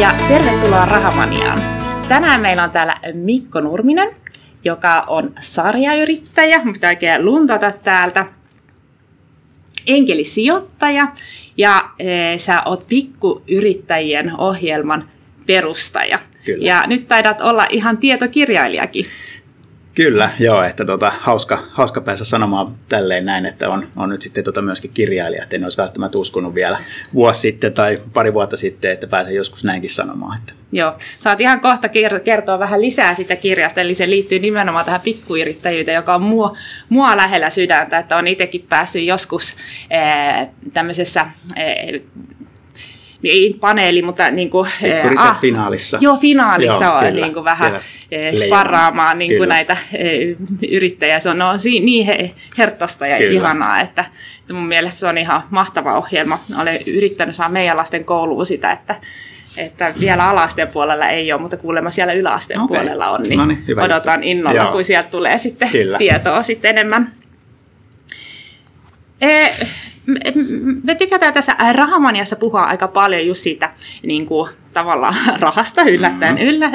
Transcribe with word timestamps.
ja 0.00 0.14
tervetuloa 0.28 0.84
Rahamaniaan. 0.84 1.62
Tänään 2.08 2.40
meillä 2.40 2.62
on 2.62 2.70
täällä 2.70 2.94
Mikko 3.12 3.60
Nurminen, 3.60 4.08
joka 4.64 5.04
on 5.06 5.34
sarjayrittäjä, 5.40 6.60
mutta 6.64 6.88
oikein 6.88 7.24
luntata 7.24 7.72
täältä, 7.72 8.26
enkelisijoittaja 9.86 11.08
ja 11.56 11.90
e, 11.98 12.38
sä 12.38 12.62
oot 12.64 12.88
pikkuyrittäjien 12.88 14.40
ohjelman 14.40 15.02
perustaja. 15.46 16.18
Kyllä. 16.44 16.66
Ja 16.66 16.84
nyt 16.86 17.08
taidat 17.08 17.40
olla 17.40 17.66
ihan 17.70 17.98
tietokirjailijakin. 17.98 19.06
Kyllä, 19.94 20.30
joo, 20.38 20.62
että 20.62 20.84
tota, 20.84 21.12
hauska, 21.20 21.58
hauska 21.70 22.00
päästä 22.00 22.24
sanomaan 22.24 22.74
tälleen 22.88 23.26
näin, 23.26 23.46
että 23.46 23.70
on, 23.70 23.88
on 23.96 24.08
nyt 24.08 24.22
sitten 24.22 24.44
tota 24.44 24.62
myöskin 24.62 24.90
kirjailija, 24.94 25.42
että 25.42 25.56
en 25.56 25.64
olisi 25.64 25.78
välttämättä 25.78 26.18
uskonut 26.18 26.54
vielä 26.54 26.78
vuosi 27.14 27.40
sitten 27.40 27.72
tai 27.72 28.00
pari 28.12 28.34
vuotta 28.34 28.56
sitten, 28.56 28.90
että 28.90 29.06
pääsen 29.06 29.34
joskus 29.34 29.64
näinkin 29.64 29.90
sanomaan. 29.90 30.38
Että. 30.38 30.52
Joo, 30.72 30.94
saat 31.18 31.40
ihan 31.40 31.60
kohta 31.60 31.88
kertoa 32.24 32.58
vähän 32.58 32.80
lisää 32.80 33.14
sitä 33.14 33.36
kirjasta, 33.36 33.80
eli 33.80 33.94
se 33.94 34.10
liittyy 34.10 34.38
nimenomaan 34.38 34.84
tähän 34.84 35.00
pikkuyrittäjyyteen, 35.00 35.96
joka 35.96 36.14
on 36.14 36.22
mua, 36.22 36.56
mua 36.88 37.16
lähellä 37.16 37.50
sydäntä, 37.50 37.98
että 37.98 38.16
on 38.16 38.26
itsekin 38.26 38.66
päässyt 38.68 39.04
joskus 39.04 39.56
ee, 39.90 40.48
tämmöisessä 40.72 41.26
ee, 41.56 42.02
ei 43.24 43.56
paneeli, 43.60 44.02
mutta 44.02 44.30
niin 44.30 44.50
kuin, 44.50 44.68
ah, 45.16 45.40
finaalissa. 45.40 45.98
Joo, 46.00 46.16
finaalissa 46.16 46.84
joo, 46.84 46.94
on 46.94 47.04
kyllä, 47.04 47.26
niin 47.26 47.34
kuin 47.34 47.44
vähän 47.44 47.80
Siellä 48.10 48.44
sparraamaan 48.46 49.18
niin 49.18 49.36
kuin 49.36 49.48
näitä 49.48 49.76
yrittäjiä. 50.70 51.20
Se 51.20 51.28
on 51.28 51.38
no, 51.38 51.52
niin 51.64 52.34
hertosta 52.58 53.06
ja 53.06 53.18
kyllä. 53.18 53.32
ihanaa, 53.32 53.80
että, 53.80 54.04
mun 54.52 54.66
mielestä 54.66 55.00
se 55.00 55.06
on 55.06 55.18
ihan 55.18 55.42
mahtava 55.50 55.98
ohjelma. 55.98 56.38
Olen 56.60 56.80
yrittänyt 56.86 57.36
saada 57.36 57.52
meidän 57.52 57.76
lasten 57.76 58.04
kouluun 58.04 58.46
sitä, 58.46 58.72
että 58.72 58.94
että 59.56 59.94
vielä 60.00 60.28
alasteen 60.28 60.68
puolella 60.68 61.08
ei 61.08 61.32
ole, 61.32 61.40
mutta 61.40 61.56
kuulemma 61.56 61.90
siellä 61.90 62.12
yläasteen 62.12 62.60
okay. 62.60 62.76
puolella 62.76 63.10
on, 63.10 63.22
niin, 63.22 63.38
no 63.38 63.46
niin 63.46 63.64
hyvä 63.68 63.82
odotan 63.82 64.14
juttu. 64.14 64.28
innolla, 64.30 64.62
Joo. 64.62 64.72
kun 64.72 64.84
sieltä 64.84 65.10
tulee 65.10 65.38
sitten 65.38 65.68
Kyllä. 65.68 65.98
tietoa 65.98 66.42
sitten 66.42 66.70
enemmän. 66.70 67.12
E, 69.20 69.48
me 70.82 70.94
tykätään 70.94 71.34
tässä 71.34 71.56
Rahamaniassa 71.72 72.36
puhua 72.36 72.62
aika 72.62 72.88
paljon 72.88 73.26
just 73.26 73.40
siitä 73.40 73.70
niin 74.02 74.26
kuin, 74.26 74.50
tavallaan 74.72 75.14
rahasta 75.40 75.82
yllättäen, 75.82 76.34
mm-hmm. 76.34 76.48
yllä, 76.48 76.70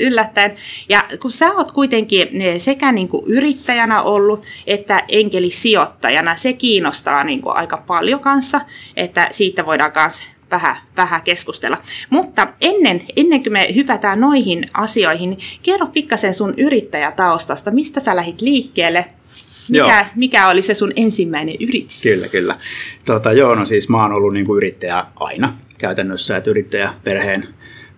yllättäen. 0.00 0.54
Ja 0.88 1.04
kun 1.22 1.32
sä 1.32 1.52
oot 1.52 1.72
kuitenkin 1.72 2.42
eh, 2.42 2.60
sekä 2.60 2.92
niin 2.92 3.08
kuin 3.08 3.24
yrittäjänä 3.26 4.02
ollut 4.02 4.46
että 4.66 5.04
enkelisijoittajana, 5.08 6.36
se 6.36 6.52
kiinnostaa 6.52 7.24
niin 7.24 7.42
kuin 7.42 7.56
aika 7.56 7.76
paljon 7.76 8.20
kanssa, 8.20 8.60
että 8.96 9.28
siitä 9.30 9.66
voidaan 9.66 9.92
myös 9.94 10.22
vähän, 10.50 10.76
vähän 10.96 11.22
keskustella. 11.22 11.78
Mutta 12.10 12.48
ennen, 12.60 13.02
ennen 13.16 13.42
kuin 13.42 13.52
me 13.52 13.68
hypätään 13.74 14.20
noihin 14.20 14.70
asioihin, 14.74 15.30
niin 15.30 15.40
kerro 15.62 15.86
pikkasen 15.86 16.34
sun 16.34 16.54
yrittäjätaustasta. 16.56 17.70
Mistä 17.70 18.00
sä 18.00 18.16
lähit 18.16 18.40
liikkeelle? 18.40 19.04
Mikä, 19.70 20.06
mikä 20.16 20.48
oli 20.48 20.62
se 20.62 20.74
sun 20.74 20.92
ensimmäinen 20.96 21.54
yritys? 21.60 22.02
Kyllä, 22.02 22.28
kyllä. 22.28 22.54
Tota, 23.04 23.32
joo, 23.32 23.54
no 23.54 23.64
siis 23.64 23.88
mä 23.88 24.02
oon 24.02 24.12
ollut 24.12 24.32
niin 24.32 24.46
kuin 24.46 24.56
yrittäjä 24.56 25.04
aina 25.16 25.58
käytännössä, 25.78 26.36
että 26.36 26.50
yrittäjä 26.50 26.94
perheen, 27.04 27.48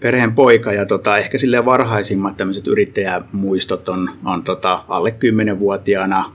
perheen 0.01 0.33
poika 0.33 0.73
ja 0.73 0.87
tota, 0.87 1.19
ehkä 1.19 1.39
sille 1.39 1.65
varhaisimmat 1.65 2.37
tämmöiset 2.37 2.67
yrittäjämuistot 2.67 3.89
on, 3.89 4.11
on 4.25 4.43
tota, 4.43 4.85
alle 4.89 5.15
10-vuotiaana 5.55 6.33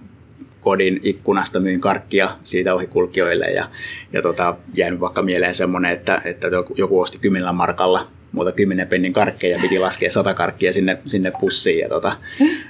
kodin 0.61 0.99
ikkunasta 1.03 1.59
myin 1.59 1.81
karkkia 1.81 2.29
siitä 2.43 2.73
ohikulkijoille 2.73 3.45
ja, 3.45 3.69
ja 4.13 4.21
tota, 4.21 4.55
jäänyt 4.73 4.99
vaikka 4.99 5.21
mieleen 5.21 5.55
semmoinen, 5.55 5.91
että, 5.91 6.21
että 6.25 6.47
joku 6.75 6.99
osti 6.99 7.17
kymmenellä 7.19 7.51
markalla 7.51 8.07
muuta 8.33 8.51
kymmenen 8.51 8.87
pennin 8.87 9.13
karkkeja, 9.13 9.59
piti 9.61 9.79
laskea 9.79 10.11
sata 10.11 10.33
karkkia 10.33 10.73
sinne, 10.73 10.97
sinne 11.05 11.31
pussiin. 11.39 11.79
Ja, 11.79 11.89
tota, 11.89 12.17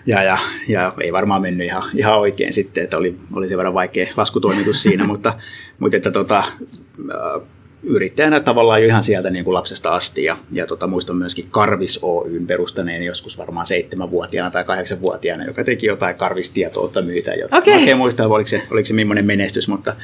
ja, 0.05 0.23
ja, 0.23 0.37
ja, 0.67 0.93
ei 1.01 1.13
varmaan 1.13 1.41
mennyt 1.41 1.67
ihan, 1.67 1.83
ihan 1.95 2.19
oikein 2.19 2.53
sitten, 2.53 2.83
että 2.83 2.97
oli, 2.97 3.17
oli 3.33 3.47
sen 3.47 3.57
verran 3.57 3.73
vaikea 3.73 4.13
laskutoimitus 4.17 4.83
siinä, 4.83 5.07
mutta, 5.13 5.33
mutta 5.79 5.97
että 5.97 6.11
tota, 6.11 6.43
yrittäjänä 7.83 8.39
tavallaan 8.39 8.81
jo 8.81 8.87
ihan 8.87 9.03
sieltä 9.03 9.29
niin 9.29 9.45
kuin 9.45 9.53
lapsesta 9.53 9.95
asti. 9.95 10.23
Ja, 10.23 10.37
ja 10.51 10.65
tota, 10.65 10.87
muistan 10.87 11.15
myöskin 11.15 11.47
Karvis 11.51 11.99
Oyn 12.01 12.47
perustaneen 12.47 13.03
joskus 13.03 13.37
varmaan 13.37 13.65
seitsemänvuotiaana 13.65 14.51
tai 14.51 14.63
kahdeksanvuotiaana, 14.63 15.45
joka 15.45 15.63
teki 15.63 15.85
jotain 15.85 16.15
karvistietoutta 16.15 17.01
myytä. 17.01 17.33
Jotain. 17.33 17.61
Okay. 17.61 17.85
Mä 17.85 17.91
en 17.91 17.97
muista, 17.97 18.27
oliko 18.27 18.47
se, 18.47 18.61
oliko 18.71 18.85
se 18.85 18.93
millainen 18.93 19.25
menestys, 19.25 19.67
mutta, 19.67 19.95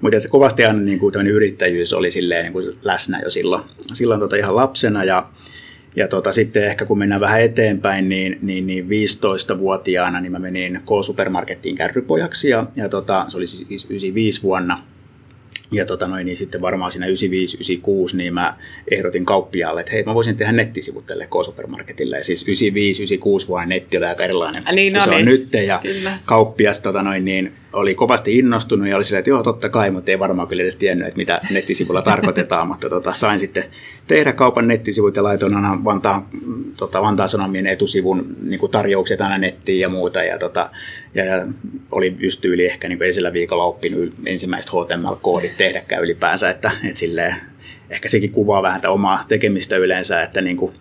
mutta 0.00 0.16
että 0.16 0.28
kovasti 0.28 0.64
aina 0.64 0.78
niin 0.78 0.98
kuin 0.98 1.26
yrittäjyys 1.26 1.92
oli 1.92 2.10
silleen, 2.10 2.42
niin 2.42 2.52
kuin 2.52 2.76
läsnä 2.82 3.20
jo 3.24 3.30
silloin, 3.30 3.62
silloin 3.92 4.20
tota 4.20 4.36
ihan 4.36 4.56
lapsena. 4.56 5.04
Ja, 5.04 5.28
ja 5.96 6.08
tota, 6.08 6.32
sitten 6.32 6.64
ehkä 6.64 6.84
kun 6.84 6.98
mennään 6.98 7.20
vähän 7.20 7.40
eteenpäin, 7.40 8.08
niin, 8.08 8.38
niin, 8.42 8.66
niin 8.66 8.86
15-vuotiaana 8.86 10.20
niin 10.20 10.32
mä 10.32 10.38
menin 10.38 10.80
K-supermarkettiin 10.84 11.76
kärrypojaksi 11.76 12.48
ja, 12.48 12.66
ja 12.76 12.88
tota, 12.88 13.26
se 13.28 13.36
oli 13.36 13.46
siis 13.46 13.84
95 13.84 14.42
vuonna– 14.42 14.82
ja 15.72 15.86
tota 15.86 16.08
noin, 16.08 16.26
niin 16.26 16.36
sitten 16.36 16.60
varmaan 16.60 16.92
siinä 16.92 17.06
95-96 17.06 18.16
niin 18.16 18.34
mä 18.34 18.56
ehdotin 18.90 19.26
kauppiaalle, 19.26 19.80
että 19.80 19.92
hei 19.92 20.02
mä 20.02 20.14
voisin 20.14 20.36
tehdä 20.36 20.52
nettisivut 20.52 21.06
tälle 21.06 21.26
K-supermarketille. 21.26 22.16
Ja 22.16 22.24
siis 22.24 22.46
95-96 23.44 23.48
vuonna 23.48 23.66
netti 23.66 23.96
oli 23.96 24.06
aika 24.06 24.24
erilainen 24.24 24.62
niin, 24.72 24.92
no, 24.92 25.04
se 25.04 25.10
niin. 25.10 25.18
on 25.18 25.24
nyt. 25.24 25.48
Ja 25.66 25.80
Kyllä. 25.82 26.18
kauppias 26.24 26.80
tota 26.80 27.02
noin, 27.02 27.24
niin 27.24 27.52
oli 27.76 27.94
kovasti 27.94 28.38
innostunut 28.38 28.88
ja 28.88 28.96
oli 28.96 29.04
silleen, 29.04 29.18
että 29.18 29.30
joo 29.30 29.42
totta 29.42 29.68
kai, 29.68 29.90
mutta 29.90 30.10
ei 30.10 30.18
varmaan 30.18 30.48
kyllä 30.48 30.62
edes 30.62 30.76
tiennyt, 30.76 31.08
että 31.08 31.16
mitä 31.16 31.40
nettisivulla 31.50 32.02
tarkoitetaan. 32.12 32.68
mutta 32.68 32.88
tota, 32.88 33.14
sain 33.14 33.38
sitten 33.38 33.64
tehdä 34.06 34.32
kaupan 34.32 34.68
nettisivut 34.68 35.16
ja 35.16 35.22
laitoin 35.22 35.54
aina 35.54 35.84
Vantaan, 35.84 36.26
tota, 36.76 37.02
Vantaan 37.02 37.28
Sanomien 37.28 37.66
etusivun 37.66 38.36
niin 38.42 38.60
kuin 38.60 38.72
tarjoukset 38.72 39.20
aina 39.20 39.38
nettiin 39.38 39.80
ja 39.80 39.88
muuta. 39.88 40.22
Ja, 40.22 40.38
tota, 40.38 40.70
ja, 41.14 41.24
ja 41.24 41.46
oli 41.92 42.16
just 42.18 42.44
yli 42.44 42.66
ehkä 42.66 42.88
niin 42.88 42.98
kuin 42.98 43.32
viikolla 43.32 43.64
oppinut 43.64 44.14
ensimmäiset 44.26 44.72
HTML-koodit 44.72 45.56
tehdäkään 45.56 46.02
ylipäänsä, 46.02 46.50
että, 46.50 46.70
että 46.84 46.98
silleen, 47.00 47.36
ehkä 47.90 48.08
sekin 48.08 48.30
kuvaa 48.30 48.62
vähän 48.62 48.80
omaa 48.88 49.24
tekemistä 49.28 49.76
yleensä, 49.76 50.22
että 50.22 50.40
niin 50.40 50.56
kuin, 50.56 50.74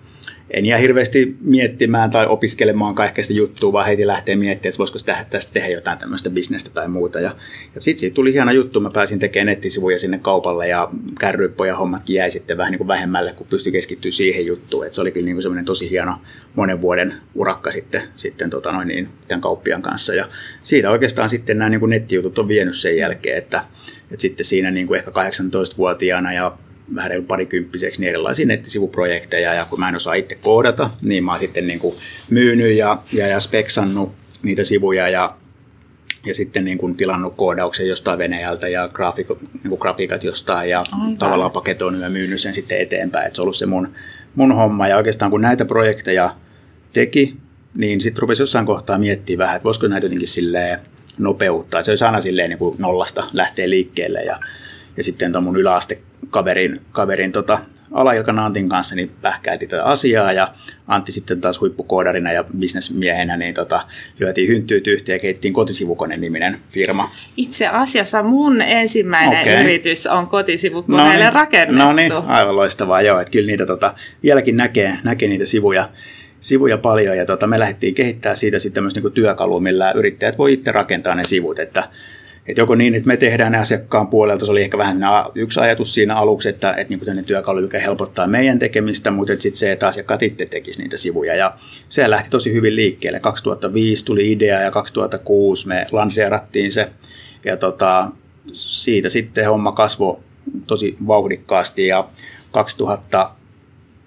en 0.50 0.66
jää 0.66 0.78
hirveästi 0.78 1.36
miettimään 1.42 2.10
tai 2.10 2.26
opiskelemaan 2.26 2.96
kaikkea 2.96 3.24
juttua, 3.30 3.74
vaan 3.74 3.86
heti 3.86 4.08
lähtee 4.08 4.36
miettimään, 4.36 4.70
että 4.70 4.80
voisiko 4.80 5.00
tästä 5.30 5.54
tehdä 5.54 5.70
jotain 5.70 5.98
tämmöistä 5.98 6.30
bisnestä 6.30 6.70
tai 6.70 6.88
muuta. 6.88 7.20
Ja, 7.20 7.36
ja 7.76 7.82
sitten 7.82 8.00
siitä 8.00 8.16
tuli 8.16 8.34
hieno 8.34 8.52
juttu, 8.52 8.80
mä 8.80 8.90
pääsin 8.90 9.20
tekemään 9.20 9.46
nettisivuja 9.46 10.00
sinne 10.00 10.20
kaupalle 10.20 10.68
ja 10.68 10.90
kärryppoja 11.20 11.78
hommatkin 11.78 12.16
jäi 12.16 12.32
sitten 12.32 12.58
vähän 12.58 12.72
niin 12.72 12.78
kuin 12.78 12.88
vähemmälle, 12.88 13.34
kun 13.34 13.48
pystyi 13.48 13.72
keskittyä 13.72 14.12
siihen 14.12 14.46
juttuun. 14.46 14.86
Et 14.86 14.94
se 14.94 15.02
oli 15.02 15.12
kyllä 15.12 15.26
niin 15.26 15.36
kuin 15.36 15.44
semmoinen 15.44 15.66
tosi 15.66 15.90
hieno 15.90 16.16
monen 16.56 16.82
vuoden 16.82 17.16
urakka 17.36 17.72
sitten, 17.72 18.02
sitten 18.16 18.50
tota 18.50 18.72
noin 18.72 18.88
niin, 18.88 19.10
tämän 19.28 19.42
kauppian 19.42 19.82
kanssa. 19.82 20.14
Ja 20.14 20.28
siitä 20.62 20.92
oikeastaan 20.92 21.30
sitten 21.30 21.58
nämä 21.58 21.70
niin 21.70 21.80
kuin 21.80 21.90
nettijutut 21.90 22.40
on 22.40 22.48
vienyt 22.48 22.76
sen 22.76 22.98
jälkeen, 22.98 23.38
että, 23.38 23.64
että 24.12 24.22
sitten 24.22 24.46
siinä 24.46 24.72
niin 24.72 24.88
kuin 24.88 24.98
ehkä 24.98 25.12
18-vuotiaana 25.12 26.34
ja 26.34 26.58
vähän 26.96 27.10
reilu 27.10 27.26
parikymppiseksi 27.26 28.02
niin 28.02 28.10
erilaisia 28.10 28.46
nettisivuprojekteja 28.46 29.54
ja 29.54 29.66
kun 29.66 29.80
mä 29.80 29.90
en 29.90 29.96
osaa 29.96 30.14
itse 30.14 30.36
koodata, 30.36 30.90
niin 31.02 31.24
mä 31.24 31.32
oon 31.32 31.40
sitten 31.40 31.68
niin 31.68 31.80
kuin 31.80 31.96
myynyt 32.30 32.78
ja, 32.78 32.98
ja, 33.14 33.28
ja 33.28 33.40
speksannut 33.40 34.12
niitä 34.44 34.64
sivuja 34.64 35.10
ja, 35.10 35.36
ja 36.26 36.36
sitten 36.36 36.66
niin 36.66 36.78
kuin 36.78 36.96
tilannut 36.96 37.34
koodauksen 37.36 37.88
jostain 37.88 38.20
Venäjältä 38.20 38.68
ja 38.68 38.88
graafiko, 38.88 39.38
niin 39.54 39.70
kuin 39.70 39.80
grafiikat 39.80 40.24
jostain 40.24 40.70
ja 40.70 40.80
Aivan. 40.80 41.18
tavallaan 41.18 41.52
paketoinut 41.52 42.02
ja 42.02 42.10
myynyt 42.10 42.42
sen 42.42 42.54
sitten 42.54 42.80
eteenpäin. 42.80 43.28
Et 43.28 43.36
se 43.36 43.42
on 43.42 43.44
ollut 43.44 43.56
se 43.56 43.66
mun, 43.66 43.90
mun 44.36 44.56
homma 44.56 44.88
ja 44.88 44.98
oikeastaan 44.98 45.32
kun 45.32 45.42
näitä 45.42 45.66
projekteja 45.66 46.36
teki, 46.94 47.36
niin 47.76 48.02
sitten 48.02 48.22
rupesi 48.22 48.42
jossain 48.42 48.66
kohtaa 48.66 48.98
miettimään 48.98 49.46
vähän, 49.46 49.56
että 49.56 49.64
voisiko 49.64 49.88
näitä 49.88 50.06
jotenkin 50.06 50.28
silleen 50.28 50.80
nopeuttaa. 51.18 51.84
Se 51.84 51.92
olisi 51.92 52.04
aina 52.04 52.22
silleen 52.22 52.50
niin 52.50 52.60
kuin 52.60 52.76
nollasta 52.78 53.24
lähtee 53.34 53.70
liikkeelle 53.70 54.24
ja, 54.24 54.40
ja 54.98 55.04
sitten 55.04 55.32
tuon 55.32 55.44
mun 55.44 55.58
yläaste 55.58 56.00
kaverin, 56.30 56.82
kaverin 56.92 57.32
tota, 57.32 57.60
Alailkan 57.92 58.40
Antin 58.40 58.70
kanssa 58.70 58.96
niin 58.96 59.12
pähkäiltiin 59.22 59.70
tätä 59.70 59.84
asiaa 59.84 60.32
ja 60.32 60.54
Antti 60.88 61.12
sitten 61.12 61.42
taas 61.42 61.62
huippukoodarina 61.62 62.32
ja 62.32 62.44
bisnesmiehenä 62.58 63.38
niin 63.38 63.54
tota, 63.54 63.82
lyötiin 64.20 64.48
hynttyyt 64.48 64.88
yhteen 64.88 65.16
ja 65.16 65.20
keittiin 65.20 65.54
kotisivukone 65.54 66.18
niminen 66.18 66.60
firma. 66.70 67.12
Itse 67.38 67.68
asiassa 67.68 68.24
mun 68.24 68.62
ensimmäinen 68.62 69.42
okay. 69.42 69.64
yritys 69.64 70.08
on 70.08 70.28
kotisivukoneelle 70.28 71.14
no 71.14 71.20
niin, 71.20 71.34
rakennettu. 71.34 71.84
No 71.84 71.94
niin, 71.94 72.14
aivan 72.14 72.56
loistavaa 72.56 73.02
joo, 73.02 73.20
että 73.20 73.32
kyllä 73.32 73.48
niitä 73.48 73.66
tota, 73.66 73.94
vieläkin 74.24 74.58
näkee, 74.58 74.98
näkee 75.04 75.30
niitä 75.30 75.46
sivuja, 75.46 75.90
sivuja 76.40 76.78
paljon 76.78 77.18
ja 77.18 77.26
tota, 77.26 77.48
me 77.48 77.60
lähdettiin 77.60 77.96
kehittämään 77.96 78.38
siitä 78.38 78.60
sitten 78.60 78.74
tämmöistä 78.74 79.00
niin 79.00 79.14
työkalua, 79.14 79.60
millä 79.60 79.92
yrittäjät 79.92 80.38
voi 80.38 80.54
itse 80.54 80.72
rakentaa 80.72 81.16
ne 81.16 81.24
sivut, 81.24 81.60
että 81.60 81.90
että 82.48 82.62
joko 82.62 82.76
niin, 82.76 82.96
että 82.96 83.08
me 83.08 83.18
tehdään 83.18 83.52
ne 83.52 83.58
asiakkaan 83.58 84.08
puolelta, 84.08 84.46
se 84.46 84.52
oli 84.52 84.62
ehkä 84.62 84.78
vähän 84.78 85.00
yksi 85.36 85.60
ajatus 85.60 85.94
siinä 85.94 86.16
aluksi, 86.16 86.50
että, 86.50 86.74
että 86.74 86.90
niin 86.94 87.00
kuin 87.00 87.26
työkalu, 87.26 87.60
joka 87.60 87.78
helpottaa 87.78 88.28
meidän 88.28 88.60
tekemistä, 88.60 89.12
mutta 89.12 89.34
sitten 89.34 89.60
se, 89.60 89.72
että 89.72 89.88
asiakkaat 89.88 90.24
itse 90.24 90.46
tekisivät 90.46 90.84
niitä 90.84 90.98
sivuja. 90.98 91.36
Ja 91.36 91.54
se 91.90 92.10
lähti 92.10 92.30
tosi 92.30 92.54
hyvin 92.54 92.76
liikkeelle. 92.76 93.20
2005 93.20 94.06
tuli 94.06 94.32
idea 94.32 94.60
ja 94.60 94.72
2006 94.72 95.68
me 95.68 95.86
lanseerattiin 95.92 96.72
se. 96.72 96.90
Ja 97.46 97.58
tota, 97.58 98.08
siitä 98.52 99.10
sitten 99.10 99.50
homma 99.50 99.72
kasvoi 99.72 100.18
tosi 100.68 100.98
vauhdikkaasti 101.08 101.88
ja 101.88 102.08
2000 102.52 103.32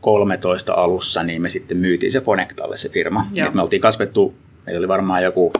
13 0.00 0.75
alussa, 0.75 1.23
niin 1.23 1.43
me 1.43 1.49
sitten 1.49 1.76
myytiin 1.76 2.12
se 2.12 2.20
Fonectalle 2.20 2.76
se 2.76 2.88
firma. 2.88 3.26
Et 3.46 3.55
me 3.55 3.62
oltiin 3.62 3.82
kasvettu, 3.82 4.35
meillä 4.67 4.79
oli 4.79 4.88
varmaan 4.88 5.23
joku 5.23 5.52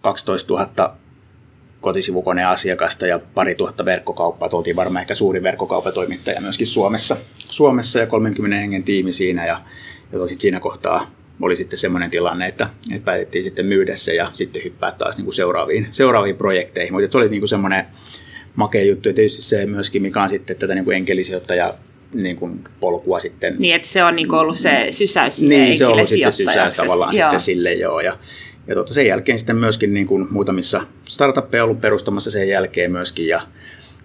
12 0.00 0.54
000 0.54 0.96
kotisivukoneasiakasta 1.86 3.06
ja 3.06 3.20
pari 3.34 3.54
tuhatta 3.54 3.84
verkkokauppaa. 3.84 4.48
Oltiin 4.52 4.76
varmaan 4.76 5.00
ehkä 5.00 5.14
suurin 5.14 5.42
verkkokauppatoimittaja 5.42 6.40
myöskin 6.40 6.66
Suomessa, 6.66 7.16
Suomessa 7.36 7.98
ja 7.98 8.06
30 8.06 8.56
hengen 8.56 8.82
tiimi 8.82 9.12
siinä. 9.12 9.46
Ja, 9.46 9.60
ja 10.12 10.26
sitten 10.26 10.40
siinä 10.40 10.60
kohtaa 10.60 11.10
oli 11.42 11.56
sitten 11.56 11.78
semmoinen 11.78 12.10
tilanne, 12.10 12.46
että, 12.46 12.68
että 12.92 13.04
päätettiin 13.04 13.44
sitten 13.44 13.66
myydä 13.66 13.96
se 13.96 14.14
ja 14.14 14.30
sitten 14.32 14.64
hyppää 14.64 14.92
taas 14.92 15.16
niin 15.16 15.24
kuin 15.24 15.34
seuraaviin, 15.34 15.88
seuraaviin 15.90 16.36
projekteihin. 16.36 16.92
Mutta 16.92 17.12
se 17.12 17.18
oli 17.18 17.28
niin 17.28 17.40
kuin 17.40 17.48
semmoinen 17.48 17.86
makea 18.56 18.84
juttu 18.84 19.08
ja 19.08 19.14
tietysti 19.14 19.42
se 19.42 19.66
myöskin, 19.66 20.02
mikä 20.02 20.22
on 20.22 20.30
sitten 20.30 20.56
tätä 20.56 20.74
niin 20.74 20.84
kuin 20.84 20.96
enkelisijoittaja 20.96 21.74
niin 22.14 22.36
kuin 22.36 22.64
polkua 22.80 23.20
sitten. 23.20 23.56
Niin, 23.58 23.74
että 23.74 23.88
se 23.88 24.04
on 24.04 24.16
niin 24.16 24.28
kuin 24.28 24.38
ollut 24.38 24.58
se 24.58 24.86
sysäys 24.90 25.42
Niin, 25.42 25.78
se 25.78 25.86
on 25.86 25.92
ollut 25.92 26.08
sitten 26.08 26.32
se 26.32 26.36
sysäys 26.36 26.76
tavallaan 26.76 27.16
joo. 27.16 27.28
sitten 27.28 27.40
sille 27.40 27.72
joo. 27.72 28.00
Ja, 28.00 28.18
ja 28.66 28.74
tuota, 28.74 28.94
sen 28.94 29.06
jälkeen 29.06 29.38
sitten 29.38 29.56
myöskin 29.56 29.94
niin 29.94 30.06
kuin 30.06 30.26
muutamissa 30.30 30.80
startuppeja 31.04 31.64
ollut 31.64 31.80
perustamassa 31.80 32.30
sen 32.30 32.48
jälkeen 32.48 32.92
myöskin. 32.92 33.28
Ja, 33.28 33.40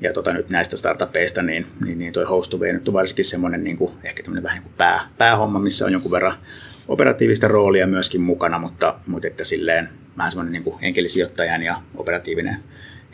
ja 0.01 0.13
tota, 0.13 0.33
nyt 0.33 0.49
näistä 0.49 0.77
startupeista, 0.77 1.41
niin, 1.41 1.65
niin, 1.85 1.97
niin 1.97 2.13
toi 2.13 2.23
Hostaway 2.23 2.73
nyt 2.73 2.87
on 2.87 2.93
varsinkin 2.93 3.25
semmoinen 3.25 3.63
niin 3.63 3.77
kuin, 3.77 3.91
ehkä 4.03 4.23
tämmöinen 4.23 4.43
vähän 4.43 4.55
niin 4.55 4.63
kuin 4.63 4.73
pää, 4.77 5.09
päähomma, 5.17 5.59
missä 5.59 5.85
on 5.85 5.91
jonkun 5.91 6.11
verran 6.11 6.37
operatiivista 6.87 7.47
roolia 7.47 7.87
myöskin 7.87 8.21
mukana, 8.21 8.59
mutta, 8.59 8.95
mutta 9.07 9.27
että 9.27 9.43
silleen 9.43 9.89
vähän 10.17 10.31
semmoinen 10.31 10.53
niin 10.53 10.63
kuin 10.63 10.75
enkelisijoittajan 10.81 11.63
ja 11.63 11.81
operatiivinen 11.95 12.57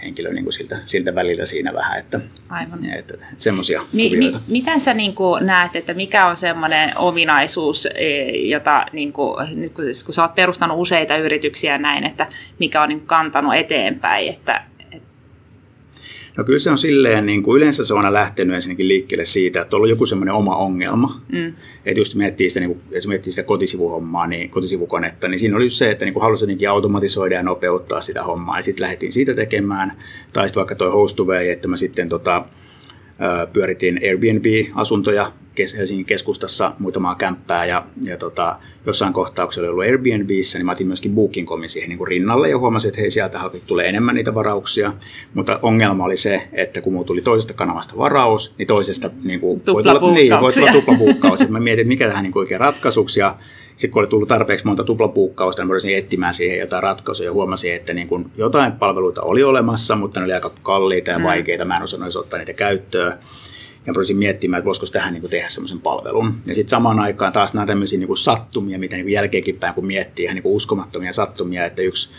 henkilö 0.04 0.34
niin 0.34 0.44
kuin 0.44 0.54
siltä, 0.54 0.80
siltä 0.86 1.16
väliltä 1.16 1.46
siinä 1.46 1.74
vähän, 1.74 2.00
että, 2.00 2.20
Aivan. 2.50 2.86
että, 2.86 3.14
että 3.14 3.26
semmoisia 3.38 3.82
mi, 3.94 4.18
mi, 4.18 4.36
Miten 4.48 4.82
sä 4.82 4.94
niin 4.94 5.16
kuin 5.16 5.46
näet, 5.46 5.76
että 5.76 5.94
mikä 5.94 6.26
on 6.26 6.38
semmoinen 6.38 6.98
ominaisuus, 6.98 7.88
e, 7.96 8.30
jota 8.30 8.86
niin 8.92 9.14
kuin, 9.14 9.60
nyt 9.60 9.74
kun, 9.74 9.84
siis 9.84 10.04
kun 10.04 10.14
sä 10.14 10.22
oot 10.22 10.36
perustanut 10.36 10.80
useita 10.80 11.18
yrityksiä 11.18 11.78
näin, 11.78 12.04
että 12.04 12.28
mikä 12.60 12.82
on 12.82 12.90
niin 12.90 13.02
kantanut 13.02 13.56
eteenpäin, 13.56 14.30
että 14.30 14.64
No 16.38 16.44
kyllä 16.44 16.60
se 16.60 16.70
on 16.70 16.78
silleen, 16.78 17.26
niin 17.26 17.44
kuin 17.44 17.58
yleensä 17.58 17.86
se 17.86 17.94
on 17.94 18.00
aina 18.00 18.14
lähtenyt 18.14 18.56
ensinnäkin 18.56 18.88
liikkeelle 18.88 19.26
siitä, 19.26 19.62
että 19.62 19.76
on 19.76 19.78
ollut 19.78 19.90
joku 19.90 20.06
semmoinen 20.06 20.34
oma 20.34 20.56
ongelma. 20.56 21.22
Mm. 21.32 21.54
Että 21.86 22.00
just 22.00 22.16
miettii 22.16 22.50
sitä, 22.50 22.60
niin 22.60 22.70
kuin, 22.70 22.82
jos 22.92 23.08
miettii 23.08 23.32
sitä 23.32 23.44
kotisivuhommaa, 23.44 24.28
niin 24.28 24.50
kotisivukonetta, 24.50 25.28
niin 25.28 25.40
siinä 25.40 25.56
oli 25.56 25.66
just 25.66 25.78
se, 25.78 25.92
että 25.92 26.06
niin 26.06 26.14
kuin 26.14 26.24
halusi 26.24 26.44
jotenkin 26.44 26.70
automatisoida 26.70 27.36
ja 27.36 27.44
nopeuttaa 27.44 28.02
sitä 28.02 28.24
hommaa. 28.24 28.58
Ja 28.58 28.64
sitten 28.64 28.84
lähdettiin 28.84 29.12
siitä 29.12 29.34
tekemään. 29.34 29.94
Tai 30.34 30.50
sitten 30.50 30.62
vaikka 30.62 30.76
toi 30.76 30.92
Hostaway, 30.92 31.50
että 31.50 31.68
mä 31.68 31.78
sitten 31.78 32.10
tota, 32.10 32.46
pyöritin 33.54 34.00
Airbnb-asuntoja 34.04 35.32
Helsingin 35.78 36.06
keskustassa 36.06 36.72
muutamaa 36.80 37.16
kämppää 37.16 37.66
ja, 37.66 37.86
ja 38.04 38.18
tota, 38.18 38.56
jossain 38.86 39.14
kohtauksessa 39.14 39.62
oli 39.62 39.70
ollut 39.70 39.84
Airbnbissä, 39.84 40.58
niin 40.58 40.66
mä 40.66 40.72
otin 40.72 40.88
myöskin 40.88 41.16
Booking.comin 41.16 41.70
siihen 41.70 41.90
niin 41.90 41.98
kuin 41.98 42.08
rinnalle 42.08 42.50
ja 42.50 42.58
huomasin, 42.58 42.90
että 42.90 43.02
hei, 43.02 43.12
sieltä 43.12 43.40
tulee 43.68 43.90
enemmän 43.90 44.16
niitä 44.16 44.36
varauksia. 44.36 44.94
Mutta 45.34 45.60
ongelma 45.62 46.04
oli 46.04 46.18
se, 46.18 46.48
että 46.54 46.82
kun 46.82 46.94
mulla 46.94 47.06
tuli 47.06 47.22
toisesta 47.22 47.54
kanavasta 47.54 47.98
varaus, 47.98 48.54
niin 48.58 48.68
toisesta 48.68 49.10
niin 49.24 49.40
kuin, 49.40 49.62
voi 49.68 49.84
tulla, 49.84 50.12
niin, 50.14 50.34
voi 50.42 50.54
tulla 50.54 50.72
tuplapuukkaus. 50.72 51.50
mä 51.50 51.60
mietin, 51.60 51.88
mikä 51.88 52.08
tähän 52.08 52.24
niin 52.24 52.34
kuin 52.34 52.42
oikein 52.42 52.60
ratkaisuksi 52.60 53.20
ja 53.20 53.36
sitten 53.78 53.92
kun 53.92 54.00
oli 54.00 54.08
tullut 54.08 54.28
tarpeeksi 54.28 54.66
monta 54.66 54.84
tuplapuukkausta, 54.84 55.62
niin 55.62 55.70
voisin 55.70 55.98
etsimään 55.98 56.34
siihen 56.34 56.60
jotain 56.60 56.84
ratkaisuja 56.84 57.30
ja 57.30 57.34
huomasin, 57.34 57.74
että 57.74 57.94
niin 57.94 58.08
kuin 58.08 58.32
jotain 58.38 58.72
palveluita 58.72 59.22
oli 59.22 59.44
olemassa, 59.44 59.96
mutta 59.96 60.20
ne 60.20 60.24
oli 60.24 60.34
aika 60.34 60.52
kalliita 60.64 61.12
ja 61.12 61.20
mm. 61.20 61.24
vaikeita. 61.24 61.66
Mä 61.66 61.78
en 61.78 61.84
osannut 61.84 62.16
ottaa 62.16 62.40
niitä 62.40 62.54
käyttöön 62.54 63.14
ja 63.86 63.94
rupesin 63.94 64.18
miettimään, 64.18 64.60
että 64.60 64.66
voisiko 64.66 64.86
tähän 64.92 65.14
niin 65.14 65.22
kuin 65.22 65.32
tehdä 65.32 65.50
semmoisen 65.50 65.82
palvelun. 65.82 66.34
Ja 66.46 66.56
sitten 66.56 66.70
samaan 66.70 67.00
aikaan 67.00 67.34
taas 67.34 67.54
nämä 67.54 67.66
tämmöisiä 67.66 68.00
niin 68.00 68.18
sattumia, 68.18 68.80
mitä 68.80 68.96
niin 68.96 69.10
jälkeenkin 69.10 69.58
päin 69.60 69.74
kun 69.74 69.86
miettii, 69.86 70.26
ihan 70.26 70.36
niin 70.36 70.46
uskomattomia 70.46 71.14
sattumia, 71.14 71.66
että 71.66 71.82
yksi 71.82 72.10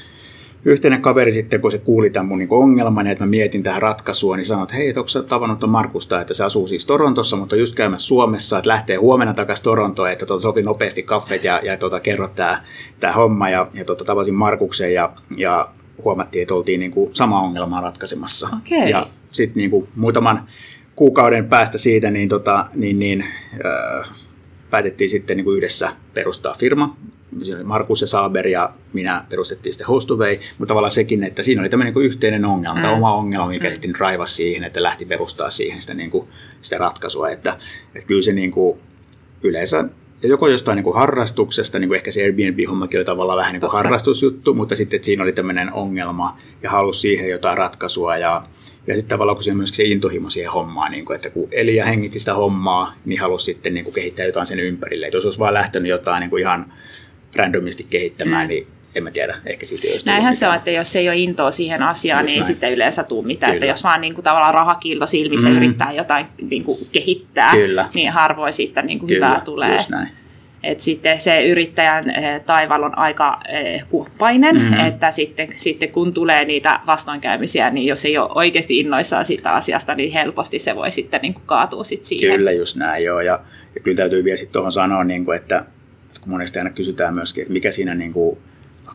yhteinen 0.65 1.03
kaveri 1.03 1.33
sitten, 1.33 1.61
kun 1.61 1.71
se 1.71 1.79
kuuli 1.79 2.11
tämän 2.11 2.27
mun 2.27 2.39
niin 2.39 2.49
ongelman 2.51 3.07
ja 3.07 3.13
että 3.13 3.25
mä 3.25 3.31
mietin 3.31 3.63
tähän 3.63 3.83
ratkaisua, 3.83 4.37
niin 4.37 4.47
sanoi, 4.47 4.63
että 4.63 4.75
hei, 4.75 4.89
onko 4.89 5.09
sä 5.09 5.23
tavannut 5.23 5.59
tuon 5.59 5.71
Markusta, 5.71 6.21
että 6.21 6.35
se 6.35 6.45
asuu 6.45 6.67
siis 6.67 6.87
Torontossa, 6.87 7.37
mutta 7.37 7.57
on 7.57 7.61
just 7.61 7.75
käymässä 7.75 8.07
Suomessa, 8.07 8.59
että 8.59 8.69
lähtee 8.69 8.97
huomenna 8.97 9.35
takaisin 9.35 9.65
Torontoon, 9.65 10.11
että 10.11 10.27
tuota, 10.27 10.43
sopi 10.43 10.63
nopeasti 10.63 11.03
kaffet 11.03 11.45
ja, 11.45 11.61
ja 11.63 11.77
tuota, 11.77 12.01
kerro 12.01 12.29
tämä, 12.29 12.63
tämä 13.01 13.13
homma. 13.13 13.51
Ja, 13.51 13.69
ja 13.75 13.85
tuota, 13.85 14.05
tavasin 14.05 14.35
Markuksen 14.35 14.95
ja, 14.95 15.13
ja 15.37 15.69
huomattiin, 16.05 16.43
että 16.43 16.55
oltiin 16.55 16.81
niin 16.81 16.91
kuin 16.91 17.15
sama 17.15 17.41
ongelmaa 17.41 17.81
ratkaisemassa. 17.81 18.49
Okay. 18.67 18.89
Ja 18.89 19.07
sitten 19.31 19.61
niin 19.61 19.71
kuin 19.71 19.89
muutaman 19.97 20.41
kuukauden 20.97 21.49
päästä 21.49 21.79
siitä, 21.79 22.11
niin, 22.11 22.29
tota, 22.29 22.67
niin, 22.75 22.99
niin 22.99 23.25
äh, 23.67 24.11
päätettiin 24.71 25.11
sitten 25.11 25.37
niin 25.37 25.45
kuin 25.45 25.57
yhdessä 25.57 25.93
perustaa 26.15 26.55
firma. 26.59 26.97
Markus 27.65 28.01
ja 28.01 28.07
Saaber 28.07 28.49
ja 28.49 28.73
minä 28.93 29.25
perustettiin 29.31 29.73
sitten 29.73 29.87
Hostaway, 29.87 30.37
mutta 30.59 30.69
tavallaan 30.71 30.91
sekin, 30.91 31.25
että 31.25 31.43
siinä 31.43 31.63
oli 31.63 31.69
tämmöinen 31.69 31.95
niin 31.95 32.05
yhteinen 32.05 32.45
ongelma, 32.45 32.81
mm. 32.81 32.93
oma 32.93 33.15
ongelma, 33.15 33.49
mikä 33.49 33.69
mm. 33.69 33.75
sitten 33.75 33.95
raivasi 33.99 34.35
siihen, 34.35 34.65
että 34.65 34.83
lähti 34.83 35.05
perustaa 35.05 35.51
siihen 35.51 35.83
sitä, 35.83 35.95
niin 35.95 36.11
kuin, 36.11 36.29
sitä 36.61 36.79
ratkaisua. 36.79 37.31
Että, 37.31 37.59
että 37.95 38.07
kyllä 38.07 38.23
se 38.23 38.33
niin 38.33 38.51
kuin, 38.51 38.79
yleensä 39.43 39.85
joko 40.23 40.49
jostain 40.49 40.77
niin 40.77 40.85
kuin 40.85 40.97
harrastuksesta, 40.97 41.79
niin 41.79 41.89
kuin 41.89 41.97
ehkä 41.97 42.11
se 42.11 42.23
Airbnb-hommakin 42.23 42.99
oli 42.99 43.05
tavallaan 43.05 43.39
vähän 43.39 43.53
niin 43.53 43.61
kuin 43.61 43.73
harrastusjuttu, 43.73 44.55
mutta 44.55 44.77
sitten 44.77 44.97
että 44.97 45.07
siinä 45.07 45.23
oli 45.23 45.33
tämmöinen 45.33 45.73
ongelma 45.73 46.39
ja 46.63 46.71
halusi 46.71 47.01
siihen 47.01 47.31
jotain 47.31 47.59
ratkaisua 47.59 48.17
ja 48.17 48.43
ja 48.87 48.95
sitten 48.95 49.09
tavallaan 49.09 49.37
kun 49.37 49.45
se 49.45 49.55
myöskin 49.55 49.77
se 49.77 49.85
intohimo 49.85 50.31
siihen 50.31 50.53
hommaan, 50.53 50.93
niin 50.93 51.05
kuin, 51.05 51.17
että 51.17 51.31
kun 51.31 51.49
eli 51.53 51.77
ja 51.77 51.85
hengitti 51.85 52.19
sitä 52.19 52.35
hommaa, 52.35 52.95
niin 53.05 53.21
halusi 53.21 53.45
sitten 53.45 53.75
niin 53.75 53.85
kuin 53.85 53.95
kehittää 53.95 54.27
jotain 54.27 54.47
sen 54.47 54.61
ympärille. 54.61 55.07
Että 55.07 55.17
jos 55.17 55.25
olisi 55.25 55.39
vaan 55.39 55.55
lähtenyt 55.55 55.91
jotain 55.91 56.21
niin 56.21 56.31
kuin 56.31 56.41
ihan 56.41 56.73
randomisti 57.37 57.87
kehittämään, 57.91 58.47
mm. 58.47 58.49
niin 58.49 58.67
en 58.95 59.05
mä 59.05 59.11
tiedä, 59.11 59.37
ehkä 59.47 59.67
siitä 59.67 59.89
ei 59.89 59.99
Näinhän 60.05 60.35
se 60.35 60.49
on, 60.49 60.55
että 60.55 60.71
jos 60.71 60.97
ei 60.97 61.09
ole 61.09 61.17
intoa 61.17 61.51
siihen 61.51 61.83
asiaan, 61.83 62.25
Just 62.25 62.27
niin 62.27 62.41
näin. 62.41 62.49
ei 62.49 62.55
sitten 62.55 62.73
yleensä 62.73 63.05
tule 63.05 63.27
mitään. 63.27 63.53
Että 63.53 63.67
jos 63.67 63.85
vaan 63.85 64.01
niin 64.01 64.15
kuin, 64.15 64.25
tavallaan 64.25 64.55
rahakiilto 64.55 65.07
silmissä 65.07 65.49
mm. 65.49 65.57
yrittää 65.57 65.93
jotain 65.93 66.27
niin 66.51 66.65
kuin, 66.65 66.79
kehittää, 66.93 67.53
Kyllä. 67.53 67.89
niin 67.95 68.11
harvoin 68.11 68.53
siitä 68.53 68.83
niin 68.83 68.99
kuin, 68.99 69.11
hyvää 69.11 69.41
tulee. 69.41 69.73
Just 69.73 69.91
näin. 69.91 70.09
Et 70.63 70.81
sitten 70.81 71.19
se 71.19 71.49
yrittäjän 71.49 72.11
eh, 72.11 72.41
taival 72.41 72.83
on 72.83 72.99
aika 72.99 73.41
eh, 73.49 73.85
kumppainen, 73.91 74.57
mm-hmm. 74.57 74.87
että 74.87 75.13
sitten, 75.13 75.49
sitten 75.57 75.89
kun 75.89 76.15
tulee 76.15 76.45
niitä 76.45 76.81
vastoinkäymisiä, 76.87 77.71
niin 77.71 77.87
jos 77.87 78.05
ei 78.05 78.19
ole 78.19 78.31
oikeasti 78.35 78.79
innoissaan 78.79 79.25
siitä 79.25 79.51
asiasta, 79.51 79.95
niin 79.95 80.13
helposti 80.13 80.59
se 80.59 80.77
voi 80.77 80.91
sitten 80.91 81.21
niin 81.23 81.35
kuin 81.35 81.47
kaatua 81.47 81.85
sit 81.85 82.05
siihen. 82.05 82.37
Kyllä 82.37 82.53
just 82.53 82.77
näin 82.77 83.05
joo, 83.05 83.21
ja, 83.21 83.41
ja 83.75 83.81
kyllä 83.81 83.97
täytyy 83.97 84.25
vielä 84.25 84.37
sitten 84.37 84.53
tuohon 84.53 84.73
sanoa, 84.73 85.05
niin 85.05 85.25
kuin, 85.25 85.37
että 85.37 85.65
kun 86.21 86.31
monesti 86.31 86.59
aina 86.59 86.71
kysytään 86.71 87.15
myöskin, 87.15 87.43
että 87.43 87.53
mikä 87.53 87.71
siinä 87.71 87.95
niin 87.95 88.13
kuin, 88.13 88.39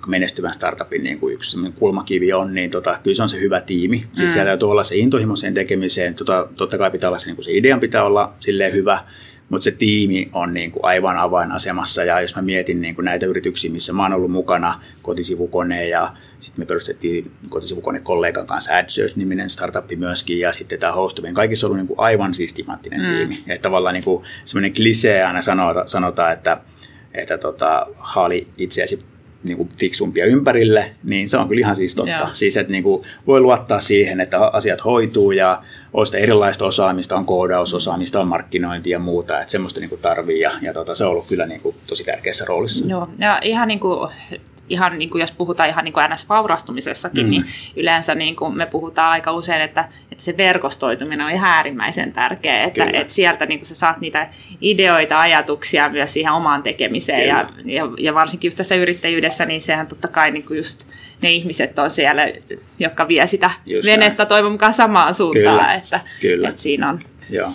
menestyvän 0.07 0.53
startupin 0.53 1.03
niin 1.03 1.19
kuin 1.19 1.33
yksi 1.33 1.57
kulmakivi 1.79 2.33
on, 2.33 2.53
niin 2.53 2.69
tota, 2.69 2.99
kyllä 3.03 3.15
se 3.15 3.23
on 3.23 3.29
se 3.29 3.39
hyvä 3.39 3.61
tiimi. 3.61 3.97
Siis 3.97 4.29
mm. 4.29 4.33
siellä 4.33 4.49
täytyy 4.49 4.71
olla 4.71 4.83
se 4.83 4.95
intohimo 4.95 5.35
sen 5.35 5.53
tekemiseen. 5.53 6.15
Tota, 6.15 6.47
totta 6.55 6.77
kai 6.77 6.91
pitää 6.91 7.09
olla 7.09 7.19
se, 7.19 7.25
niin 7.25 7.35
kuin 7.35 7.45
se 7.45 7.51
idean 7.51 7.79
pitää 7.79 8.03
olla 8.03 8.33
silleen 8.39 8.73
hyvä, 8.73 9.03
mutta 9.49 9.63
se 9.63 9.71
tiimi 9.71 10.29
on 10.33 10.53
niin 10.53 10.71
kuin 10.71 10.85
aivan 10.85 11.17
avainasemassa 11.17 12.03
ja 12.03 12.21
jos 12.21 12.35
mä 12.35 12.41
mietin 12.41 12.81
niin 12.81 12.95
kuin 12.95 13.05
näitä 13.05 13.25
yrityksiä, 13.25 13.71
missä 13.71 13.93
mä 13.93 14.03
oon 14.03 14.13
ollut 14.13 14.31
mukana, 14.31 14.81
kotisivukone 15.01 15.87
ja 15.87 16.13
sitten 16.39 16.61
me 16.61 16.65
perustettiin 16.65 17.31
kotisivukone 17.49 17.99
kollegan 17.99 18.47
kanssa 18.47 18.71
AdSearch-niminen 18.71 19.49
startup 19.49 19.85
myöskin 19.95 20.39
ja 20.39 20.53
sitten 20.53 20.79
tämä 20.79 20.93
Hostubin. 20.93 21.33
Kaikissa 21.33 21.67
on 21.67 21.71
ollut 21.71 21.79
niin 21.79 21.87
kuin 21.87 21.99
aivan 21.99 22.33
systemaattinen 22.33 23.01
mm. 23.01 23.07
tiimi. 23.07 23.43
Että 23.47 23.63
tavallaan 23.63 23.93
niin 23.93 24.03
kuin 24.03 24.23
semmoinen 24.45 24.73
klisee 24.73 25.23
aina 25.23 25.41
sanota, 25.41 25.83
sanotaan, 25.85 26.33
että, 26.33 26.57
että 27.13 27.37
tota, 27.37 27.87
haali 27.97 28.47
itseäsi 28.57 28.99
niin 29.43 29.57
kuin 29.57 29.69
fiksumpia 29.77 30.25
ympärille, 30.25 30.93
niin 31.03 31.29
se 31.29 31.37
on 31.37 31.47
kyllä 31.47 31.59
ihan 31.59 31.75
siis 31.75 31.95
totta. 31.95 32.11
Yeah. 32.11 32.29
Siis, 32.33 32.57
että 32.57 32.71
niin 32.71 32.83
kuin 32.83 33.03
voi 33.27 33.41
luottaa 33.41 33.79
siihen, 33.79 34.21
että 34.21 34.39
asiat 34.39 34.85
hoituu 34.85 35.31
ja 35.31 35.63
on 35.93 36.05
sitä 36.05 36.17
erilaista 36.17 36.65
osaamista, 36.65 37.15
on 37.15 37.25
koodausosaamista, 37.25 38.19
on 38.19 38.27
markkinointi 38.27 38.89
ja 38.89 38.99
muuta, 38.99 39.39
että 39.39 39.51
semmoista 39.51 39.79
niin 39.79 39.89
kuin 39.89 40.01
tarvii 40.01 40.39
ja, 40.39 40.51
ja 40.61 40.73
tota, 40.73 40.95
se 40.95 41.03
on 41.03 41.11
ollut 41.11 41.27
kyllä 41.27 41.45
niin 41.45 41.61
kuin 41.61 41.75
tosi 41.87 42.03
tärkeässä 42.03 42.45
roolissa. 42.45 42.87
Joo, 42.87 43.09
ja 43.19 43.39
ihan 43.41 43.67
niin 43.67 43.79
kuin 43.79 44.09
ihan 44.73 44.97
niin 44.97 45.09
kuin 45.09 45.21
jos 45.21 45.31
puhutaan 45.31 45.69
ihan 45.69 45.85
niin 45.85 45.93
kuin 45.93 46.05
NS-vaurastumisessakin, 46.05 47.23
mm. 47.23 47.29
niin 47.29 47.45
yleensä 47.75 48.15
niin 48.15 48.35
kuin 48.35 48.57
me 48.57 48.65
puhutaan 48.65 49.11
aika 49.11 49.31
usein, 49.31 49.61
että, 49.61 49.89
että 50.11 50.23
se 50.23 50.37
verkostoituminen 50.37 51.25
on 51.25 51.31
ihan 51.31 51.49
äärimmäisen 51.49 52.13
tärkeä, 52.13 52.63
että, 52.63 52.85
että 52.93 53.13
sieltä 53.13 53.45
niin 53.45 53.59
kuin 53.59 53.67
sä 53.67 53.75
saat 53.75 54.01
niitä 54.01 54.29
ideoita, 54.61 55.19
ajatuksia 55.19 55.89
myös 55.89 56.13
siihen 56.13 56.33
omaan 56.33 56.63
tekemiseen. 56.63 57.27
Ja, 57.27 57.49
ja, 57.65 57.83
ja 57.99 58.13
varsinkin 58.13 58.47
just 58.47 58.57
tässä 58.57 58.75
yrittäjyydessä, 58.75 59.45
niin 59.45 59.61
sehän 59.61 59.87
totta 59.87 60.07
kai 60.07 60.31
niin 60.31 60.45
kuin 60.45 60.57
just 60.57 60.87
ne 61.23 61.31
ihmiset 61.31 61.79
on 61.79 61.89
siellä, 61.89 62.27
jotka 62.79 63.07
vie 63.07 63.27
sitä 63.27 63.49
just 63.65 63.85
venettä 63.85 64.23
näin. 64.23 64.29
toivon 64.29 64.51
mukaan 64.51 64.73
samaan 64.73 65.13
suuntaan, 65.13 65.57
Kyllä. 65.57 65.73
Että, 65.73 65.99
Kyllä. 66.21 66.49
että 66.49 66.61
siinä 66.61 66.89
on 66.89 66.99
Joo. 67.29 67.51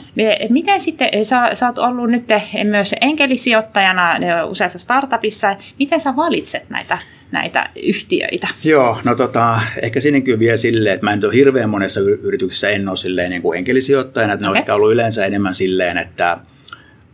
Miten 0.49 0.81
sitten, 0.81 1.09
sä, 1.23 1.51
sä 1.55 1.67
oot 1.67 1.79
ollut 1.79 2.11
nyt 2.11 2.25
myös 2.65 2.95
enkelisijoittajana 3.01 4.17
useassa 4.47 4.79
startupissa, 4.79 5.57
miten 5.79 6.01
sä 6.01 6.17
valitset 6.17 6.71
näitä, 6.71 6.99
näitä 7.31 7.71
yhtiöitä? 7.83 8.49
Joo, 8.65 8.99
no 9.05 9.15
tota, 9.15 9.61
ehkä 9.83 10.01
sinnekin 10.01 10.39
vielä 10.39 10.57
silleen, 10.57 10.95
että 10.95 11.07
mä 11.07 11.13
en 11.13 11.25
ole 11.25 11.35
hirveän 11.35 11.71
monessa 11.71 12.01
yrityksessä 12.01 12.69
en 12.69 12.89
ole 12.89 12.97
silleen 12.97 13.31
niin 13.31 13.43
kuin 13.43 13.59
enkelisijoittajana, 13.59 14.33
että 14.33 14.45
ne 14.45 14.49
okay. 14.49 14.59
on 14.59 14.63
ehkä 14.63 14.75
ollut 14.75 14.93
yleensä 14.93 15.27
enemmän 15.27 15.55
silleen, 15.55 15.99
että 15.99 16.39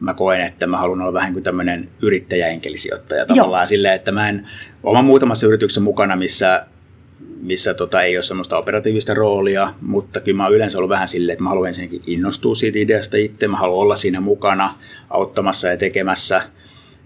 mä 0.04 0.14
koen, 0.14 0.40
että 0.40 0.66
mä 0.66 0.76
haluan 0.76 1.00
olla 1.00 1.12
vähän 1.12 1.32
kuin 1.32 1.42
tämmöinen 1.42 1.88
yrittäjäenkelisijoittaja 2.02 3.26
tavallaan 3.26 3.68
silleen, 3.68 3.94
että 3.94 4.12
mä 4.12 4.28
en, 4.28 4.46
oma 4.82 5.02
muutamassa 5.02 5.46
yrityksessä 5.46 5.80
mukana, 5.80 6.16
missä 6.16 6.66
missä 7.44 7.74
tota, 7.74 8.02
ei 8.02 8.16
ole 8.16 8.22
semmoista 8.22 8.58
operatiivista 8.58 9.14
roolia, 9.14 9.74
mutta 9.80 10.20
kyllä 10.20 10.36
mä 10.36 10.44
oon 10.44 10.54
yleensä 10.54 10.78
ollut 10.78 10.88
vähän 10.88 11.08
silleen, 11.08 11.34
että 11.34 11.42
mä 11.42 11.48
haluan 11.48 11.68
ensinnäkin 11.68 12.02
innostua 12.06 12.54
siitä 12.54 12.78
ideasta 12.78 13.16
itse, 13.16 13.48
mä 13.48 13.56
haluan 13.56 13.82
olla 13.82 13.96
siinä 13.96 14.20
mukana 14.20 14.74
auttamassa 15.10 15.68
ja 15.68 15.76
tekemässä, 15.76 16.42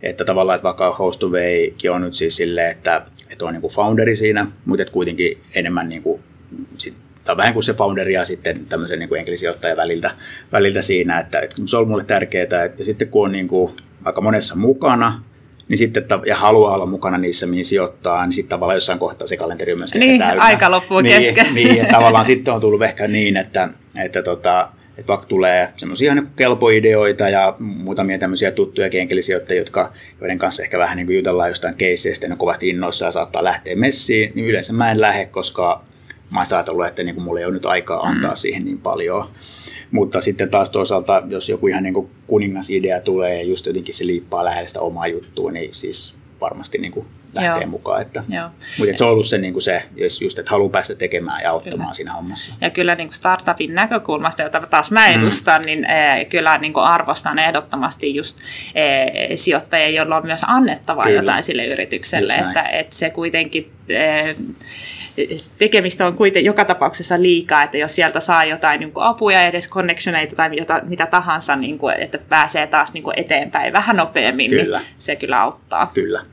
että 0.02 0.24
tavallaan, 0.24 0.56
että 0.56 0.64
vaikka 0.64 0.94
Host 0.94 1.22
on 1.90 2.00
nyt 2.00 2.14
siis 2.14 2.36
silleen, 2.36 2.70
että, 2.70 3.06
että 3.30 3.44
on 3.44 3.52
niin 3.52 3.60
kuin 3.60 3.72
founderi 3.72 4.16
siinä, 4.16 4.46
mutta 4.64 4.82
että 4.82 4.92
kuitenkin 4.92 5.38
enemmän 5.54 5.88
niin 5.88 6.02
kuin, 6.02 6.22
sit, 6.78 6.94
tai 7.28 7.37
vähän 7.37 7.52
kuin 7.52 7.64
se 7.64 7.75
founderi 7.75 8.14
ja 8.14 8.25
sitten 8.25 8.66
tämmöisen 8.66 8.99
niin 8.99 9.08
kuin 9.08 9.18
enkelisijoittajan 9.18 9.76
väliltä, 9.76 10.11
väliltä 10.52 10.82
siinä, 10.82 11.18
että, 11.18 11.40
että 11.40 11.56
se 11.64 11.76
on 11.76 11.88
mulle 11.88 12.04
tärkeää, 12.04 12.70
ja 12.78 12.85
sitten 12.85 13.08
kun 13.08 13.25
on 13.25 13.32
niin 13.32 13.49
kuin, 13.49 13.73
aika 14.04 14.20
monessa 14.20 14.56
mukana, 14.56 15.23
niin 15.68 15.78
sitten, 15.78 16.04
ja 16.26 16.37
haluaa 16.37 16.75
olla 16.75 16.87
mukana 16.87 17.18
niissä, 17.18 17.47
mihin 17.47 17.64
sijoittaa, 17.64 18.26
niin 18.26 18.32
sitten 18.32 18.49
tavallaan 18.49 18.76
jossain 18.76 18.99
kohtaa 18.99 19.28
se 19.28 19.37
kalenteri 19.37 19.73
on 19.73 19.78
myös 19.78 19.94
Niin, 19.94 20.20
täynnä. 20.20 20.42
aika 20.44 20.70
loppuu 20.70 21.00
niin, 21.00 21.23
kesken. 21.23 21.54
Niin, 21.54 21.87
tavallaan 21.87 22.25
sitten 22.25 22.54
on 22.54 22.61
tullut 22.61 22.82
ehkä 22.82 23.08
niin, 23.08 23.37
että, 23.37 23.68
että 24.04 24.23
tota, 24.23 24.68
että 24.99 25.08
vaikka 25.08 25.26
tulee 25.26 25.68
semmoisia 25.76 26.14
niin 26.14 26.28
kelpoideoita 26.37 27.28
ja 27.28 27.54
muutamia 27.58 28.18
tämmöisiä 28.18 28.50
tuttuja 28.50 28.88
kenkelisijoittajia, 28.90 29.61
jotka, 29.61 29.92
joiden 30.20 30.38
kanssa 30.38 30.62
ehkä 30.62 30.78
vähän 30.78 30.97
niin 30.97 31.06
kuin 31.06 31.16
jutellaan 31.16 31.49
jostain 31.49 31.75
keisseistä 31.75 32.26
ja 32.26 32.30
ne 32.30 32.37
kovasti 32.37 32.68
innoissa 32.68 33.04
ja 33.04 33.12
saattaa 33.12 33.44
lähteä 33.44 33.76
messiin, 33.76 34.32
niin 34.35 34.47
yleensä 34.47 34.73
mä 34.73 34.90
en 34.90 35.00
lähde, 35.00 35.26
koska 35.26 35.88
mä 36.30 36.38
oon 36.38 36.47
ajatellut, 36.52 36.87
että 36.87 37.02
niin 37.02 37.14
kuin 37.14 37.25
mulla 37.25 37.40
ei 37.40 37.47
ole 37.47 37.54
nyt 37.54 37.66
aikaa 37.66 38.00
antaa 38.00 38.30
mm. 38.30 38.37
siihen 38.37 38.64
niin 38.64 38.78
paljon. 38.78 39.25
Mutta 39.90 40.20
sitten 40.20 40.50
taas 40.50 40.70
toisaalta, 40.70 41.23
jos 41.28 41.49
joku 41.49 41.66
ihan 41.66 41.82
niin 41.82 41.94
kuin 41.94 42.11
kuningasidea 42.26 43.00
tulee 43.00 43.37
ja 43.37 43.42
just 43.42 43.66
jotenkin 43.66 43.94
se 43.94 44.06
liippaa 44.06 44.44
lähellä 44.44 44.66
sitä 44.66 44.80
omaa 44.80 45.06
juttua, 45.06 45.52
niin 45.52 45.75
siis 45.75 46.14
varmasti 46.40 46.78
niin 46.78 46.92
kuin 46.92 47.06
lähtee 47.37 47.62
Joo. 47.62 47.70
mukaan. 47.70 48.02
Että, 48.02 48.25
Joo. 48.28 48.49
Mutta 48.78 48.99
se 48.99 49.04
on 49.04 49.11
ollut 49.11 49.26
se, 49.26 49.38
niin 49.38 49.52
kuin 49.52 49.62
se 49.62 49.82
just, 50.20 50.38
että 50.38 50.50
haluaa 50.50 50.70
päästä 50.70 50.94
tekemään 50.94 51.42
ja 51.42 51.50
auttamaan 51.50 51.80
kyllä. 51.80 51.94
siinä 51.94 52.12
hommassa. 52.12 52.54
Ja 52.61 52.70
kyllä 52.70 52.94
niin 52.94 53.08
kuin 53.08 53.14
startupin 53.14 53.75
näkökulmasta, 53.75 54.42
jota 54.42 54.61
taas 54.70 54.90
mä 54.90 55.08
mm. 55.08 55.14
edustan, 55.14 55.62
mm. 55.62 55.66
niin 55.66 55.85
eh, 55.85 56.28
kyllä 56.28 56.58
niin 56.58 56.73
kuin 56.73 56.85
arvostan 56.85 57.38
ehdottomasti 57.38 58.14
just 58.14 58.38
eh, 58.75 59.38
sijoittajia, 59.38 59.88
joilla 59.88 60.16
on 60.16 60.26
myös 60.26 60.44
annettavaa 60.47 61.04
kyllä. 61.04 61.20
jotain 61.20 61.42
sille 61.42 61.66
yritykselle. 61.66 62.35
Että, 62.35 62.62
että 62.62 62.97
se 62.97 63.11
kuitenkin... 63.11 63.73
Eh, 63.88 64.37
tekemistä 65.58 66.06
on 66.06 66.14
kuitenkin 66.14 66.47
joka 66.47 66.64
tapauksessa 66.64 67.23
liikaa, 67.23 67.62
että 67.62 67.78
jos 67.78 67.94
sieltä 67.94 68.20
saa 68.20 68.44
jotain 68.44 68.80
niin 68.80 68.92
kuin 68.92 69.04
apuja, 69.04 69.42
edes 69.42 69.68
connectioneita 69.68 70.37
tai 70.37 70.50
jota, 70.52 70.80
mitä 70.85 71.06
tahansa, 71.06 71.56
niin 71.56 71.78
kuin, 71.78 71.94
että 71.99 72.18
pääsee 72.28 72.66
taas 72.66 72.92
niin 72.92 73.02
kuin 73.02 73.18
eteenpäin 73.18 73.73
vähän 73.73 73.97
nopeammin, 73.97 74.50
niin 74.50 74.64
kyllä. 74.64 74.78
niin 74.78 74.88
se 74.99 75.16
kyllä 75.16 75.40
auttaa. 75.40 75.90
Kyllä. 75.94 76.25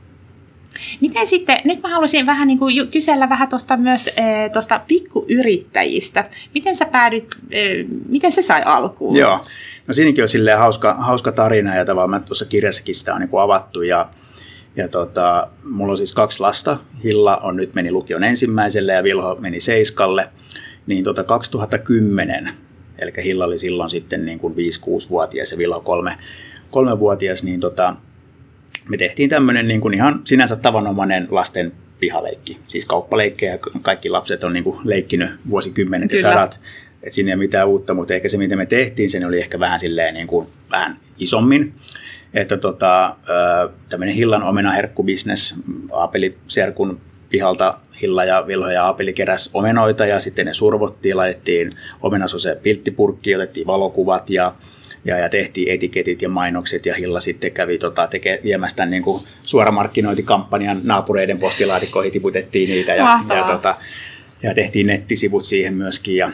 Miten 1.00 1.26
sitten, 1.26 1.60
nyt 1.64 1.82
mä 1.82 1.88
haluaisin 1.88 2.26
vähän 2.26 2.48
niin 2.48 2.58
kuin 2.58 2.88
kysellä 2.88 3.28
vähän 3.28 3.48
tuosta 3.48 3.76
myös 3.76 4.06
e, 4.06 4.48
tuosta 4.52 4.80
pikkuyrittäjistä. 4.86 6.28
Miten 6.54 6.76
sä 6.76 6.84
päädyt, 6.84 7.36
e, 7.50 7.84
miten 8.08 8.32
se 8.32 8.42
sai 8.42 8.62
alkuun? 8.64 9.16
Joo, 9.16 9.40
no 9.86 9.94
siinäkin 9.94 10.24
on 10.24 10.28
silleen 10.28 10.58
hauska, 10.58 10.94
hauska 10.94 11.32
tarina 11.32 11.76
ja 11.76 11.84
tavallaan 11.84 12.24
tuossa 12.24 12.44
kirjassakin 12.44 12.94
sitä 12.94 13.14
on 13.14 13.20
niin 13.20 13.28
kuin 13.28 13.42
avattu 13.42 13.82
ja 13.82 14.08
ja 14.76 14.88
tota, 14.88 15.48
mulla 15.64 15.92
on 15.92 15.96
siis 15.96 16.14
kaksi 16.14 16.40
lasta. 16.40 16.78
Hilla 17.04 17.36
on 17.36 17.56
nyt 17.56 17.74
meni 17.74 17.92
lukion 17.92 18.24
ensimmäiselle 18.24 18.92
ja 18.92 19.02
Vilho 19.02 19.36
meni 19.40 19.60
seiskalle. 19.60 20.28
Niin 20.86 21.04
tota 21.04 21.24
2010, 21.24 22.50
eli 22.98 23.12
Hilla 23.24 23.44
oli 23.44 23.58
silloin 23.58 23.90
sitten 23.90 24.26
niin 24.26 24.38
kuin 24.38 24.54
5-6-vuotias 24.54 25.52
ja 25.52 25.58
Vilho 25.58 25.80
3, 25.80 26.16
3-vuotias, 26.66 27.44
niin 27.44 27.60
tota, 27.60 27.96
me 28.88 28.96
tehtiin 28.96 29.30
tämmöinen 29.30 29.68
niin 29.68 29.80
kuin 29.80 29.94
ihan 29.94 30.20
sinänsä 30.24 30.56
tavanomainen 30.56 31.28
lasten 31.30 31.72
pihaleikki. 32.00 32.58
Siis 32.66 32.86
kauppaleikkejä, 32.86 33.58
kaikki 33.82 34.08
lapset 34.08 34.44
on 34.44 34.52
niin 34.52 34.64
kuin 34.64 34.78
leikkinyt 34.84 35.30
vuosikymmenet 35.50 36.10
Kyllä. 36.10 36.28
ja 36.28 36.34
sadat. 36.34 36.60
Et 37.02 37.12
siinä 37.12 37.30
ei 37.30 37.34
ole 37.34 37.42
mitään 37.42 37.68
uutta, 37.68 37.94
mutta 37.94 38.14
ehkä 38.14 38.28
se, 38.28 38.38
mitä 38.38 38.56
me 38.56 38.66
tehtiin, 38.66 39.10
sen 39.10 39.26
oli 39.26 39.38
ehkä 39.38 39.60
vähän 39.60 39.80
silleen 39.80 40.14
niin 40.14 40.26
kuin, 40.26 40.46
vähän 40.70 40.96
isommin 41.18 41.74
että 42.36 42.56
tota, 42.56 43.16
tämmöinen 43.88 44.14
Hillan 44.14 44.42
omena 44.42 44.70
herkkubisnes, 44.70 45.54
Aapeli 45.92 46.36
Serkun 46.48 47.00
pihalta 47.30 47.78
Hilla 48.02 48.24
ja 48.24 48.46
Vilho 48.46 48.70
ja 48.70 48.84
Aapeli 48.84 49.12
keräs 49.12 49.50
omenoita 49.54 50.06
ja 50.06 50.20
sitten 50.20 50.46
ne 50.46 50.54
survottiin, 50.54 51.16
laitettiin 51.16 51.70
omenasose 52.02 52.58
pilttipurkki, 52.62 53.36
otettiin 53.36 53.66
valokuvat 53.66 54.30
ja, 54.30 54.54
ja, 55.06 55.18
ja 55.18 55.28
tehtiin 55.28 55.72
etiketit 55.72 56.22
ja 56.22 56.28
mainokset 56.28 56.86
ja 56.86 56.94
Hilla 56.94 57.20
sitten 57.20 57.52
kävi 57.52 57.78
tota, 57.78 58.06
teke, 58.06 58.40
viemässä 58.44 58.76
tämän 58.76 58.90
niin 58.90 59.02
kuin 59.02 59.22
suoramarkkinointikampanjan 59.42 60.80
naapureiden 60.84 61.38
postilaatikoihin, 61.38 62.12
tiputettiin 62.12 62.70
niitä 62.70 62.94
ja, 62.94 63.20
ja, 63.36 63.44
tota, 63.44 63.76
ja 64.42 64.54
tehtiin 64.54 64.86
nettisivut 64.86 65.44
siihen 65.44 65.74
myöskin 65.74 66.16
ja, 66.16 66.30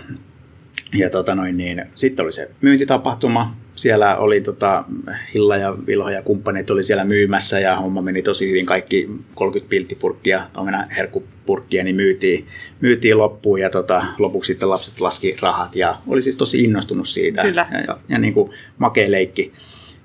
ja 0.94 1.10
tota 1.10 1.34
noin, 1.34 1.56
niin, 1.56 1.84
sitten 1.94 2.24
oli 2.24 2.32
se 2.32 2.50
myyntitapahtuma, 2.60 3.56
siellä 3.74 4.16
oli 4.16 4.40
tota, 4.40 4.84
Hilla 5.34 5.56
ja 5.56 5.76
Vilho 5.86 6.10
ja 6.10 6.22
kumppanit 6.22 6.70
oli 6.70 6.82
siellä 6.82 7.04
myymässä 7.04 7.60
ja 7.60 7.76
homma 7.76 8.02
meni 8.02 8.22
tosi 8.22 8.48
hyvin. 8.48 8.66
Kaikki 8.66 9.10
30 9.34 9.70
pilttipurkkia, 9.70 10.42
omena 10.56 10.84
herkkupurkkia, 10.96 11.84
niin 11.84 11.96
myytiin, 11.96 12.46
myytiin 12.80 13.18
loppuun 13.18 13.60
ja 13.60 13.70
tota, 13.70 14.04
lopuksi 14.18 14.52
sitten 14.52 14.70
lapset 14.70 15.00
laski 15.00 15.36
rahat 15.42 15.76
ja 15.76 15.96
oli 16.08 16.22
siis 16.22 16.36
tosi 16.36 16.64
innostunut 16.64 17.08
siitä. 17.08 17.42
Kyllä. 17.42 17.66
Ja, 17.72 17.80
ja, 17.80 17.96
ja 18.08 18.18
niin 18.18 18.34
kuin 18.34 18.50
makea 18.78 19.10
leikki. 19.10 19.52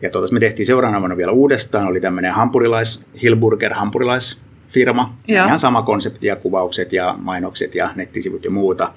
Ja 0.02 0.10
tota, 0.10 0.34
me 0.34 0.40
tehtiin 0.40 0.66
seuraavana 0.66 1.00
vuonna 1.00 1.18
vielä 1.18 1.32
uudestaan, 1.32 1.88
oli 1.88 2.02
tämmöinen 2.02 2.32
hampurilais, 2.32 3.08
Hillburger 3.22 3.74
hampurilaisfirma. 3.74 5.18
Ihan 5.46 5.60
sama 5.60 5.82
konsepti 5.82 6.28
ja 6.28 6.36
kuvaukset 6.36 6.94
ja 6.94 7.16
mainokset 7.20 7.76
ja 7.76 7.90
nettisivut 7.96 8.46
ja 8.46 8.52
muuta. 8.52 8.94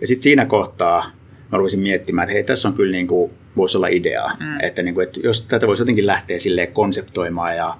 Ja 0.00 0.06
sitten 0.06 0.22
siinä 0.22 0.46
kohtaa 0.46 1.10
mä 1.52 1.58
rupesin 1.58 1.80
miettimään, 1.80 2.24
että 2.24 2.32
hei, 2.34 2.44
tässä 2.44 2.68
on 2.68 2.74
kyllä 2.74 2.92
niin 2.92 3.06
kuin, 3.06 3.30
voisi 3.56 3.76
olla 3.76 3.86
ideaa. 3.86 4.32
Mm. 4.40 4.60
Että, 4.60 4.82
niin 4.82 4.94
kuin, 4.94 5.06
että 5.06 5.20
jos 5.22 5.42
tätä 5.42 5.66
voisi 5.66 5.82
jotenkin 5.82 6.06
lähteä 6.06 6.38
silleen 6.38 6.72
konseptoimaan 6.72 7.56
ja, 7.56 7.76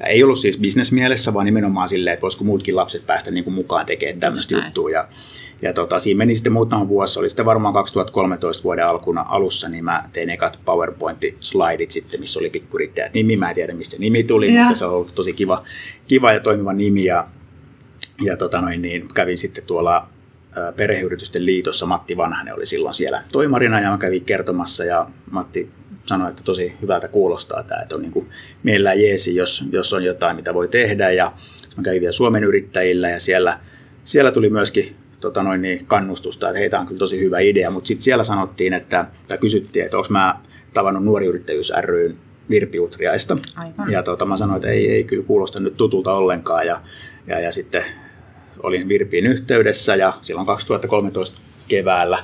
ja 0.00 0.06
ei 0.06 0.22
ollut 0.22 0.38
siis 0.38 0.58
bisnesmielessä, 0.58 1.34
vaan 1.34 1.46
nimenomaan 1.46 1.88
silleen, 1.88 2.14
että 2.14 2.22
voisiko 2.22 2.44
muutkin 2.44 2.76
lapset 2.76 3.06
päästä 3.06 3.30
niin 3.30 3.44
kuin 3.44 3.54
mukaan 3.54 3.86
tekemään 3.86 4.20
tämmöistä 4.20 4.54
juttua. 4.54 4.90
Ja, 4.90 5.08
ja 5.62 5.72
tota, 5.72 5.98
siinä 5.98 6.18
meni 6.18 6.34
sitten 6.34 6.52
muutama 6.52 6.88
vuosi, 6.88 7.18
oli 7.18 7.28
sitten 7.28 7.46
varmaan 7.46 7.74
2013 7.74 8.64
vuoden 8.64 8.86
alkuna 8.86 9.26
alussa, 9.28 9.68
niin 9.68 9.84
mä 9.84 10.08
tein 10.12 10.30
ekat 10.30 10.58
PowerPoint-slaidit 10.64 11.90
sitten, 11.90 12.20
missä 12.20 12.38
oli 12.38 12.50
pikkurittäjät 12.50 13.14
nimi. 13.14 13.36
Mä 13.36 13.48
en 13.48 13.54
tiedä, 13.54 13.74
mistä 13.74 13.96
nimi 13.98 14.24
tuli, 14.24 14.54
ja. 14.54 14.62
mutta 14.62 14.78
se 14.78 14.84
on 14.84 14.92
ollut 14.92 15.14
tosi 15.14 15.32
kiva, 15.32 15.64
kiva 16.08 16.32
ja 16.32 16.40
toimiva 16.40 16.72
nimi. 16.72 17.04
Ja, 17.04 17.26
ja 18.22 18.36
tota 18.36 18.60
noin, 18.60 18.82
niin 18.82 19.08
kävin 19.14 19.38
sitten 19.38 19.64
tuolla 19.64 20.08
perheyritysten 20.76 21.46
liitossa 21.46 21.86
Matti 21.86 22.16
Vanhanen 22.16 22.54
oli 22.54 22.66
silloin 22.66 22.94
siellä 22.94 23.22
toimarina 23.32 23.80
ja 23.80 23.90
mä 23.90 23.98
kävin 23.98 24.24
kertomassa 24.24 24.84
ja 24.84 25.06
Matti 25.30 25.70
sanoi, 26.06 26.30
että 26.30 26.42
tosi 26.42 26.72
hyvältä 26.82 27.08
kuulostaa 27.08 27.62
tämä, 27.62 27.82
että 27.82 27.94
on 27.94 28.02
niin 28.02 28.12
kuin 28.12 28.28
mielellään 28.62 29.02
jeesi, 29.02 29.36
jos, 29.36 29.64
jos 29.72 29.92
on 29.92 30.04
jotain, 30.04 30.36
mitä 30.36 30.54
voi 30.54 30.68
tehdä 30.68 31.10
ja 31.10 31.32
mä 31.76 31.82
kävin 31.82 32.00
vielä 32.00 32.12
Suomen 32.12 32.44
yrittäjillä 32.44 33.10
ja 33.10 33.20
siellä, 33.20 33.58
siellä 34.02 34.32
tuli 34.32 34.50
myöskin 34.50 34.96
tota 35.20 35.42
noin, 35.42 35.62
niin 35.62 35.86
kannustusta, 35.86 36.48
että 36.48 36.58
heitä 36.58 36.80
on 36.80 36.86
kyllä 36.86 36.98
tosi 36.98 37.20
hyvä 37.20 37.38
idea, 37.38 37.70
mutta 37.70 37.88
sitten 37.88 38.04
siellä 38.04 38.24
sanottiin, 38.24 38.72
että, 38.72 39.04
tai 39.28 39.38
kysyttiin, 39.38 39.84
että 39.84 39.96
onko 39.96 40.08
mä 40.10 40.38
tavannut 40.74 41.04
nuori 41.04 41.26
yrittäjyys 41.26 41.72
ryn 41.80 42.16
Virpi 42.50 42.80
Utriaista. 42.80 43.36
Aivan. 43.56 43.92
Ja 43.92 44.02
tota, 44.02 44.24
mä 44.24 44.36
sanoin, 44.36 44.56
että 44.56 44.68
ei, 44.68 44.90
ei 44.90 45.04
kyllä 45.04 45.24
kuulosta 45.26 45.60
nyt 45.60 45.76
tutulta 45.76 46.12
ollenkaan 46.12 46.66
ja, 46.66 46.80
ja, 47.26 47.40
ja 47.40 47.52
sitten 47.52 47.84
olin 48.62 48.88
Virpiin 48.88 49.26
yhteydessä 49.26 49.96
ja 49.96 50.12
silloin 50.22 50.46
2013 50.46 51.40
keväällä 51.68 52.18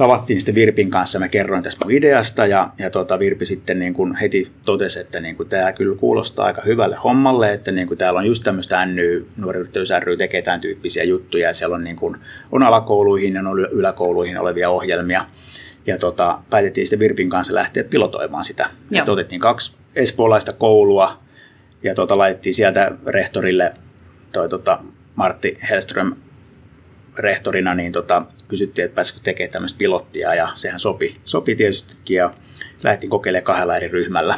tavattiin 0.00 0.40
sitten 0.40 0.54
Virpin 0.54 0.90
kanssa, 0.90 1.18
mä 1.18 1.28
kerroin 1.28 1.62
tästä 1.62 1.84
mun 1.84 1.92
ideasta 1.92 2.46
ja, 2.46 2.70
ja 2.78 2.90
tota, 2.90 3.18
Virpi 3.18 3.46
sitten 3.46 3.78
niin 3.78 3.94
kuin 3.94 4.16
heti 4.16 4.52
totesi, 4.64 5.00
että 5.00 5.20
niin 5.20 5.36
kuin 5.36 5.48
tämä 5.48 5.72
kyllä 5.72 5.96
kuulostaa 5.96 6.46
aika 6.46 6.62
hyvälle 6.62 6.96
hommalle, 6.96 7.52
että 7.52 7.72
niin 7.72 7.88
kuin 7.88 7.98
täällä 7.98 8.18
on 8.18 8.26
just 8.26 8.44
tämmöistä 8.44 8.86
NY, 8.86 9.26
nuori 9.36 9.60
yrittäjyys 9.60 9.88
ry 10.00 10.16
tekee 10.16 10.42
tämän 10.42 10.60
tyyppisiä 10.60 11.04
juttuja 11.04 11.48
ja 11.48 11.54
siellä 11.54 11.74
on, 11.74 11.84
niin 11.84 11.96
kuin, 11.96 12.16
on 12.52 12.62
alakouluihin 12.62 13.34
ja 13.34 13.40
on 13.40 13.60
yläkouluihin 13.60 14.38
olevia 14.38 14.70
ohjelmia. 14.70 15.26
Ja 15.86 15.98
tota, 15.98 16.38
päätettiin 16.50 16.86
sitten 16.86 16.98
Virpin 16.98 17.30
kanssa 17.30 17.54
lähteä 17.54 17.84
pilotoimaan 17.84 18.44
sitä. 18.44 18.70
Ja 18.90 19.04
otettiin 19.08 19.40
kaksi 19.40 19.76
espoolaista 19.96 20.52
koulua 20.52 21.18
ja 21.82 21.94
tota, 21.94 22.18
laitettiin 22.18 22.54
sieltä 22.54 22.92
rehtorille 23.06 23.72
toi, 24.32 24.48
tota, 24.48 24.78
Martti 25.14 25.58
Hellström 25.70 26.16
rehtorina, 27.18 27.74
niin 27.74 27.92
tota, 27.92 28.22
kysyttiin, 28.48 28.84
että 28.84 28.94
pääsikö 28.94 29.20
tekemään 29.22 29.52
tämmöistä 29.52 29.78
pilottia 29.78 30.34
ja 30.34 30.48
sehän 30.54 30.80
sopi, 30.80 31.20
sopi 31.24 31.56
tietystikin 31.56 32.16
ja 32.16 32.34
lähdettiin 32.82 33.10
kokeilemaan 33.10 33.44
kahdella 33.44 33.76
eri 33.76 33.88
ryhmällä. 33.88 34.36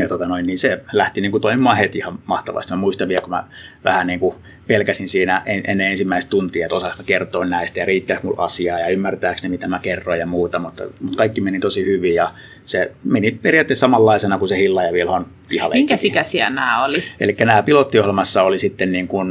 ja 0.00 0.08
tota 0.08 0.26
noin, 0.26 0.46
niin 0.46 0.58
se 0.58 0.84
lähti 0.92 1.20
niin 1.20 1.30
kuin 1.30 1.40
toimimaan 1.40 1.76
heti 1.76 1.98
ihan 1.98 2.18
mahtavasti. 2.26 2.72
Mä 2.72 2.76
muistan 2.76 3.08
vielä, 3.08 3.20
kun 3.20 3.30
mä 3.30 3.44
vähän 3.84 4.06
niin 4.06 4.20
kuin 4.20 4.36
pelkäsin 4.68 5.08
siinä 5.08 5.42
en, 5.46 5.62
ennen 5.66 5.90
ensimmäistä 5.90 6.30
tuntia, 6.30 6.66
että 6.66 6.76
osaanko 6.76 7.02
kertoa 7.06 7.46
näistä 7.46 7.80
ja 7.80 7.86
riittääkö 7.86 8.22
mulla 8.24 8.44
asiaa 8.44 8.78
ja 8.78 8.88
ymmärtääkö 8.88 9.40
ne, 9.42 9.48
mitä 9.48 9.68
mä 9.68 9.78
kerroin 9.78 10.20
ja 10.20 10.26
muuta, 10.26 10.58
mutta, 10.58 10.84
mutta 11.00 11.16
kaikki 11.16 11.40
meni 11.40 11.60
tosi 11.60 11.86
hyvin 11.86 12.14
ja 12.14 12.30
se 12.64 12.92
meni 13.04 13.30
periaatteessa 13.30 13.80
samanlaisena 13.80 14.38
kuin 14.38 14.48
se 14.48 14.56
Hilla 14.56 14.84
ja 14.84 14.92
Vilhon 14.92 15.26
pihaleikki. 15.48 15.80
Minkä 15.80 15.96
sikäisiä 15.96 16.50
nämä 16.50 16.84
oli? 16.84 17.02
Eli 17.20 17.36
nämä 17.38 17.62
pilottiohjelmassa 17.62 18.42
oli 18.42 18.58
sitten 18.58 18.92
niin 18.92 19.08
kuin 19.08 19.28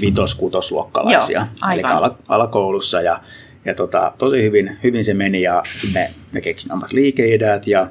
vitos-kutosluokkalaisia, 0.00 1.46
eli 1.72 1.82
ala, 1.82 2.18
alakoulussa 2.28 3.00
ja, 3.00 3.20
ja 3.64 3.74
tota, 3.74 4.12
tosi 4.18 4.42
hyvin, 4.42 4.78
hyvin 4.82 5.04
se 5.04 5.14
meni 5.14 5.42
ja 5.42 5.62
me, 5.94 6.10
me 6.32 6.40
keksin 6.40 6.72
omat 6.72 6.92
liikeideat 6.92 7.66
ja 7.66 7.86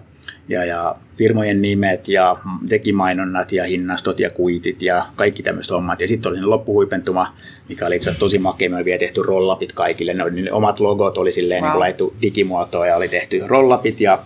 ja, 0.48 0.66
ja 0.66 0.96
firmojen 1.18 1.62
nimet 1.62 2.08
ja 2.08 2.36
tekimainonnat 2.70 3.52
ja 3.52 3.64
hinnastot 3.64 4.20
ja 4.20 4.30
kuitit 4.30 4.82
ja 4.82 5.06
kaikki 5.16 5.44
tämmöiset 5.44 5.72
hommat. 5.72 6.02
Ja 6.02 6.08
sitten 6.08 6.32
oli 6.32 6.42
loppuhuipentuma, 6.42 7.36
mikä 7.70 7.86
oli 7.86 7.96
itse 7.96 8.10
asiassa 8.10 8.20
tosi 8.20 8.40
makea. 8.40 8.70
Me 8.70 8.76
oli 8.76 8.86
vielä 8.86 9.00
tehty 9.00 9.24
rollapit 9.24 9.74
kaikille. 9.74 10.14
Ne, 10.14 10.24
oli, 10.24 10.42
ne 10.42 10.52
omat 10.52 10.80
logot 10.80 11.18
oli 11.18 11.32
silleen 11.32 11.64
wow. 11.64 11.72
niin 11.72 11.80
laittu 11.80 12.16
digimuotoon 12.22 12.88
ja 12.88 12.96
oli 12.96 13.08
tehty 13.08 13.42
rollapit 13.48 14.02
ja, 14.02 14.20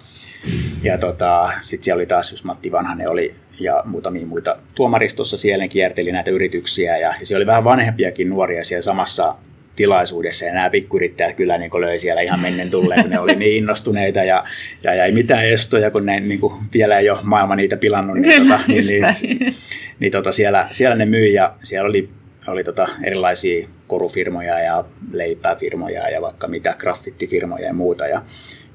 ja 0.84 0.98
tota, 0.98 1.50
sitten 1.62 1.84
siellä 1.84 2.00
oli 2.00 2.06
taas 2.06 2.32
just 2.32 2.44
Matti 2.44 2.72
Vanhanen 2.72 3.10
oli 3.10 3.36
ja 3.60 3.84
muutamia 3.86 4.26
muita 4.26 4.58
tuomaristossa 4.76 5.38
siellä 5.38 5.68
kierteli 5.68 6.12
näitä 6.12 6.32
yrityksiä 6.32 6.98
ja, 6.98 7.14
ja 7.20 7.26
siellä 7.26 7.40
oli 7.40 7.48
vähän 7.48 7.64
vanhempiakin 7.64 8.30
nuoria 8.30 8.64
siellä 8.64 8.84
samassa 8.84 9.36
tilaisuudessa. 9.80 10.46
Ja 10.46 10.54
nämä 10.54 10.70
pikkuyrittäjät 10.70 11.36
kyllä 11.36 11.58
niin 11.58 11.82
löi 11.82 12.00
siellä 12.00 12.22
ihan 12.22 12.40
mennen 12.40 12.72
tulleen, 12.72 13.02
kun 13.02 13.10
ne 13.10 13.20
oli 13.20 13.36
niin 13.36 13.58
innostuneita 13.58 14.20
ja, 14.20 14.44
ja, 14.84 14.94
ja 14.94 15.06
ei 15.06 15.12
mitään 15.12 15.46
estoja, 15.46 15.92
kun 15.92 16.06
ne 16.06 16.20
niin 16.20 16.40
kuin, 16.40 16.54
vielä 16.74 16.98
ei 16.98 17.10
ole 17.10 17.20
maailma 17.24 17.56
niitä 17.56 17.78
pilannut, 17.78 18.18
niin, 18.18 18.42
tota, 18.42 18.60
niin, 18.68 18.86
niin, 18.88 19.06
niin, 19.22 19.56
niin 20.00 20.12
tota, 20.12 20.32
siellä, 20.32 20.68
siellä 20.72 20.96
ne 20.96 21.06
myi 21.06 21.34
ja 21.34 21.54
siellä 21.64 21.90
oli, 21.90 22.10
oli 22.48 22.64
tota, 22.64 22.88
erilaisia 23.04 23.68
korufirmoja 23.88 24.60
ja 24.60 24.84
leipäfirmoja 25.12 26.10
ja 26.10 26.22
vaikka 26.22 26.48
mitä 26.48 26.76
graffittifirmoja 26.80 27.66
ja 27.66 27.74
muuta. 27.74 28.08
Ja, 28.08 28.22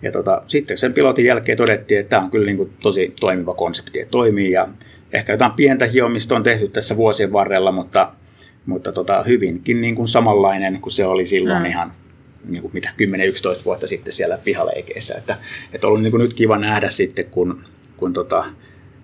ja 0.03 0.13
tota, 0.13 0.43
sitten 0.47 0.79
sen 0.79 0.93
pilotin 0.93 1.25
jälkeen 1.25 1.59
todettiin, 1.59 2.01
että 2.01 2.11
tämä 2.11 2.23
on 2.23 2.31
kyllä 2.31 2.47
niin 2.47 2.57
kuin 2.57 2.73
tosi 2.83 3.15
toimiva 3.21 3.55
konsepti, 3.55 4.01
että 4.01 4.11
toimii. 4.11 4.53
Ja 4.53 4.69
ehkä 5.13 5.33
jotain 5.33 5.53
pientä 5.53 5.87
hiomista 5.87 6.37
on 6.37 6.43
tehty 6.43 6.69
tässä 6.69 6.97
vuosien 6.97 7.33
varrella, 7.33 7.73
mutta 7.73 8.13
mutta 8.67 8.93
tota, 8.93 9.23
hyvinkin 9.23 9.81
niin 9.81 9.95
kuin 9.95 10.09
samanlainen 10.09 10.81
kuin 10.81 10.93
se 10.93 11.07
oli 11.07 11.27
silloin 11.27 11.63
mm. 11.63 11.67
ihan 11.67 11.93
niin 12.49 12.63
kuin 12.63 12.71
mitä 12.75 12.91
10-11 13.61 13.65
vuotta 13.65 13.87
sitten 13.87 14.13
siellä 14.13 14.39
pihaleikeissä. 14.45 15.15
Että, 15.15 15.37
että 15.73 15.87
on 15.87 15.89
ollut 15.89 16.03
niin 16.03 16.11
kuin 16.11 16.23
nyt 16.23 16.35
kiva 16.35 16.59
nähdä 16.59 16.91
sitten, 16.91 17.27
kun, 17.31 17.61
kun 17.97 18.13
tota, 18.13 18.45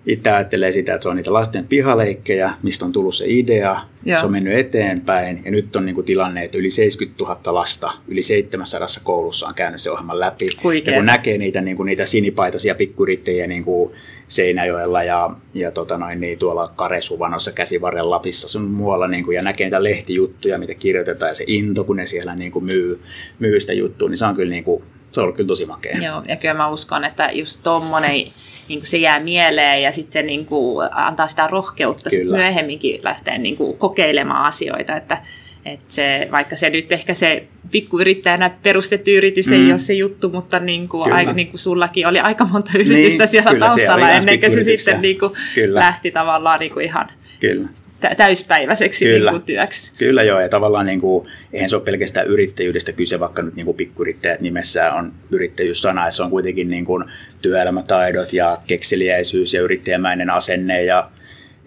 itse 0.05 0.29
ajattelee 0.29 0.71
sitä, 0.71 0.93
että 0.93 1.03
se 1.03 1.09
on 1.09 1.15
niitä 1.15 1.33
lasten 1.33 1.67
pihaleikkejä, 1.67 2.53
mistä 2.63 2.85
on 2.85 2.91
tullut 2.91 3.15
se 3.15 3.25
idea, 3.27 3.77
Joo. 4.05 4.19
se 4.19 4.25
on 4.25 4.31
mennyt 4.31 4.59
eteenpäin 4.59 5.41
ja 5.45 5.51
nyt 5.51 5.75
on 5.75 5.85
niin 5.85 5.95
kuin 5.95 6.05
tilanne, 6.05 6.43
että 6.43 6.57
yli 6.57 6.69
70 6.71 7.23
000 7.23 7.39
lasta 7.45 7.91
yli 8.07 8.23
700 8.23 8.87
koulussa 9.03 9.47
on 9.47 9.55
käynyt 9.55 9.81
se 9.81 9.91
ohjelman 9.91 10.19
läpi. 10.19 10.47
Huikea. 10.63 10.93
Ja 10.93 10.99
kun 10.99 11.05
näkee 11.05 11.37
niitä, 11.37 11.61
niin 11.61 11.77
kuin 11.77 11.85
niitä 11.85 12.05
sinipaitaisia 12.05 12.75
pikkurittejä 12.75 13.47
niin 13.47 13.63
kuin 13.63 13.91
Seinäjoella 14.31 15.03
ja, 15.03 15.29
ja 15.53 15.71
tota 15.71 15.97
noin, 15.97 16.21
niin 16.21 16.39
tuolla 16.39 16.71
Karesuvanossa 16.75 17.51
käsivarren 17.51 18.09
Lapissa 18.09 18.47
sun 18.47 18.63
muualla 18.63 19.07
niin 19.07 19.25
kuin, 19.25 19.35
ja 19.35 19.41
näkee 19.41 19.65
niitä 19.65 19.83
lehtijuttuja, 19.83 20.57
mitä 20.57 20.73
kirjoitetaan 20.73 21.29
ja 21.29 21.35
se 21.35 21.43
into, 21.47 21.83
kun 21.83 21.95
ne 21.95 22.07
siellä 22.07 22.35
niin 22.35 22.51
kuin 22.51 22.65
myy, 22.65 23.01
myy 23.39 23.59
sitä 23.59 23.73
juttua, 23.73 24.09
niin 24.09 24.17
se 24.17 24.25
on 24.25 24.35
kyllä, 24.35 24.51
niin 24.51 24.63
kuin, 24.63 24.83
se 25.11 25.21
on 25.21 25.33
kyllä 25.33 25.47
tosi 25.47 25.65
makea. 25.65 25.97
Joo, 25.97 26.23
ja 26.27 26.35
kyllä 26.35 26.53
mä 26.53 26.69
uskon, 26.69 27.03
että 27.03 27.29
just 27.33 27.59
tommonen 27.63 28.11
niin 28.11 28.79
kuin 28.79 28.87
se 28.87 28.97
jää 28.97 29.19
mieleen 29.19 29.83
ja 29.83 29.91
sitten 29.91 30.11
se 30.11 30.23
niin 30.23 30.45
kuin 30.45 30.87
antaa 30.91 31.27
sitä 31.27 31.47
rohkeutta 31.47 32.09
sit 32.09 32.27
myöhemminkin 32.27 32.99
lähteä 33.03 33.37
niin 33.37 33.57
kuin 33.57 33.77
kokeilemaan 33.77 34.45
asioita, 34.45 34.95
että 34.97 35.17
että 35.65 35.93
se, 35.93 36.27
vaikka 36.31 36.55
se 36.55 36.69
nyt 36.69 36.91
ehkä 36.91 37.13
se 37.13 37.43
pikkuyrittäjänä 37.71 38.51
perustettu 38.63 39.09
yritys 39.09 39.47
mm. 39.47 39.53
ei 39.53 39.71
ole 39.71 39.79
se 39.79 39.93
juttu, 39.93 40.29
mutta 40.29 40.59
niin 40.59 40.89
kuin, 40.89 41.13
ai, 41.13 41.33
niin 41.33 41.47
kuin 41.47 41.59
sullakin 41.59 42.07
oli 42.07 42.19
aika 42.19 42.45
monta 42.45 42.71
yritystä 42.75 43.23
niin, 43.23 43.31
siellä 43.31 43.59
taustalla 43.59 44.09
ennen 44.09 44.39
kuin 44.39 44.51
se 44.51 44.63
sitten 44.63 45.01
niin 45.01 45.19
kuin 45.19 45.31
lähti 45.67 46.11
tavallaan 46.11 46.59
niin 46.59 46.71
kuin 46.73 46.85
ihan 46.85 47.07
kyllä 47.39 47.69
täyspäiväiseksi 48.17 49.05
Kyllä. 49.05 49.31
Niin 49.31 49.41
kuin 49.41 49.45
työksi. 49.45 49.91
Kyllä 49.97 50.23
joo, 50.23 50.39
ja 50.39 50.49
tavallaan 50.49 50.85
niin 50.85 51.01
kuin, 51.01 51.27
eihän 51.53 51.69
se 51.69 51.75
ole 51.75 51.83
pelkästään 51.83 52.27
yrittäjyydestä 52.27 52.91
kyse, 52.91 53.19
vaikka 53.19 53.41
nyt 53.41 53.55
niin 53.55 53.65
kuin 53.65 53.77
pikkuyrittäjät 53.77 54.41
nimessä 54.41 54.93
on 54.93 55.13
yrittäjyyssana, 55.31 56.05
ja 56.05 56.11
se 56.11 56.23
on 56.23 56.29
kuitenkin 56.29 56.69
niin 56.69 56.85
kuin 56.85 57.05
työelämätaidot 57.41 58.33
ja 58.33 58.57
kekseliäisyys 58.67 59.53
ja 59.53 59.61
yrittäjämäinen 59.61 60.29
asenne 60.29 60.83
ja 60.83 61.09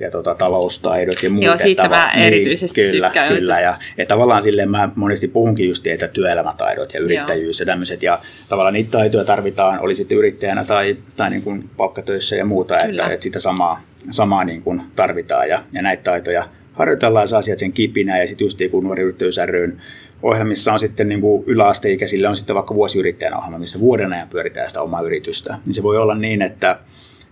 ja 0.01 0.11
tota, 0.11 0.35
taloustaidot 0.35 1.23
ja 1.23 1.31
muut. 1.31 1.45
Joo, 1.45 1.59
siitä 1.59 1.89
mä 1.89 2.11
niin, 2.15 2.27
erityisesti 2.27 2.81
Kyllä, 2.81 3.09
tykkään. 3.09 3.29
kyllä. 3.29 3.61
Ja, 3.61 3.75
ja 3.97 4.07
tavallaan 4.07 4.43
silleen 4.43 4.71
mä 4.71 4.89
monesti 4.97 5.29
puhunkin 5.29 5.69
just 5.69 5.87
että 5.87 6.09
työelämätaidot 6.09 6.95
ja 6.95 7.01
yrittäjyys 7.01 7.61
Joo. 7.61 7.65
ja 7.65 7.67
tämmöiset. 7.67 8.03
Ja 8.03 8.19
tavallaan 8.49 8.75
niitä 8.75 8.91
taitoja 8.91 9.25
tarvitaan, 9.25 9.81
oli 9.81 9.95
sitten 9.95 10.19
yrittäjänä 10.19 10.65
tai, 10.65 10.97
tai 11.17 11.31
niin 11.31 11.43
kuin 11.43 11.71
palkkatöissä 11.77 12.37
ja 12.37 12.45
muuta, 12.45 12.81
että, 12.81 13.07
että 13.07 13.25
sitä 13.25 13.41
samaa, 13.41 13.81
samaa 14.11 14.45
niin 14.45 14.63
kuin 14.63 14.83
tarvitaan 14.97 15.49
ja, 15.49 15.63
ja 15.73 15.83
näitä 15.83 16.03
taitoja 16.03 16.49
harjoitellaan 16.73 17.29
saa 17.29 17.43
sieltä 17.43 17.61
sen 17.61 17.73
kipinä 17.73 18.21
ja 18.21 18.27
sitten 18.27 18.45
just 18.45 18.59
niin 18.59 18.71
kun 18.71 18.85
nuori 18.85 19.03
yrittäjyys 19.03 19.37
ryn 19.47 19.83
ohjelmissa 20.23 20.73
on 20.73 20.81
sitten 20.81 21.09
niin 21.09 21.21
kuin 21.21 21.45
yläasteikäisille 21.47 22.29
on 22.29 22.37
sitten 22.37 22.57
vaikka 22.57 22.75
vuosiyrittäjän 22.75 23.37
ohjelma, 23.37 23.59
missä 23.59 23.81
vuoden 23.81 24.13
ajan 24.13 24.29
pyöritään 24.29 24.69
sitä 24.69 24.83
omaa 24.83 25.01
yritystä. 25.01 25.59
Niin 25.67 25.75
se 25.75 25.83
voi 25.83 25.97
olla 25.97 26.15
niin, 26.15 26.43
että 26.43 26.79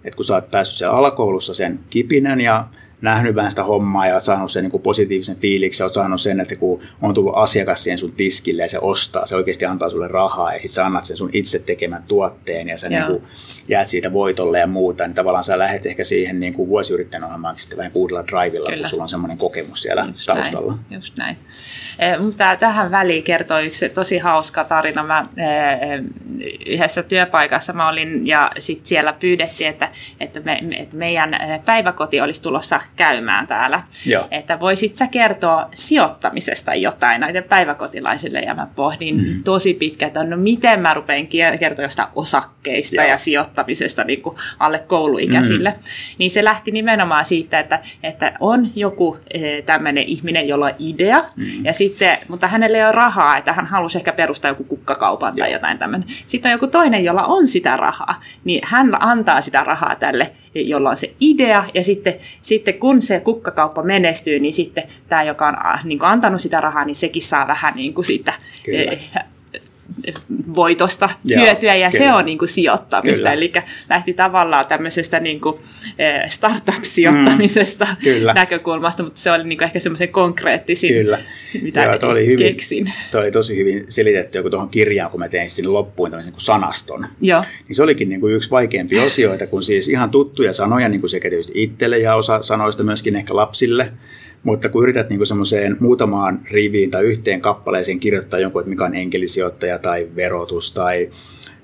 että 0.04 0.16
kun 0.16 0.24
sä 0.24 0.34
oot 0.34 0.50
päässyt 0.50 0.78
siellä 0.78 0.96
alakoulussa 0.96 1.54
sen 1.54 1.80
kipinän 1.90 2.40
ja 2.40 2.66
nähnyt 3.02 3.34
vähän 3.34 3.50
sitä 3.50 3.64
hommaa 3.64 4.06
ja 4.06 4.20
saanut 4.20 4.52
sen 4.52 4.62
niin 4.62 4.70
kuin 4.70 4.82
positiivisen 4.82 5.36
fiiliksen, 5.36 5.84
oot 5.84 5.94
saanut 5.94 6.20
sen, 6.20 6.40
että 6.40 6.56
kun 6.56 6.82
on 7.02 7.14
tullut 7.14 7.36
asiakas 7.36 7.82
siihen 7.82 7.98
sun 7.98 8.12
tiskille 8.12 8.62
ja 8.62 8.68
se 8.68 8.78
ostaa, 8.78 9.26
se 9.26 9.36
oikeasti 9.36 9.64
antaa 9.64 9.90
sulle 9.90 10.08
rahaa 10.08 10.52
ja 10.52 10.58
sitten 10.58 10.74
sä 10.74 10.86
annat 10.86 11.04
sen 11.04 11.16
sun 11.16 11.30
itse 11.32 11.58
tekemän 11.58 12.02
tuotteen 12.08 12.68
ja 12.68 12.78
sä 12.78 12.88
niin 12.88 13.04
kuin 13.06 13.22
jäät 13.68 13.88
siitä 13.88 14.12
voitolle 14.12 14.58
ja 14.58 14.66
muuta, 14.66 15.06
niin 15.06 15.14
tavallaan 15.14 15.44
sä 15.44 15.58
lähdet 15.58 15.86
ehkä 15.86 16.04
siihen 16.04 16.40
niin 16.40 16.54
kuin 16.54 16.68
vuosiyrittäjän 16.68 17.24
ohjelmaan 17.24 17.58
sitten 17.58 17.78
vähän 17.78 17.92
uudella 17.94 18.26
drivilla, 18.26 18.68
Kyllä. 18.68 18.80
kun 18.80 18.90
sulla 18.90 19.02
on 19.02 19.08
semmoinen 19.08 19.38
kokemus 19.38 19.82
siellä 19.82 20.04
just 20.06 20.26
taustalla. 20.26 20.72
Näin, 20.72 20.84
just 20.90 21.16
näin. 21.16 21.36
Mutta 22.18 22.56
tähän 22.56 22.90
väliin 22.90 23.24
kertoi 23.24 23.66
yksi 23.66 23.88
tosi 23.88 24.18
hauska 24.18 24.64
tarina. 24.64 25.02
Mä, 25.02 25.26
yhdessä 26.66 27.02
työpaikassa 27.02 27.72
mä 27.72 27.88
olin 27.88 28.26
ja 28.26 28.50
sitten 28.58 28.86
siellä 28.86 29.12
pyydettiin, 29.12 29.70
että, 29.70 29.88
että, 30.20 30.40
me, 30.40 30.62
että 30.78 30.96
meidän 30.96 31.30
päiväkoti 31.64 32.20
olisi 32.20 32.42
tulossa 32.42 32.80
käymään 32.96 33.46
täällä. 33.46 33.82
Joo. 34.06 34.28
Että 34.30 34.60
voisit 34.60 34.96
sä 34.96 35.06
kertoa 35.06 35.68
sijoittamisesta 35.74 36.74
jotain 36.74 37.20
näiden 37.20 37.44
päiväkotilaisille 37.44 38.40
ja 38.40 38.54
mä 38.54 38.66
pohdin 38.76 39.16
mm. 39.16 39.42
tosi 39.42 39.74
pitkään, 39.74 40.06
että 40.06 40.24
no 40.24 40.36
miten 40.36 40.80
mä 40.80 40.94
rupean 40.94 41.26
kertoa 41.60 41.84
jostain 41.84 42.08
osakkeista 42.14 42.96
Joo. 42.96 43.06
ja 43.06 43.18
sijoittamisesta 43.18 44.04
niin 44.04 44.22
kuin 44.22 44.36
alle 44.58 44.78
kouluikäisille. 44.78 45.70
Mm. 45.70 45.84
Niin 46.18 46.30
se 46.30 46.44
lähti 46.44 46.70
nimenomaan 46.70 47.24
siitä, 47.24 47.58
että, 47.58 47.80
että 48.02 48.32
on 48.40 48.70
joku 48.74 49.18
tämmöinen 49.66 50.04
ihminen, 50.04 50.48
jolla 50.48 50.66
on 50.66 50.74
idea 50.78 51.24
mm. 51.36 51.64
ja 51.64 51.72
sitten, 51.72 52.18
mutta 52.28 52.48
hänellä 52.48 52.78
ei 52.78 52.84
ole 52.84 52.92
rahaa, 52.92 53.36
että 53.36 53.52
hän 53.52 53.66
halusi 53.66 53.98
ehkä 53.98 54.12
perustaa 54.12 54.50
joku 54.50 54.64
kukkakaupan 54.64 55.36
tai 55.36 55.52
jotain 55.52 55.78
tämmöinen. 55.78 56.08
Sitten 56.26 56.48
on 56.48 56.52
joku 56.52 56.66
toinen, 56.66 57.04
jolla 57.04 57.22
on 57.22 57.48
sitä 57.48 57.76
rahaa, 57.76 58.22
niin 58.44 58.60
hän 58.64 59.02
antaa 59.02 59.40
sitä 59.40 59.64
rahaa 59.64 59.94
tälle, 59.94 60.32
jolla 60.54 60.90
on 60.90 60.96
se 60.96 61.14
idea, 61.20 61.64
ja 61.74 61.84
sitten, 61.84 62.14
sitten 62.42 62.74
kun 62.74 63.02
se 63.02 63.20
kukkakauppa 63.20 63.82
menestyy, 63.82 64.38
niin 64.38 64.54
sitten 64.54 64.84
tämä, 65.08 65.22
joka 65.22 65.46
on 65.48 65.66
äh, 65.66 65.84
niin 65.84 66.02
antanut 66.02 66.40
sitä 66.40 66.60
rahaa, 66.60 66.84
niin 66.84 66.96
sekin 66.96 67.22
saa 67.22 67.48
vähän 67.48 67.74
niin 67.74 67.94
kuin 67.94 68.04
sitä 68.04 68.32
Kyllä. 68.62 68.92
Voitosta 70.54 71.10
hyötyä 71.36 71.74
ja 71.74 71.90
kyllä. 71.90 72.04
se 72.04 72.12
on 72.12 72.24
niin 72.24 72.38
kuin 72.38 72.48
sijoittamista. 72.48 73.18
Kyllä. 73.18 73.32
Eli 73.32 73.52
lähti 73.90 74.12
tavallaan 74.12 74.66
tämmöisestä 74.66 75.20
niin 75.20 75.40
kuin 75.40 75.56
eh, 75.98 76.30
startup-sijoittamisesta 76.30 77.84
mm, 77.84 78.34
näkökulmasta, 78.34 79.02
mutta 79.02 79.20
se 79.20 79.30
oli 79.30 79.44
niin 79.44 79.58
kuin 79.58 79.66
ehkä 79.66 79.80
semmoisen 79.80 80.08
konkreettisin, 80.08 80.94
kyllä. 80.94 81.18
mitä 81.62 81.82
Joo, 81.82 82.10
oli 82.10 82.26
hyvin, 82.26 82.46
keksin. 82.46 82.92
Tuo 83.10 83.20
oli 83.20 83.30
tosi 83.30 83.56
hyvin 83.56 83.86
selitetty 83.88 84.42
kun 84.42 84.50
tuohon 84.50 84.68
kirjaan, 84.68 85.10
kun 85.10 85.20
mä 85.20 85.28
tein 85.28 85.50
sinne 85.50 85.68
loppuun 85.68 86.10
tämmöisen 86.10 86.32
niin 86.32 86.40
sanaston. 86.40 87.06
Joo. 87.20 87.44
Niin 87.68 87.76
se 87.76 87.82
olikin 87.82 88.08
niin 88.08 88.20
kuin 88.20 88.34
yksi 88.34 88.50
vaikeampi 88.50 88.98
osioita, 88.98 89.46
kun 89.46 89.62
siis 89.62 89.88
ihan 89.88 90.10
tuttuja 90.10 90.52
sanoja, 90.52 90.88
niin 90.88 91.00
kuin 91.00 91.10
sekä 91.10 91.30
tietysti 91.30 91.52
itselle 91.62 91.98
ja 91.98 92.14
osa 92.14 92.42
sanoista 92.42 92.82
myöskin 92.82 93.16
ehkä 93.16 93.36
lapsille, 93.36 93.92
mutta 94.44 94.68
kun 94.68 94.82
yrität 94.82 95.10
niin 95.10 95.26
semmoiseen 95.26 95.76
muutamaan 95.80 96.40
riviin 96.50 96.90
tai 96.90 97.04
yhteen 97.04 97.40
kappaleeseen 97.40 98.00
kirjoittaa 98.00 98.40
jonkun, 98.40 98.62
että 98.62 98.70
mikä 98.70 98.84
on 98.84 98.94
enkelisijoittaja 98.94 99.78
tai 99.78 100.08
verotus 100.16 100.72
tai, 100.72 101.10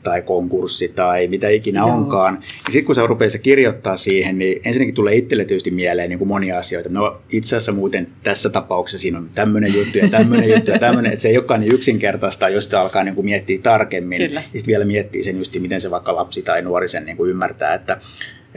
tai 0.03 0.23
konkurssi 0.23 0.89
tai 0.89 1.29
mitä 1.29 1.49
ikinä 1.49 1.81
Joo. 1.81 1.89
onkaan, 1.89 2.35
niin 2.35 2.45
sitten 2.65 2.85
kun 2.85 2.95
sä 2.95 3.07
rupeat 3.07 3.33
se 3.33 3.39
kirjoittaa 3.39 3.97
siihen, 3.97 4.39
niin 4.39 4.61
ensinnäkin 4.65 4.95
tulee 4.95 5.15
itselle 5.15 5.45
tietysti 5.45 5.71
mieleen 5.71 6.11
niin 6.11 6.19
kuin 6.19 6.29
monia 6.29 6.59
asioita. 6.59 6.89
No 6.89 7.21
itse 7.31 7.57
asiassa 7.57 7.73
muuten 7.73 8.09
tässä 8.23 8.51
tapauksessa 8.51 9.03
siinä 9.03 9.19
on 9.19 9.31
tämmöinen 9.35 9.75
juttu 9.75 9.99
ja 9.99 10.09
tämmöinen 10.09 10.51
juttu 10.51 10.71
ja 10.71 10.79
tämmöinen, 10.79 11.13
että 11.13 11.23
se 11.23 11.29
ei 11.29 11.39
olekaan 11.39 11.61
niin 11.61 11.75
yksinkertaista, 11.75 12.49
jos 12.49 12.65
sitä 12.65 12.81
alkaa 12.81 13.05
niin 13.05 13.15
kuin 13.15 13.25
miettiä 13.25 13.59
tarkemmin. 13.63 14.19
Kyllä. 14.19 14.41
Ja 14.41 14.59
sitten 14.59 14.73
vielä 14.73 14.85
miettii 14.85 15.23
sen 15.23 15.39
just, 15.39 15.59
miten 15.61 15.81
se 15.81 15.91
vaikka 15.91 16.17
lapsi 16.17 16.43
tai 16.43 16.63
nuori 16.63 16.89
sen 16.89 17.05
niin 17.05 17.17
kuin 17.17 17.31
ymmärtää, 17.31 17.75
että 17.75 18.01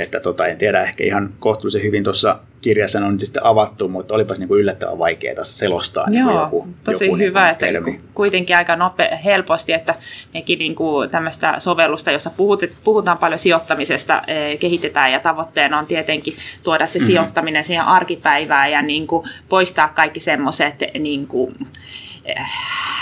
että 0.02 0.20
tota, 0.20 0.48
en 0.48 0.58
tiedä, 0.58 0.84
ehkä 0.84 1.04
ihan 1.04 1.34
kohtuullisen 1.40 1.84
hyvin 1.84 2.04
tuossa 2.04 2.40
kirjassa 2.62 3.00
on 3.00 3.20
sitten 3.20 3.46
avattu, 3.46 3.88
mutta 3.88 4.16
olipas 4.16 4.40
niin 4.40 4.48
kuin 4.48 4.62
yllättävän 4.62 5.00
vaikeaa 5.00 5.44
selostaa 5.44 6.06
Joo, 6.10 6.30
niin 6.30 6.40
joku, 6.40 6.68
tosi 6.84 7.06
joku 7.06 7.18
hyvä, 7.18 7.42
niin 7.42 7.52
että 7.52 7.66
termi. 7.66 8.02
kuitenkin 8.14 8.58
aika 8.58 8.76
nope, 8.76 9.20
helposti, 9.26 9.74
että 9.74 9.96
mekin 10.34 10.60
niin 10.60 10.76
kuin 10.76 11.10
tämmöistä 11.10 11.56
sovellusta, 11.60 12.12
jossa 12.12 12.30
puhut, 12.30 12.64
puhutaan 12.84 13.18
paljon 13.18 13.40
sijoittamisesta, 13.40 14.22
eh, 14.28 14.60
kehitetään 14.60 15.12
ja 15.12 15.20
tavoitteena 15.20 15.78
on 15.78 15.86
tietenkin 15.86 16.36
tuoda 16.64 16.88
se 16.88 17.00
mm-hmm. 17.00 17.08
sijoittaminen 17.08 17.64
siihen 17.64 17.86
arkipäivään 17.86 18.72
ja 18.72 18.82
niin 18.82 19.08
kuin 19.08 19.28
poistaa 19.50 19.88
kaikki 19.88 20.20
semmoiset 20.20 20.84
niin 21.00 21.28
kuin, 21.28 21.56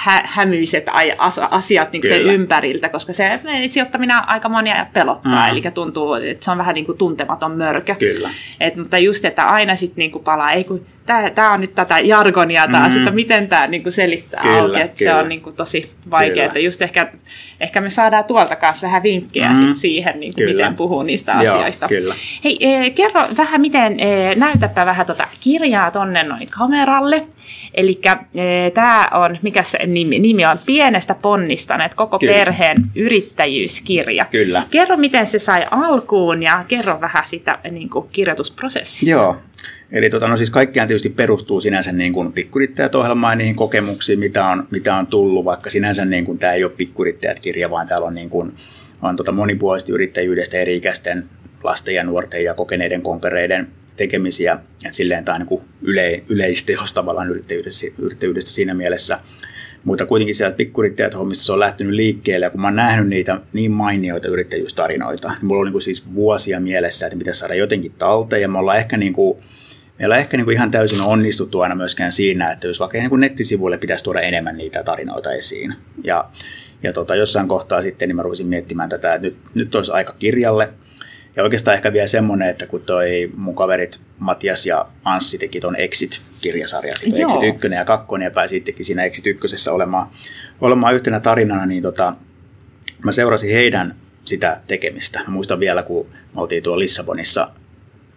hä- 0.03 0.23
hämyiset 0.25 0.85
asiat 1.51 1.91
niin 1.91 2.07
sen 2.07 2.21
ympäriltä, 2.21 2.89
koska 2.89 3.13
se 3.13 3.39
sijoittaminen 3.69 4.29
aika 4.29 4.49
monia 4.49 4.85
pelottaa, 4.93 5.45
mm. 5.45 5.51
eli 5.51 5.61
tuntuu, 5.73 6.13
että 6.13 6.45
se 6.45 6.51
on 6.51 6.57
vähän 6.57 6.73
niin 6.75 6.85
kuin 6.85 6.97
tuntematon 6.97 7.57
mörkö. 7.57 7.95
Kyllä. 7.95 8.29
Et, 8.59 8.75
mutta 8.75 8.97
just, 8.97 9.25
että 9.25 9.45
aina 9.45 9.75
sitten 9.75 9.97
niin 9.97 10.23
palaa, 10.23 10.51
ei 10.51 10.63
kun 10.63 10.85
tämä 11.35 11.53
on 11.53 11.61
nyt 11.61 11.75
tätä 11.75 11.99
jargonia 11.99 12.67
taas, 12.67 12.93
mm. 12.93 12.99
että 12.99 13.11
miten 13.11 13.47
tämä 13.47 13.67
niin 13.67 13.83
kuin 13.83 13.93
selittää 13.93 14.41
kyllä, 14.41 14.61
auki, 14.61 14.81
että 14.81 14.97
se 14.97 15.13
on 15.13 15.29
niin 15.29 15.41
kuin 15.41 15.55
tosi 15.55 15.89
vaikeaa. 16.11 16.45
Että 16.45 16.59
just 16.59 16.81
ehkä, 16.81 17.11
ehkä 17.59 17.81
me 17.81 17.89
saadaan 17.89 18.23
tuolta 18.23 18.55
kanssa 18.55 18.87
vähän 18.87 19.03
vinkkejä 19.03 19.49
mm. 19.49 19.67
sit 19.67 19.77
siihen, 19.77 20.19
niin 20.19 20.33
kuin 20.33 20.45
miten 20.45 20.75
puhuu 20.75 21.03
niistä 21.03 21.31
Joo, 21.31 21.55
asioista. 21.55 21.87
Kyllä. 21.87 22.15
Hei, 22.43 22.57
e, 22.61 22.89
kerro 22.89 23.21
vähän, 23.37 23.61
miten, 23.61 23.99
e, 23.99 24.35
näytäpä 24.35 24.85
vähän 24.85 25.05
tota 25.05 25.27
kirjaa 25.39 25.91
tonne 25.91 26.23
noin 26.23 26.47
kameralle. 26.57 27.27
Eli 27.73 28.01
e, 28.35 28.69
tämä 28.69 29.07
on, 29.13 29.37
mikä 29.41 29.63
se 29.63 29.79
nimi, 29.87 30.19
nimi 30.19 30.45
on, 30.45 30.57
Pienestä 30.65 31.15
ponnistaneet, 31.15 31.93
koko 31.93 32.19
kyllä. 32.19 32.33
perheen 32.33 32.91
yrittäjyyskirja. 32.95 34.25
Kyllä. 34.25 34.63
Kerro, 34.71 34.97
miten 34.97 35.27
se 35.27 35.39
sai 35.39 35.65
alkuun 35.71 36.43
ja 36.43 36.65
kerro 36.67 37.01
vähän 37.01 37.23
sitä 37.27 37.59
niin 37.71 37.89
kuin 37.89 38.09
kirjoitusprosessia. 38.11 39.11
Joo, 39.11 39.37
Eli 39.91 40.09
tota, 40.09 40.27
no 40.27 40.37
siis 40.37 40.51
kaikkiaan 40.51 40.87
tietysti 40.87 41.09
perustuu 41.09 41.61
sinänsä 41.61 41.91
niin 41.91 42.13
kuin 42.13 42.33
pikkurittäjät-ohjelmaan 42.33 43.31
ja 43.31 43.35
niihin 43.35 43.55
kokemuksiin, 43.55 44.19
mitä 44.19 44.45
on, 44.45 44.67
mitä 44.71 44.95
on 44.95 45.07
tullut, 45.07 45.45
vaikka 45.45 45.69
sinänsä 45.69 46.05
niin 46.05 46.25
kuin 46.25 46.39
tämä 46.39 46.53
ei 46.53 46.63
ole 46.63 46.71
pikkurittäjät-kirja, 46.77 47.69
vaan 47.69 47.87
täällä 47.87 48.07
on, 48.07 48.15
niin 48.15 48.29
kuin, 48.29 48.51
on 49.01 49.15
tota 49.15 49.31
monipuolisesti 49.31 49.91
yrittäjyydestä 49.91 50.57
eri-ikäisten 50.57 51.25
lasten 51.63 51.95
ja 51.95 52.03
nuorten 52.03 52.43
ja 52.43 52.53
kokeneiden 52.53 53.01
konkareiden 53.01 53.67
tekemisiä. 53.97 54.59
Et 54.85 54.93
silleen 54.93 55.25
tämä 55.25 55.35
on 55.35 55.47
niin 55.49 55.61
yle, 55.81 56.23
yleisteos 56.29 56.93
tavallaan 56.93 57.29
yrittäjyydestä, 57.29 57.87
yrittäjyydestä 57.97 58.51
siinä 58.51 58.73
mielessä. 58.73 59.19
Mutta 59.83 60.05
kuitenkin 60.05 60.35
sieltä 60.35 60.55
pikkurittäjät 60.55 61.13
hommista 61.13 61.43
se 61.43 61.51
on 61.51 61.59
lähtenyt 61.59 61.93
liikkeelle, 61.93 62.45
ja 62.45 62.49
kun 62.49 62.61
mä 62.61 62.67
oon 62.67 62.75
nähnyt 62.75 63.09
niitä 63.09 63.39
niin 63.53 63.71
mainioita 63.71 64.27
yrittäjyystarinoita, 64.27 65.27
niin 65.27 65.45
mulla 65.45 65.59
on 65.59 65.65
niin 65.65 65.71
kuin 65.71 65.81
siis 65.81 66.13
vuosia 66.13 66.59
mielessä, 66.59 67.05
että 67.05 67.17
mitä 67.17 67.33
saada 67.33 67.55
jotenkin 67.55 67.91
talteen, 67.97 68.41
ja 68.41 68.47
me 68.47 68.57
ollaan 68.57 68.77
ehkä 68.77 68.97
niin 68.97 69.13
kuin 69.13 69.39
meillä 69.99 70.17
ehkä 70.17 70.37
niin 70.37 70.45
kuin 70.45 70.55
ihan 70.55 70.71
täysin 70.71 71.01
onnistuttu 71.01 71.61
aina 71.61 71.75
myöskään 71.75 72.11
siinä, 72.11 72.51
että 72.51 72.67
jos 72.67 72.79
vaikka 72.79 72.97
niin 72.97 73.09
kuin 73.09 73.19
nettisivuille 73.19 73.77
pitäisi 73.77 74.03
tuoda 74.03 74.21
enemmän 74.21 74.57
niitä 74.57 74.83
tarinoita 74.83 75.31
esiin. 75.31 75.75
Ja, 76.03 76.29
ja 76.83 76.93
tota, 76.93 77.15
jossain 77.15 77.47
kohtaa 77.47 77.81
sitten 77.81 78.09
niin 78.09 78.15
mä 78.15 78.23
rupesin 78.23 78.47
miettimään 78.47 78.89
tätä, 78.89 79.13
että 79.13 79.27
nyt, 79.27 79.37
nyt 79.53 79.75
olisi 79.75 79.91
aika 79.91 80.15
kirjalle. 80.19 80.69
Ja 81.35 81.43
oikeastaan 81.43 81.75
ehkä 81.75 81.93
vielä 81.93 82.07
semmoinen, 82.07 82.49
että 82.49 82.67
kun 82.67 82.81
toi 82.81 83.31
mun 83.35 83.55
kaverit 83.55 83.99
Matias 84.19 84.65
ja 84.65 84.85
Anssi 85.03 85.37
teki 85.37 85.59
ton 85.59 85.75
Exit-kirjasarja, 85.75 86.91
Exit 86.91 87.43
1 87.43 87.67
ja 87.67 87.85
2, 87.85 88.07
ja 88.23 88.31
pääsi 88.31 88.57
itsekin 88.57 88.85
siinä 88.85 89.03
Exit 89.03 89.27
1 89.27 89.69
olemaan, 89.69 90.07
olemaan 90.61 90.95
yhtenä 90.95 91.19
tarinana, 91.19 91.65
niin 91.65 91.83
tota, 91.83 92.13
mä 93.03 93.11
seurasin 93.11 93.51
heidän 93.51 93.95
sitä 94.25 94.61
tekemistä. 94.67 95.19
Mä 95.19 95.33
muistan 95.33 95.59
vielä, 95.59 95.83
kun 95.83 96.07
me 96.35 96.41
oltiin 96.41 96.63
tuolla 96.63 96.79
Lissabonissa 96.79 97.51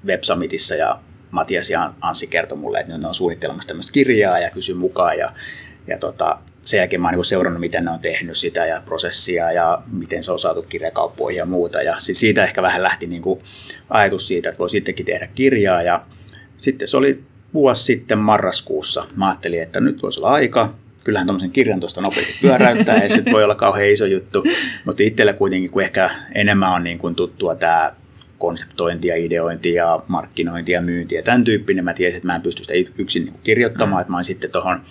Web 0.06 0.22
Summitissa 0.22 0.74
ja 0.74 1.00
Matias 1.32 1.70
ja 1.70 1.92
Anssi 2.00 2.26
kertoi 2.26 2.58
mulle, 2.58 2.80
että 2.80 2.98
ne 2.98 3.08
on 3.08 3.14
suunnittelemassa 3.14 3.68
tämmöistä 3.68 3.92
kirjaa 3.92 4.38
ja 4.38 4.50
kysyi 4.50 4.74
mukaan 4.74 5.18
ja, 5.18 5.32
ja 5.86 5.98
tota, 5.98 6.38
sen 6.64 6.78
jälkeen 6.78 7.02
mä 7.02 7.08
oon 7.08 7.14
niin 7.14 7.24
seurannut, 7.24 7.60
miten 7.60 7.84
ne 7.84 7.90
on 7.90 7.98
tehnyt 7.98 8.36
sitä 8.36 8.66
ja 8.66 8.82
prosessia 8.84 9.52
ja 9.52 9.82
miten 9.92 10.24
se 10.24 10.32
on 10.32 10.38
saatu 10.38 10.62
kirjakauppoihin 10.62 11.38
ja 11.38 11.46
muuta. 11.46 11.82
Ja 11.82 11.96
siitä 11.98 12.44
ehkä 12.44 12.62
vähän 12.62 12.82
lähti 12.82 13.06
niin 13.06 13.22
kuin 13.22 13.40
ajatus 13.90 14.28
siitä, 14.28 14.48
että 14.48 14.58
voi 14.58 14.70
sittenkin 14.70 15.06
tehdä 15.06 15.28
kirjaa. 15.34 15.82
Ja 15.82 16.04
sitten 16.58 16.88
se 16.88 16.96
oli 16.96 17.22
vuosi 17.54 17.84
sitten 17.84 18.18
marraskuussa. 18.18 19.04
Mä 19.16 19.28
ajattelin, 19.28 19.62
että 19.62 19.80
nyt 19.80 20.02
voisi 20.02 20.20
olla 20.20 20.30
aika. 20.30 20.74
Kyllähän 21.04 21.26
tuommoisen 21.26 21.50
kirjan 21.50 21.80
tuosta 21.80 22.00
nopeasti 22.00 22.38
pyöräyttää, 22.42 22.98
ei 22.98 23.08
se 23.08 23.22
voi 23.32 23.44
olla 23.44 23.54
kauhean 23.54 23.88
iso 23.88 24.06
juttu. 24.06 24.44
Mutta 24.84 25.02
itselle 25.02 25.32
kuitenkin, 25.32 25.70
kun 25.70 25.82
ehkä 25.82 26.10
enemmän 26.34 26.72
on 26.72 26.84
niin 26.84 26.98
kuin 26.98 27.14
tuttua 27.14 27.54
tämä 27.54 27.92
konseptointia, 28.42 29.16
ideointia, 29.16 30.00
markkinointia, 30.08 30.80
myyntiä, 30.80 31.22
tämän 31.22 31.44
tyyppinen. 31.44 31.84
Mä 31.84 31.94
tiesin, 31.94 32.16
että 32.16 32.26
mä 32.26 32.36
en 32.36 32.42
pysty 32.42 32.64
sitä 32.64 32.74
yksin 32.98 33.24
niinku 33.24 33.40
kirjoittamaan, 33.42 33.98
mm. 33.98 34.00
että 34.00 34.10
mä 34.10 34.16
olin 34.16 34.24
sitten 34.24 34.50
tuohon 34.50 34.82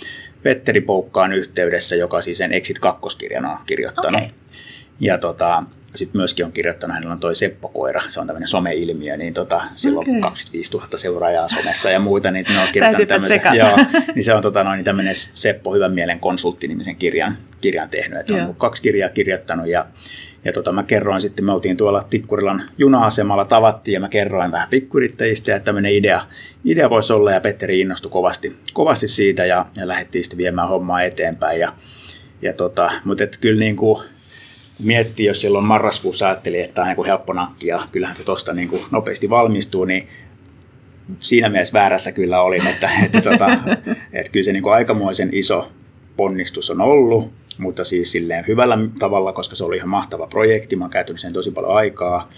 Petteri 0.43 0.81
Poukkaan 0.81 1.33
yhteydessä, 1.33 1.95
joka 1.95 2.21
siis 2.21 2.37
sen 2.37 2.53
Exit 2.53 2.77
2-kirjan 2.77 3.45
on 3.45 3.57
kirjoittanut. 3.65 4.21
Okay. 4.21 4.33
Ja 4.99 5.17
tota, 5.17 5.63
sitten 5.95 6.19
myöskin 6.19 6.45
on 6.45 6.51
kirjoittanut, 6.51 6.93
hänellä 6.93 7.13
on 7.13 7.19
toi 7.19 7.35
Seppo 7.35 7.67
Koira, 7.67 8.01
se 8.07 8.19
on 8.19 8.27
tämmöinen 8.27 8.47
some-ilmiö, 8.47 9.17
niin 9.17 9.33
tota, 9.33 9.61
silloin 9.75 10.09
okay. 10.09 10.21
25 10.21 10.73
000 10.73 10.87
seuraajaa 10.95 11.47
somessa 11.47 11.89
ja 11.89 11.99
muuta, 11.99 12.31
niin 12.31 12.45
ne 12.49 12.59
on 12.59 12.67
kirjoittanut 12.73 13.07
tämmöisen, 13.07 13.41
joo, 13.53 13.77
niin 14.15 14.23
se 14.23 14.33
on 14.33 14.41
tota, 14.41 14.63
noin, 14.63 14.83
tämmöinen 14.83 15.15
Seppo 15.15 15.73
Hyvän 15.73 15.93
mielen 15.93 16.19
konsultti-nimisen 16.19 16.95
kirjan, 16.95 17.37
kirjan 17.61 17.89
tehnyt, 17.89 18.19
että 18.19 18.33
on 18.33 18.55
kaksi 18.55 18.83
kirjaa 18.83 19.09
kirjoittanut 19.09 19.67
ja 19.67 19.85
ja 20.45 20.53
tota, 20.53 20.71
mä 20.71 20.83
kerroin 20.83 21.21
sitten, 21.21 21.45
me 21.45 21.51
oltiin 21.51 21.77
tuolla 21.77 22.03
Tikkurilan 22.09 22.63
juna-asemalla, 22.77 23.45
tavattiin 23.45 23.93
ja 23.93 23.99
mä 23.99 24.09
kerroin 24.09 24.51
vähän 24.51 24.67
pikkuyrittäjistä, 24.69 25.55
että 25.55 25.65
tämmöinen 25.65 25.93
idea, 25.93 26.21
idea 26.65 26.89
voisi 26.89 27.13
olla 27.13 27.31
ja 27.31 27.41
Petteri 27.41 27.79
innostui 27.79 28.11
kovasti, 28.11 28.55
kovasti 28.73 29.07
siitä 29.07 29.45
ja, 29.45 29.65
ja 29.77 29.87
lähdettiin 29.87 30.23
sitten 30.23 30.37
viemään 30.37 30.69
hommaa 30.69 31.03
eteenpäin. 31.03 31.59
Ja, 31.59 31.73
ja 32.41 32.53
tota, 32.53 32.91
mutta 33.05 33.23
et 33.23 33.37
kyllä 33.41 33.59
niin 33.59 33.75
kuin 33.75 34.03
miettii, 34.83 35.25
jos 35.25 35.41
silloin 35.41 35.65
marraskuussa 35.65 36.27
ajatteli, 36.27 36.59
että 36.59 36.73
tämä 36.73 36.89
on 36.89 36.95
niin 36.95 37.05
helppo 37.05 37.33
nakki 37.33 37.67
ja 37.67 37.87
kyllähän 37.91 38.15
se 38.15 38.23
tuosta 38.23 38.53
niin 38.53 38.67
kuin 38.67 38.81
nopeasti 38.91 39.29
valmistuu, 39.29 39.85
niin 39.85 40.07
siinä 41.19 41.49
mielessä 41.49 41.73
väärässä 41.73 42.11
kyllä 42.11 42.41
olin, 42.41 42.67
että, 42.67 42.89
että, 43.05 43.21
tota, 43.21 43.45
että 44.13 44.31
kyllä 44.31 44.43
se 44.43 44.53
niin 44.53 44.63
kuin 44.63 44.73
aikamoisen 44.73 45.29
iso 45.31 45.71
ponnistus 46.17 46.69
on 46.69 46.81
ollut, 46.81 47.40
mutta 47.57 47.83
siis 47.83 48.11
silleen 48.11 48.47
hyvällä 48.47 48.77
tavalla, 48.99 49.33
koska 49.33 49.55
se 49.55 49.63
oli 49.63 49.75
ihan 49.75 49.89
mahtava 49.89 50.27
projekti, 50.27 50.75
mä 50.75 50.83
oon 50.83 50.91
käyttänyt 50.91 51.21
sen 51.21 51.33
tosi 51.33 51.51
paljon 51.51 51.75
aikaa 51.75 52.31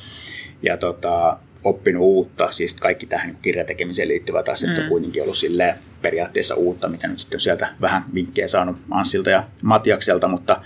ja 0.64 0.78
tota, 0.78 1.38
oppinut 1.64 2.04
uutta, 2.04 2.52
siis 2.52 2.74
kaikki 2.74 3.06
tähän 3.06 3.28
niin 3.28 3.38
kirjatekemiseen 3.42 4.08
liittyvät 4.08 4.50
asiat 4.50 4.78
mm. 4.78 4.84
on 4.84 4.90
kuitenkin 4.90 5.24
ollut 5.24 5.38
silleen 5.38 5.76
periaatteessa 6.02 6.56
uutta, 6.56 6.88
mitä 6.88 7.08
nyt 7.08 7.20
sitten 7.20 7.40
sieltä 7.40 7.68
vähän 7.82 8.04
vinkkejä 8.14 8.48
saanut 8.48 8.78
Anssilta 8.92 9.30
ja 9.30 9.44
Matiakselta, 9.62 10.28
mutta, 10.28 10.62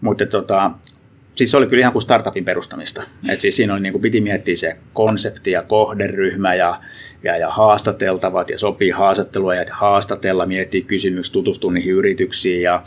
mutta 0.00 0.26
tota, 0.26 0.70
siis 1.34 1.50
se 1.50 1.56
oli 1.56 1.66
kyllä 1.66 1.80
ihan 1.80 1.92
kuin 1.92 2.02
startupin 2.02 2.44
perustamista. 2.44 3.02
Et 3.28 3.40
siis 3.40 3.56
siinä 3.56 3.72
oli, 3.72 3.80
niin 3.80 3.92
kuin 3.92 4.02
piti 4.02 4.20
miettiä 4.20 4.56
se 4.56 4.76
konsepti 4.92 5.50
ja 5.50 5.62
kohderyhmä 5.62 6.54
ja, 6.54 6.80
ja, 7.22 7.36
ja 7.36 7.50
haastateltavat 7.50 8.50
ja 8.50 8.58
sopii 8.58 8.90
haastattelua 8.90 9.54
ja 9.54 9.64
haastatella, 9.70 10.46
miettiä 10.46 10.82
kysymyksiä, 10.82 11.32
tutustua 11.32 11.72
niihin 11.72 11.92
yrityksiin 11.92 12.62
ja 12.62 12.82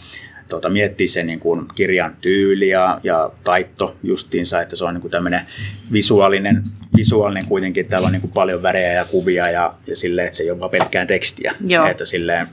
tota, 0.50 0.70
miettiä 0.70 1.08
sen 1.08 1.28
niin 1.28 1.40
kuin 1.40 1.66
kirjan 1.76 2.16
tyyli 2.22 2.70
ja, 2.70 3.00
ja 3.04 3.32
taitto 3.44 3.96
justiinsa, 4.04 4.62
että 4.62 4.76
se 4.76 4.86
on 4.86 4.94
niin 4.94 5.02
kuin 5.02 5.12
tämmöinen 5.12 5.42
visuaalinen, 5.92 6.64
visuaalinen 6.96 7.46
kuitenkin, 7.46 7.86
täällä 7.86 8.06
on 8.06 8.12
niin 8.12 8.22
kuin 8.22 8.34
paljon 8.34 8.64
värejä 8.64 8.94
ja 8.94 9.06
kuvia 9.06 9.50
ja, 9.50 9.74
ja 9.88 9.96
silleen, 9.96 10.26
että 10.26 10.38
se 10.38 10.44
ei 10.44 10.52
ole 10.52 10.60
vaan 10.60 10.72
pelkkää 10.72 11.06
tekstiä. 11.06 11.56
Joo. 11.68 11.88
Että 11.88 12.06
silleen, 12.06 12.48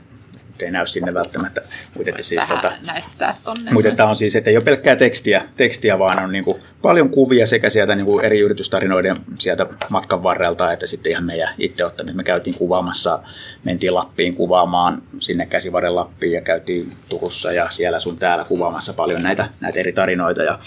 ei 0.63 0.71
näy 0.71 0.87
sinne 0.87 1.13
välttämättä. 1.13 1.61
Että 2.05 2.23
siis, 2.23 2.47
tota, 2.47 2.71
näyttää 2.87 3.35
tonne. 3.43 3.71
Mutta 3.71 3.91
tämä 3.91 4.09
on 4.09 4.15
siis, 4.15 4.35
että 4.35 4.49
ei 4.49 4.57
ole 4.57 4.63
pelkkää 4.63 4.95
tekstiä, 4.95 5.41
tekstiä 5.57 5.99
vaan 5.99 6.23
on 6.23 6.31
niin 6.31 6.43
kuin 6.43 6.61
paljon 6.81 7.09
kuvia 7.09 7.47
sekä 7.47 7.69
sieltä 7.69 7.95
niin 7.95 8.05
kuin 8.05 8.25
eri 8.25 8.39
yritystarinoiden 8.39 9.15
sieltä 9.39 9.67
matkan 9.89 10.23
varrelta, 10.23 10.71
että 10.71 10.87
sitten 10.87 11.11
ihan 11.11 11.23
meidän 11.23 11.49
itse 11.57 11.85
ottamista. 11.85 12.17
Me 12.17 12.23
käytiin 12.23 12.57
kuvaamassa, 12.57 13.19
mentiin 13.63 13.93
Lappiin 13.93 14.35
kuvaamaan 14.35 15.01
sinne 15.19 15.45
käsivarren 15.45 15.95
Lappiin 15.95 16.33
ja 16.33 16.41
käytiin 16.41 16.93
Turussa 17.09 17.51
ja 17.51 17.69
siellä 17.69 17.99
sun 17.99 18.15
täällä 18.15 18.45
kuvaamassa 18.45 18.93
paljon 18.93 19.23
näitä, 19.23 19.49
näitä 19.61 19.79
eri 19.79 19.93
tarinoita. 19.93 20.43
Ja, 20.43 20.59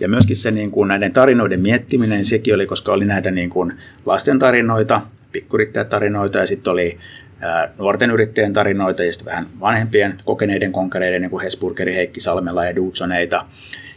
ja 0.00 0.08
myöskin 0.08 0.36
se 0.36 0.50
niin 0.50 0.70
kuin 0.70 0.88
näiden 0.88 1.12
tarinoiden 1.12 1.60
miettiminen, 1.60 2.26
sekin 2.26 2.54
oli, 2.54 2.66
koska 2.66 2.92
oli 2.92 3.04
näitä 3.04 3.30
niin 3.30 3.50
kuin 3.50 3.72
lasten 4.06 4.38
tarinoita, 4.38 5.00
pikkurittäjätarinoita 5.32 6.38
ja 6.38 6.46
sitten 6.46 6.72
oli 6.72 6.98
nuorten 7.78 8.10
yrittäjien 8.10 8.52
tarinoita 8.52 9.04
ja 9.04 9.12
sitten 9.12 9.32
vähän 9.32 9.46
vanhempien 9.60 10.18
kokeneiden 10.24 10.72
konkareiden, 10.72 11.22
niin 11.22 11.30
kuin 11.30 11.42
Hesburgeri, 11.42 11.94
Heikki 11.94 12.20
Salmela 12.20 12.64
ja 12.64 12.76
Dudsoneita. 12.76 13.46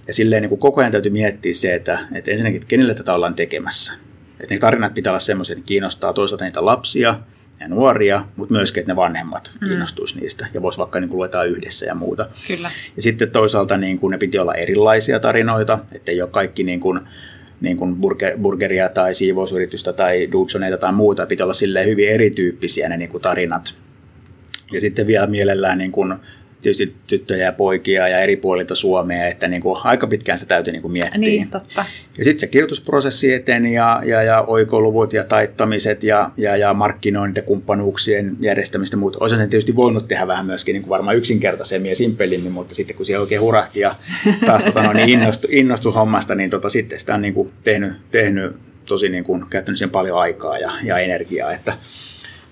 Ja 0.08 0.14
silleen 0.14 0.42
niin 0.42 0.50
kuin 0.50 0.60
koko 0.60 0.82
ajan 0.82 0.92
täytyy 0.92 1.12
miettiä 1.12 1.54
se, 1.54 1.74
että, 1.74 2.00
että 2.14 2.32
ensinnäkin, 2.32 2.58
että 2.58 2.68
kenelle 2.68 2.94
tätä 2.94 3.14
ollaan 3.14 3.36
tekemässä. 3.36 3.94
Että 4.40 4.54
ne 4.54 4.60
tarinat 4.60 4.94
pitää 4.94 5.12
olla 5.12 5.20
semmoisia, 5.20 5.54
että 5.54 5.66
kiinnostaa 5.66 6.14
toisaalta 6.14 6.46
niitä 6.46 6.66
lapsia 6.66 7.20
ja 7.60 7.68
nuoria, 7.68 8.26
mutta 8.36 8.54
myöskin, 8.54 8.82
että 8.82 8.92
ne 8.92 8.96
vanhemmat 8.96 9.58
mm. 9.62 9.68
kiinnostuisi 9.68 10.20
niistä 10.20 10.48
ja 10.54 10.62
voisi 10.62 10.80
vaikka 10.80 11.00
niin 11.00 11.10
kuin 11.10 11.18
luetaan 11.18 11.48
yhdessä 11.48 11.86
ja 11.86 11.96
muuta. 11.96 12.30
Kyllä. 12.48 12.72
Ja 12.96 13.02
sitten 13.02 13.32
toisaalta 13.32 13.78
niin 13.78 14.00
kuin 14.00 14.12
ne 14.12 14.18
piti 14.18 14.40
olla 14.40 14.54
erilaisia 14.54 15.20
tarinoita, 15.20 15.80
että 15.96 16.12
ei 16.12 16.22
ole 16.22 16.30
kaikki 16.30 16.64
niin 16.64 16.80
kuin 16.80 17.00
niin 17.62 17.78
kuin 17.78 17.96
burger, 17.96 18.38
burgeria 18.38 18.90
tai 18.90 19.14
siivousyritystä 19.14 19.94
tai 19.94 20.32
Dudsoneita 20.32 20.78
tai 20.78 20.94
muuta. 20.94 21.26
Pitää 21.26 21.46
olla 21.46 21.54
hyvin 21.86 22.10
erityyppisiä 22.10 22.90
ne 22.90 22.98
niin 22.98 23.10
kuin 23.10 23.22
tarinat. 23.22 23.76
Ja 24.72 24.82
sitten 24.82 25.08
vielä 25.08 25.28
mielellään 25.28 25.78
niin 25.78 25.92
kuin 25.92 26.16
tietysti 26.62 26.96
tyttöjä 27.08 27.46
ja 27.46 27.52
poikia 27.52 28.08
ja 28.08 28.20
eri 28.20 28.36
puolilta 28.36 28.76
Suomea, 28.76 29.28
että 29.28 29.48
niin 29.48 29.62
kuin 29.62 29.80
aika 29.84 30.08
pitkään 30.08 30.40
se 30.40 30.46
täytyy 30.46 30.74
niin 30.74 30.82
kuin 30.82 30.92
miettiä. 30.92 31.20
Niin, 31.20 31.50
totta. 31.50 31.86
Ja 32.18 32.24
sitten 32.24 32.40
se 32.40 32.48
kirjoitusprosessi 32.48 33.34
eteni 33.34 33.74
ja, 33.74 34.02
ja, 34.06 34.24
ja 34.24 34.42
oikoluvut 34.42 35.14
ja 35.14 35.24
taittamiset 35.24 36.04
ja, 36.04 36.32
ja, 36.38 36.58
ja 36.58 36.74
markkinoinnit 36.74 37.38
ja 37.38 37.44
kumppanuuksien 37.44 38.38
järjestämistä 38.40 38.96
ja 38.96 39.00
muuta. 39.00 39.18
Olisin 39.22 39.38
sen 39.38 39.50
tietysti 39.50 39.76
voinut 39.76 40.08
tehdä 40.08 40.28
vähän 40.28 40.46
myöskin 40.46 40.74
niin 40.74 40.82
kuin 40.82 40.90
varmaan 40.90 41.18
yksinkertaisemmin 41.18 41.90
ja 41.90 41.96
simpelimmin, 41.96 42.52
mutta 42.52 42.76
sitten 42.76 42.98
kun 42.98 43.06
siellä 43.06 43.22
oikein 43.22 43.42
hurahti 43.42 43.80
ja 43.80 43.96
taas 44.46 44.64
tota, 44.64 44.84
no, 44.84 44.94
niin 44.94 45.10
innostu, 45.10 45.48
innostu 45.52 45.92
hommasta, 45.92 46.36
niin 46.36 46.50
tota, 46.50 46.70
sitten 46.70 47.00
sitä 47.00 47.16
on 47.16 47.22
niin 47.22 47.34
kuin 47.34 47.52
tehnyt, 47.64 47.94
tehnyt 48.12 48.56
tosi 48.86 49.10
niin 49.10 49.24
kuin, 49.24 49.46
käyttänyt 49.50 49.78
siihen 49.78 49.92
paljon 49.92 50.20
aikaa 50.20 50.58
ja, 50.58 50.72
ja 50.84 50.98
energiaa, 50.98 51.54
että, 51.54 51.74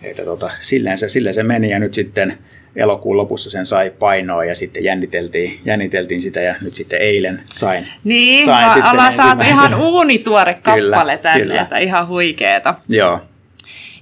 että 0.03 0.25
tota, 0.25 0.51
silleen, 0.59 0.97
se, 0.97 1.09
silleen 1.09 1.33
se 1.33 1.43
meni 1.43 1.69
ja 1.69 1.79
nyt 1.79 1.93
sitten 1.93 2.37
elokuun 2.75 3.17
lopussa 3.17 3.49
sen 3.49 3.65
sai 3.65 3.89
painoa 3.89 4.45
ja 4.45 4.55
sitten 4.55 4.83
jänniteltiin, 4.83 5.61
jänniteltiin 5.65 6.21
sitä 6.21 6.39
ja 6.39 6.55
nyt 6.61 6.73
sitten 6.73 7.01
eilen 7.01 7.43
sain. 7.53 7.87
Niin, 8.03 8.45
sain 8.45 8.73
sitten 8.73 8.91
ollaan 8.91 9.13
saatu 9.13 9.43
ihan 9.43 9.73
uunituore 9.81 10.53
kappale 10.53 10.81
kyllä, 10.83 11.17
tänne, 11.17 11.39
kyllä. 11.39 11.61
että 11.61 11.77
ihan 11.77 12.07
huikeeta. 12.07 12.75
Joo. 12.89 13.21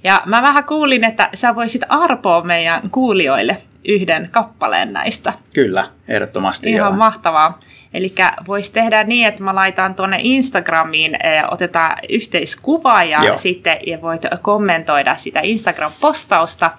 Ja 0.04 0.22
mä 0.26 0.42
vähän 0.42 0.64
kuulin, 0.64 1.04
että 1.04 1.28
sä 1.34 1.54
voisit 1.54 1.82
arpoa 1.88 2.42
meidän 2.42 2.90
kuulijoille 2.90 3.56
yhden 3.88 4.28
kappaleen 4.30 4.92
näistä. 4.92 5.32
Kyllä, 5.52 5.90
ehdottomasti. 6.08 6.70
Ihan 6.70 6.90
joo. 6.90 6.96
mahtavaa. 6.96 7.60
Eli 7.94 8.14
voisi 8.46 8.72
tehdä 8.72 9.04
niin, 9.04 9.26
että 9.26 9.42
mä 9.42 9.54
laitan 9.54 9.94
tuonne 9.94 10.18
Instagramiin, 10.20 11.18
otetaan 11.50 11.98
yhteiskuva 12.08 13.04
ja 13.04 13.24
joo. 13.24 13.38
sitten 13.38 13.76
ja 13.86 14.00
voit 14.02 14.22
kommentoida 14.42 15.16
sitä 15.16 15.40
Instagram-postausta 15.40 16.70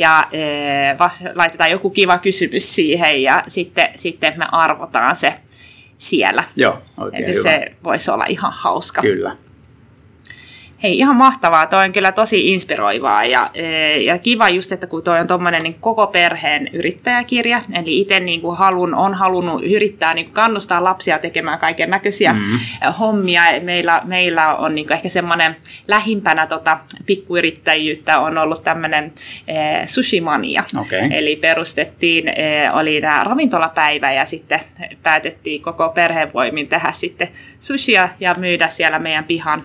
ja 0.00 0.28
e, 0.32 0.98
va, 0.98 1.10
laitetaan 1.34 1.70
joku 1.70 1.90
kiva 1.90 2.18
kysymys 2.18 2.74
siihen 2.74 3.22
ja 3.22 3.42
sitten, 3.48 3.88
sitten 3.96 4.38
me 4.38 4.46
arvotaan 4.52 5.16
se 5.16 5.34
siellä. 5.98 6.44
Joo, 6.56 6.78
oikein 6.96 7.24
Eli 7.24 7.34
hyvä. 7.34 7.42
se 7.42 7.72
voisi 7.84 8.10
olla 8.10 8.24
ihan 8.28 8.52
hauska. 8.52 9.00
Kyllä. 9.02 9.36
Hei, 10.82 10.98
ihan 10.98 11.16
mahtavaa. 11.16 11.66
Toi 11.66 11.84
on 11.84 11.92
kyllä 11.92 12.12
tosi 12.12 12.52
inspiroivaa 12.52 13.24
ja, 13.24 13.50
e, 13.54 13.96
ja 13.96 14.18
kiva 14.18 14.48
just, 14.48 14.72
että 14.72 14.86
kun 14.86 15.02
toi 15.02 15.20
on 15.20 15.26
tuommoinen 15.26 15.62
niin 15.62 15.76
koko 15.80 16.06
perheen 16.06 16.70
yrittäjäkirja, 16.72 17.62
eli 17.74 18.00
itse 18.00 18.20
niin 18.20 18.40
kuin 18.40 18.56
halun, 18.56 18.94
on 18.94 19.14
halunnut 19.14 19.64
yrittää 19.64 20.14
niin 20.14 20.30
kannustaa 20.30 20.84
lapsia 20.84 21.18
tekemään 21.18 21.58
kaiken 21.58 21.90
näköisiä 21.90 22.32
mm-hmm. 22.32 22.58
hommia. 22.98 23.42
Meillä, 23.62 24.02
meillä 24.04 24.54
on 24.54 24.74
niin 24.74 24.92
ehkä 24.92 25.08
semmoinen 25.08 25.56
lähimpänä 25.88 26.46
tota, 26.46 26.78
pikkuyrittäjyyttä 27.06 28.18
on 28.18 28.38
ollut 28.38 28.64
tämmöinen 28.64 29.12
e, 29.48 29.86
sushimania. 29.86 30.64
Okay. 30.76 31.08
Eli 31.10 31.36
perustettiin, 31.36 32.28
e, 32.28 32.70
oli 32.72 33.00
tämä 33.00 33.24
ravintolapäivä 33.24 34.12
ja 34.12 34.26
sitten 34.26 34.60
päätettiin 35.02 35.62
koko 35.62 35.88
perheen 35.88 36.32
voimin 36.32 36.68
tehdä 36.68 36.92
sitten 36.92 37.28
sushia 37.58 38.08
ja 38.20 38.34
myydä 38.38 38.68
siellä 38.68 38.98
meidän 38.98 39.24
pihan 39.24 39.62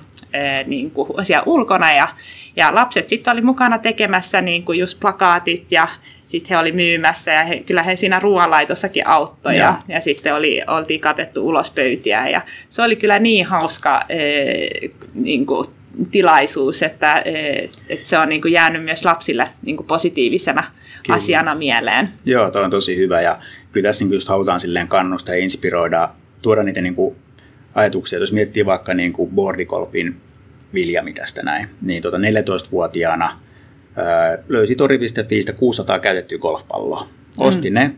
niin 0.65 0.91
kuin 0.91 1.25
siellä 1.25 1.43
ulkona 1.45 1.93
ja, 1.93 2.07
ja 2.55 2.75
lapset 2.75 3.09
sitten 3.09 3.33
oli 3.33 3.41
mukana 3.41 3.77
tekemässä 3.77 4.41
niin 4.41 4.63
kuin 4.63 4.79
just 4.79 4.99
plakaatit 4.99 5.71
ja 5.71 5.87
sitten 6.25 6.49
he 6.49 6.57
oli 6.57 6.71
myymässä 6.71 7.31
ja 7.31 7.43
he, 7.43 7.59
kyllä 7.59 7.83
he 7.83 7.95
siinä 7.95 8.19
ruoanlaitossakin 8.19 9.07
auttoi 9.07 9.57
ja, 9.57 9.81
ja 9.87 10.01
sitten 10.01 10.35
oli, 10.35 10.61
oltiin 10.67 10.99
katettu 10.99 11.47
ulos 11.47 11.71
pöytiä 11.71 12.29
ja 12.29 12.41
se 12.69 12.81
oli 12.81 12.95
kyllä 12.95 13.19
niin 13.19 13.45
hauska 13.45 14.05
eh, 14.09 14.91
niin 15.13 15.45
kuin 15.45 15.65
tilaisuus, 16.11 16.83
että, 16.83 17.23
että 17.89 18.09
se 18.09 18.17
on 18.17 18.29
niin 18.29 18.41
kuin 18.41 18.51
jäänyt 18.51 18.83
myös 18.83 19.05
lapsille 19.05 19.47
niin 19.61 19.77
kuin 19.77 19.87
positiivisena 19.87 20.63
kyllä. 21.05 21.17
asiana 21.17 21.55
mieleen. 21.55 22.09
Joo, 22.25 22.51
toi 22.51 22.63
on 22.63 22.71
tosi 22.71 22.97
hyvä 22.97 23.21
ja 23.21 23.39
kyllä 23.71 23.89
tässä 23.89 24.05
niin 24.05 24.13
just 24.13 24.29
halutaan 24.29 24.59
silleen 24.59 24.87
kannustaa 24.87 25.35
ja 25.35 25.41
inspiroida, 25.41 26.09
tuoda 26.41 26.63
niitä 26.63 26.81
niin 26.81 26.95
kuin 26.95 27.15
ajatuksia. 27.75 28.19
Jos 28.19 28.31
miettii 28.31 28.65
vaikka 28.65 28.93
niin 28.93 29.13
kuin 29.13 29.31
boardikolfin 29.31 30.15
Viljami 30.75 31.13
tästä 31.13 31.43
näin, 31.43 31.69
niin 31.81 32.01
tota 32.01 32.17
14-vuotiaana 32.17 33.39
öö, 33.97 34.43
löysi 34.49 34.75
tori.fiistä 34.75 35.53
600 35.53 35.99
käytettyä 35.99 36.37
golfpalloa. 36.37 37.09
Osti 37.37 37.69
mm. 37.69 37.73
ne, 37.73 37.91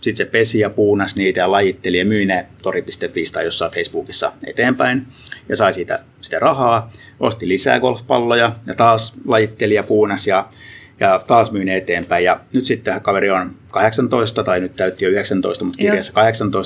sitten 0.00 0.26
se 0.26 0.30
pesi 0.30 0.58
ja 0.58 0.70
puunas 0.70 1.16
niitä 1.16 1.40
ja 1.40 1.50
lajitteli 1.50 1.98
ja 1.98 2.04
myi 2.04 2.26
ne 2.26 2.46
tori.fiistä 2.62 3.34
tai 3.34 3.44
jossain 3.44 3.72
Facebookissa 3.72 4.32
eteenpäin 4.46 5.06
ja 5.48 5.56
sai 5.56 5.74
siitä 5.74 5.98
sitä 6.20 6.38
rahaa. 6.38 6.92
Osti 7.20 7.48
lisää 7.48 7.80
golfpalloja 7.80 8.52
ja 8.66 8.74
taas 8.74 9.14
lajitteli 9.26 9.74
ja 9.74 9.82
puunas 9.82 10.26
ja 10.26 10.48
ja 11.00 11.20
taas 11.26 11.52
myin 11.52 11.68
eteenpäin. 11.68 12.24
Ja 12.24 12.40
nyt 12.54 12.64
sitten 12.64 13.00
kaveri 13.00 13.30
on 13.30 13.56
18 13.70 14.44
tai 14.44 14.60
nyt 14.60 14.76
täytti 14.76 15.04
jo 15.04 15.10
19, 15.10 15.64
mutta 15.64 15.78
kirjassa 15.78 16.12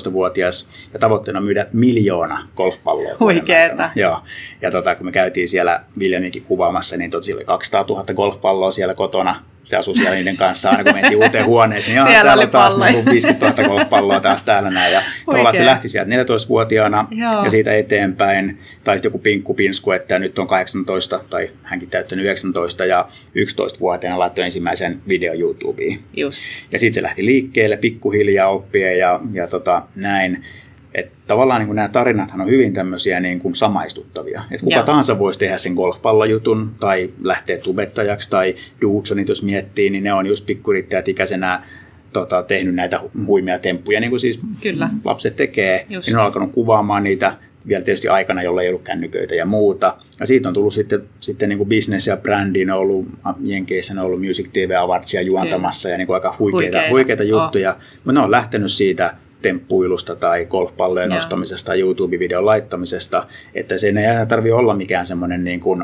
18-vuotias 0.07 0.69
ja 0.93 0.99
tavoitteena 0.99 1.37
on 1.39 1.45
myydä 1.45 1.67
miljoona 1.73 2.47
golfpalloa. 2.55 3.15
Huikeeta. 3.19 3.89
Joo. 3.95 4.21
Ja 4.61 4.71
tota, 4.71 4.95
kun 4.95 5.05
me 5.05 5.11
käytiin 5.11 5.49
siellä 5.49 5.83
Viljamikin 5.99 6.43
kuvaamassa, 6.43 6.97
niin 6.97 7.11
tosiaan 7.11 7.37
oli 7.37 7.45
200 7.45 7.85
000 7.89 8.13
golfpalloa 8.13 8.71
siellä 8.71 8.93
kotona 8.93 9.43
se 9.63 9.77
asui 9.77 9.95
siellä 9.95 10.15
niiden 10.15 10.37
kanssa 10.37 10.69
aina 10.69 10.83
kun 10.83 10.93
mentiin 10.93 11.17
uuteen 11.23 11.45
huoneeseen, 11.45 11.95
niin 11.95 12.07
siellä 12.07 12.23
täällä 12.23 12.41
oli 12.41 12.51
taas 12.51 12.77
niin 12.77 13.05
50 13.05 13.61
000 13.61 13.69
golfpalloa 13.69 14.19
taas 14.19 14.43
täällä 14.43 14.69
näin. 14.69 14.93
Ja 14.93 15.01
tavallaan 15.25 15.55
se 15.55 15.65
lähti 15.65 15.89
sieltä 15.89 16.11
14-vuotiaana 16.11 17.07
Joo. 17.11 17.43
ja 17.43 17.49
siitä 17.49 17.73
eteenpäin, 17.73 18.59
tai 18.83 18.97
sitten 18.97 19.09
joku 19.09 19.19
pinkku 19.19 19.53
pinsku, 19.53 19.91
että 19.91 20.19
nyt 20.19 20.39
on 20.39 20.47
18 20.47 21.19
tai 21.29 21.51
hänkin 21.63 21.89
täyttänyt 21.89 22.25
19 22.25 22.85
ja 22.85 23.07
11-vuotiaana 23.35 24.19
laittoi 24.19 24.45
ensimmäisen 24.45 25.01
video 25.07 25.33
YouTubeen. 25.33 25.99
Just. 26.17 26.39
Ja 26.71 26.79
sitten 26.79 26.92
se 26.93 27.03
lähti 27.03 27.25
liikkeelle 27.25 27.77
pikkuhiljaa 27.77 28.49
oppien 28.49 28.97
ja, 28.97 29.19
ja 29.33 29.47
tota, 29.47 29.81
näin. 29.95 30.43
Että 30.93 31.13
tavallaan 31.27 31.59
niin 31.59 31.67
kuin 31.67 31.75
nämä 31.75 31.87
tarinathan 31.87 32.41
on 32.41 32.49
hyvin 32.49 32.73
tämmöisiä 32.73 33.19
niin 33.19 33.39
kuin 33.39 33.55
samaistuttavia. 33.55 34.43
Että 34.51 34.63
kuka 34.63 34.75
Joo. 34.75 34.85
tahansa 34.85 35.19
voisi 35.19 35.39
tehdä 35.39 35.57
sen 35.57 35.73
golfpallojutun 35.73 36.71
tai 36.79 37.09
lähteä 37.21 37.57
tubettajaksi 37.57 38.29
tai 38.29 38.55
Dudsonit, 38.81 39.27
jos 39.27 39.43
miettii, 39.43 39.89
niin 39.89 40.03
ne 40.03 40.13
on 40.13 40.27
just 40.27 40.45
pikkurittäjät 40.45 41.07
ikäisenä 41.07 41.63
tota, 42.13 42.43
tehnyt 42.43 42.75
näitä 42.75 42.99
huimia 43.27 43.59
temppuja, 43.59 43.99
niin 43.99 44.09
kuin 44.09 44.19
siis 44.19 44.39
Kyllä. 44.61 44.89
lapset 45.03 45.35
tekee. 45.35 45.85
Just. 45.89 46.07
Niin 46.07 46.17
on 46.17 46.23
alkanut 46.23 46.51
kuvaamaan 46.51 47.03
niitä 47.03 47.37
vielä 47.67 47.83
tietysti 47.83 48.07
aikana, 48.07 48.43
jolla 48.43 48.61
ei 48.61 48.69
ollut 48.69 48.83
kännyköitä 48.83 49.35
ja 49.35 49.45
muuta. 49.45 49.97
Ja 50.19 50.27
siitä 50.27 50.47
on 50.47 50.53
tullut 50.53 50.73
sitten, 50.73 51.03
sitten 51.19 51.49
niin 51.49 51.57
kuin 51.57 51.69
business 51.69 52.07
ja 52.07 52.17
brändi, 52.17 52.65
ne 52.65 52.73
on 52.73 52.79
ollut 52.79 53.07
Jenkeissä, 53.43 53.93
ne 53.93 54.01
on 54.01 54.07
ollut 54.07 54.21
Music 54.21 54.49
TV 54.53 54.71
Awardsia 54.79 55.21
juontamassa 55.21 55.89
ja 55.89 55.97
niin 55.97 56.07
kuin 56.07 56.15
aika 56.15 56.35
huikeita, 56.39 56.77
huikeita. 56.77 56.89
huikeita 56.89 57.23
juttuja. 57.23 57.71
Oh. 57.71 57.77
Mutta 58.05 58.19
ne 58.19 58.25
on 58.25 58.31
lähtenyt 58.31 58.71
siitä 58.71 59.13
temppuilusta 59.41 60.15
tai 60.15 60.45
golfpallojen 60.45 61.09
Joo. 61.09 61.15
nostamisesta 61.15 61.67
tai 61.67 61.79
YouTube-videon 61.79 62.45
laittamisesta, 62.45 63.27
että 63.55 63.77
se 63.77 63.87
ei 63.87 64.25
tarvitse 64.27 64.53
olla 64.53 64.75
mikään 64.75 65.05
semmoinen 65.05 65.43
niin 65.43 65.59
kuin, 65.59 65.83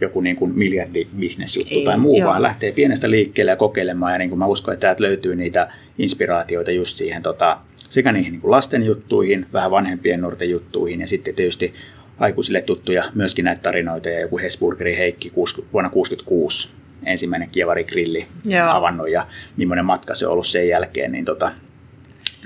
joku 0.00 0.20
niin 0.20 0.36
kuin 0.36 0.58
miljardibisnesjuttu 0.58 1.74
ei, 1.74 1.84
tai 1.84 1.98
muu, 1.98 2.18
joo. 2.18 2.28
vaan 2.28 2.42
lähtee 2.42 2.72
pienestä 2.72 3.10
liikkeelle 3.10 3.52
ja 3.52 3.56
kokeilemaan. 3.56 4.12
Ja 4.12 4.18
niin 4.18 4.28
kuin 4.28 4.38
mä 4.38 4.46
uskon, 4.46 4.74
että 4.74 4.86
täältä 4.86 5.02
löytyy 5.02 5.36
niitä 5.36 5.72
inspiraatioita 5.98 6.70
just 6.70 6.96
siihen 6.96 7.22
tota, 7.22 7.58
sekä 7.90 8.12
niihin 8.12 8.32
niin 8.32 8.40
kuin 8.40 8.50
lasten 8.50 8.82
juttuihin, 8.82 9.46
vähän 9.52 9.70
vanhempien 9.70 10.20
nuorten 10.20 10.50
juttuihin 10.50 11.00
ja 11.00 11.08
sitten 11.08 11.34
tietysti 11.34 11.74
aikuisille 12.18 12.60
tuttuja 12.60 13.04
myöskin 13.14 13.44
näitä 13.44 13.62
tarinoita 13.62 14.08
ja 14.08 14.20
joku 14.20 14.38
Hesburgeri 14.38 14.96
Heikki 14.96 15.32
vuonna 15.36 15.90
1966 15.90 16.68
ensimmäinen 17.04 17.50
kievarigrilli 17.50 18.26
avannut 18.70 19.10
ja 19.10 19.26
millainen 19.56 19.84
matka 19.84 20.14
se 20.14 20.26
on 20.26 20.32
ollut 20.32 20.46
sen 20.46 20.68
jälkeen, 20.68 21.12
niin 21.12 21.24
tota, 21.24 21.50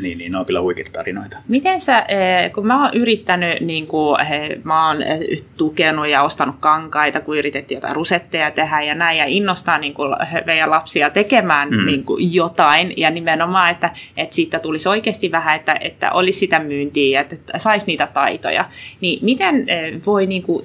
niin, 0.01 0.19
niin 0.19 0.33
ne 0.33 0.39
on 0.39 0.47
kyllä 0.47 0.61
huikeita 0.61 0.91
tarinoita. 0.93 1.37
Miten 1.49 1.81
sä, 1.81 2.05
eh, 2.09 2.53
kun 2.53 2.67
mä 2.67 2.83
oon 2.83 2.95
yrittänyt, 2.95 3.61
niin 3.61 3.87
kuin, 3.87 4.19
mä 4.65 4.89
oon 4.89 5.03
eh, 5.03 5.43
tukenut 5.57 6.09
ja 6.09 6.23
ostanut 6.23 6.57
kankaita, 6.61 7.21
kun 7.21 7.39
yritettiin 7.39 7.77
jotain 7.77 7.97
rusetteja 7.97 8.51
tehdä 8.51 8.81
ja 8.81 8.95
näin, 8.95 9.19
ja 9.19 9.25
innostaa 9.27 9.79
niin 9.79 9.95
kuin, 9.95 10.17
meidän 10.47 10.71
lapsia 10.71 11.11
tekemään 11.11 11.69
mm. 11.71 11.87
niin 11.87 12.05
kuin, 12.05 12.35
jotain, 12.35 12.95
ja 12.97 13.11
nimenomaan, 13.11 13.71
että, 13.71 13.91
että 14.17 14.35
siitä 14.35 14.59
tulisi 14.59 14.89
oikeasti 14.89 15.31
vähän, 15.31 15.57
että, 15.57 15.77
että 15.81 16.13
olisi 16.13 16.39
sitä 16.39 16.59
myyntiä, 16.59 17.21
että 17.21 17.59
saisi 17.59 17.87
niitä 17.87 18.07
taitoja. 18.07 18.65
Niin 19.01 19.25
miten 19.25 19.65
eh, 19.69 19.93
voi 20.07 20.27
niin 20.27 20.43
kuin, 20.43 20.65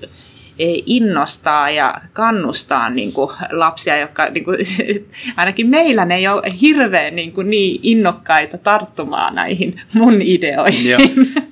innostaa 0.85 1.69
ja 1.69 2.01
kannustaa 2.13 2.89
niin 2.89 3.13
kuin 3.13 3.31
lapsia, 3.51 3.99
jotka 3.99 4.29
niin 4.29 4.43
kuin, 4.43 4.57
ainakin 5.37 5.69
meillä 5.69 6.05
ne 6.05 6.15
ei 6.15 6.27
ole 6.27 6.53
hirveän 6.61 7.15
niin, 7.15 7.31
kuin 7.31 7.49
niin 7.49 7.79
innokkaita 7.83 8.57
tarttumaan 8.57 9.35
näihin 9.35 9.81
mun 9.93 10.21
ideoihin. 10.21 10.89
Joo. 10.89 10.99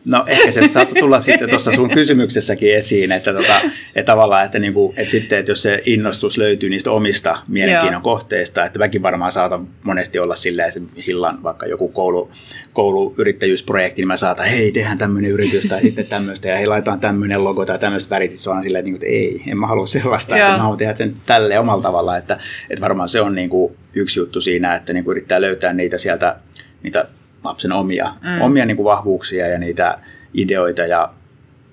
No 0.05 0.23
ehkä 0.27 0.51
se 0.51 0.67
saattoi 0.67 0.99
tulla 0.99 1.21
sitten 1.21 1.49
tuossa 1.49 1.71
sun 1.71 1.89
kysymyksessäkin 1.89 2.75
esiin, 2.75 3.11
että, 3.11 3.33
tota, 3.33 3.61
että 3.95 4.11
tavallaan, 4.11 4.45
että, 4.45 4.59
niin 4.59 4.73
kuin, 4.73 4.93
että 4.97 5.11
sitten, 5.11 5.39
että 5.39 5.51
jos 5.51 5.61
se 5.61 5.81
innostus 5.85 6.37
löytyy 6.37 6.69
niistä 6.69 6.91
omista 6.91 7.37
mielenkiinnon 7.47 7.93
Joo. 7.93 8.01
kohteista, 8.01 8.65
että 8.65 8.79
mäkin 8.79 9.01
varmaan 9.01 9.31
saatan 9.31 9.67
monesti 9.83 10.19
olla 10.19 10.35
silleen, 10.35 10.67
että 10.67 10.79
hillan 11.07 11.43
vaikka 11.43 11.65
joku 11.65 11.87
koulu, 11.87 12.31
kouluyrittäjyysprojekti, 12.73 14.01
niin 14.01 14.07
mä 14.07 14.17
saatan, 14.17 14.45
hei, 14.45 14.71
tehdään 14.71 14.97
tämmöinen 14.97 15.31
yritys 15.31 15.65
tai 15.65 15.81
sitten 15.81 16.07
tämmöistä, 16.07 16.47
ja 16.47 16.57
hei, 16.57 16.67
laitetaan 16.67 16.99
tämmöinen 16.99 17.43
logo 17.43 17.65
tai 17.65 17.79
tämmöiset 17.79 18.09
värit, 18.09 18.37
se 18.37 18.49
on 18.49 18.63
silleen, 18.63 18.85
niin 18.85 18.94
että 18.95 19.07
ei, 19.07 19.43
en 19.47 19.57
mä 19.57 19.67
halua 19.67 19.85
sellaista, 19.85 20.37
Joo. 20.37 20.45
että 20.45 20.57
mä 20.57 20.63
haluan 20.63 20.77
tehdä 20.77 20.95
sen 20.95 21.15
tälleen 21.25 21.59
omalla 21.59 21.83
tavalla, 21.83 22.17
että, 22.17 22.39
että 22.69 22.81
varmaan 22.81 23.09
se 23.09 23.21
on 23.21 23.35
niin 23.35 23.49
kuin 23.49 23.75
yksi 23.93 24.19
juttu 24.19 24.41
siinä, 24.41 24.75
että 24.75 24.93
niin 24.93 25.03
kuin 25.03 25.11
yrittää 25.11 25.41
löytää 25.41 25.73
niitä 25.73 25.97
sieltä, 25.97 26.35
niitä 26.83 27.07
lapsen 27.43 27.71
omia, 27.71 28.13
mm. 28.23 28.41
omia 28.41 28.65
niin 28.65 28.77
kuin 28.77 28.85
vahvuuksia 28.85 29.47
ja 29.47 29.59
niitä 29.59 29.97
ideoita 30.33 30.81
ja 30.81 31.13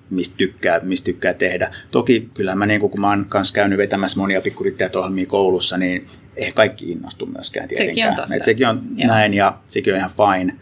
mistä 0.09 0.35
tykkää, 0.37 0.79
mistä 0.79 1.05
tykkää 1.05 1.33
tehdä. 1.33 1.75
Toki 1.91 2.29
kyllä 2.33 2.55
mä, 2.55 2.65
niin 2.65 2.81
kun 2.81 3.01
mä 3.01 3.09
oon 3.09 3.25
kanssa 3.29 3.53
käynyt 3.53 3.77
vetämässä 3.77 4.19
monia 4.19 4.41
pikkurittäjätohjelmia 4.41 5.25
koulussa, 5.25 5.77
niin 5.77 6.07
ei 6.35 6.51
kaikki 6.51 6.91
innostu 6.91 7.25
myöskään 7.25 7.67
tietenkään. 7.67 7.95
Sekin 7.95 8.09
on, 8.09 8.15
totta. 8.15 8.35
Et 8.35 8.43
sekin 8.43 8.67
on 8.67 8.81
näin 9.05 9.33
ja 9.33 9.57
sekin 9.67 9.93
on 9.93 9.99
ihan 9.99 10.11
fine. 10.11 10.55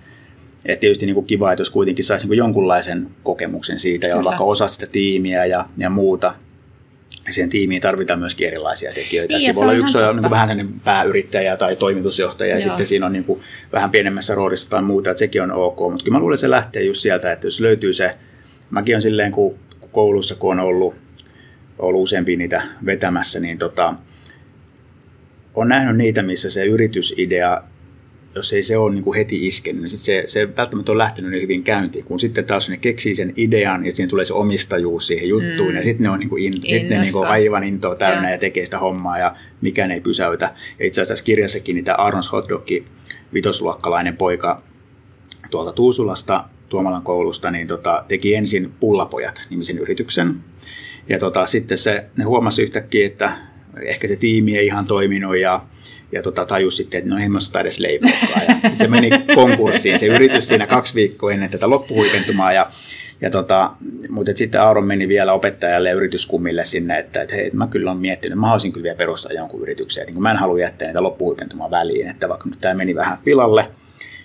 Et 0.66 0.80
tietysti 0.80 1.06
niin 1.06 1.14
kuin 1.14 1.26
kiva, 1.26 1.52
että 1.52 1.62
jos 1.62 1.70
kuitenkin 1.70 2.06
saisi 2.06 2.28
niin 2.28 2.38
jonkunlaisen 2.38 3.08
kokemuksen 3.24 3.80
siitä 3.80 4.08
ja 4.08 4.24
vaikka 4.24 4.44
osa 4.44 4.68
sitä 4.68 4.88
tiimiä 4.88 5.46
ja, 5.46 5.66
ja 5.78 5.90
muuta. 5.90 6.34
Ja 7.28 7.34
siihen 7.34 7.50
tiimiin 7.50 7.82
tarvitaan 7.82 8.20
myöskin 8.20 8.48
erilaisia 8.48 8.92
tekijöitä. 8.92 9.34
Niin, 9.34 9.54
se 9.54 9.56
voi 9.56 9.64
olla 9.64 9.74
yksi 9.74 9.98
on 9.98 10.16
niin 10.16 10.30
vähän 10.30 10.50
sellainen 10.50 10.80
pääyrittäjä 10.80 11.58
tai 11.58 11.76
toimitusjohtaja 11.76 12.50
Joo. 12.50 12.58
ja 12.58 12.64
sitten 12.64 12.88
siinä 12.88 13.06
on 13.06 13.14
niin 13.14 13.24
kuin 13.24 13.42
vähän 13.74 13.92
pienemmässä 13.92 14.36
roolissa 14.36 14.70
tai 14.70 14.82
muuta, 14.82 15.12
että 15.12 15.20
sekin 15.20 15.42
on 15.42 15.52
ok. 15.52 15.80
Mutta 15.80 16.04
kyllä 16.04 16.16
mä 16.16 16.20
luulen, 16.20 16.34
että 16.34 16.42
se 16.42 16.50
lähtee 16.50 16.84
just 16.84 17.02
sieltä, 17.02 17.32
että 17.32 17.48
jos 17.48 17.60
löytyy 17.60 17.94
se, 17.94 18.16
mäkin 18.70 18.96
on 18.96 19.02
silleen, 19.02 19.32
kun 19.32 19.60
koulussa 19.92 20.36
kun 20.36 20.52
on 20.52 20.60
ollut, 20.60 20.96
ollut 21.80 22.04
useampia 22.04 22.38
niitä 22.38 22.62
vetämässä, 22.86 23.40
niin 23.40 23.58
tota, 23.58 23.94
on 25.54 25.68
nähnyt 25.68 25.98
niitä, 25.98 26.24
missä 26.24 26.50
se 26.50 26.66
yritysidea 26.66 27.64
jos 28.36 28.54
ei 28.54 28.64
se 28.64 28.78
ole 28.78 28.94
niin 28.94 29.04
kuin 29.04 29.18
heti 29.18 29.48
iskenyt, 29.48 29.82
niin 29.82 29.90
sit 29.90 30.00
se, 30.00 30.24
se 30.28 30.56
välttämättä 30.56 30.92
on 30.92 30.98
lähtenyt 30.98 31.32
niin 31.32 31.42
hyvin 31.42 31.64
käyntiin, 31.64 32.06
kun 32.06 32.20
sitten 32.20 32.46
taas 32.46 32.70
ne 32.70 32.78
keksii 32.78 33.16
sen 33.16 33.34
idean 33.38 33.86
ja 33.86 33.92
siinä 33.92 34.10
tulee 34.10 34.26
se 34.26 34.34
omistajuus 34.34 35.08
siihen 35.08 35.30
juttuun 35.30 35.70
mm. 35.70 35.76
ja 35.76 35.84
sitten 35.84 36.04
ne 36.04 36.10
on 36.10 36.20
niin 36.20 36.30
kuin 36.30 36.44
in, 36.44 36.54
sit 36.54 36.90
ne 36.90 37.02
niin 37.02 37.14
kuin 37.14 37.28
aivan 37.28 37.64
intoa 37.64 37.96
täynnä 37.96 38.28
ja. 38.28 38.32
ja 38.32 38.40
tekee 38.40 38.66
sitä 38.66 38.80
hommaa 38.80 39.18
ja 39.18 39.36
mikään 39.62 39.92
ei 39.92 40.02
pysäytä. 40.02 40.54
Ja 40.80 40.86
itse 40.86 41.02
asiassa 41.02 41.12
tässä 41.12 41.26
kirjassakin 41.26 41.76
niitä 41.76 41.96
Arons 41.96 42.32
Hotdogki, 42.32 42.86
vitosluokkalainen 43.34 44.18
poika 44.18 44.62
tuolta 45.50 45.72
Tuusulasta, 45.72 46.44
Tuomalan 46.70 47.02
koulusta, 47.02 47.52
niin 47.52 47.68
tota, 47.68 48.04
teki 48.08 48.36
ensin 48.36 48.72
Pullapojat 48.80 49.48
nimisen 49.50 49.78
yrityksen. 49.78 50.36
Ja 51.10 51.20
tota, 51.20 51.46
sitten 51.46 51.78
se, 51.78 52.06
ne 52.18 52.24
huomasi 52.24 52.62
yhtäkkiä, 52.62 53.08
että 53.08 53.38
ehkä 53.82 54.08
se 54.08 54.16
tiimi 54.16 54.58
ei 54.58 54.66
ihan 54.66 54.88
toiminut 54.88 55.38
ja 55.38 55.66
ja 56.12 56.22
tota, 56.22 56.46
tajusi 56.46 56.78
sitten, 56.78 56.98
että 56.98 57.10
no 57.10 57.18
en 57.22 57.32
mä 57.32 57.40
edes 57.60 57.80
leipoakaan. 57.80 58.42
Ja 58.64 58.70
se 58.80 58.88
meni 58.88 59.10
konkurssiin 59.36 60.00
se 60.00 60.06
yritys 60.06 60.48
siinä 60.48 60.68
kaksi 60.68 60.96
viikkoa 60.96 61.32
ennen 61.32 61.50
tätä 61.50 61.70
loppuhuipentumaa. 61.70 62.54
Ja, 62.54 62.70
ja 63.22 63.30
tota, 63.30 63.72
mutta 64.10 64.32
sitten 64.36 64.62
Auron 64.62 64.86
meni 64.86 65.08
vielä 65.08 65.34
opettajalle 65.34 65.90
ja 65.90 65.96
yrityskummille 65.96 66.66
sinne, 66.66 67.00
että, 67.00 67.22
että 67.22 67.36
hei, 67.36 67.52
mä 67.54 67.68
kyllä 67.68 67.92
olen 67.92 68.02
miettinyt, 68.02 68.40
mä 68.40 68.48
haluaisin 68.48 68.72
kyllä 68.72 68.84
vielä 68.84 68.98
perustaa 68.98 69.32
jonkun 69.32 69.62
yrityksen. 69.62 70.02
Että 70.02 70.14
niin 70.14 70.24
mä 70.24 70.32
en 70.32 70.38
halua 70.38 70.60
jättää 70.60 70.88
niitä 70.88 71.04
loppuhuipentumaa 71.04 71.72
väliin, 71.72 72.08
että 72.08 72.30
vaikka 72.30 72.50
nyt 72.50 72.62
tämä 72.62 72.74
meni 72.74 72.96
vähän 72.96 73.18
pilalle, 73.24 73.68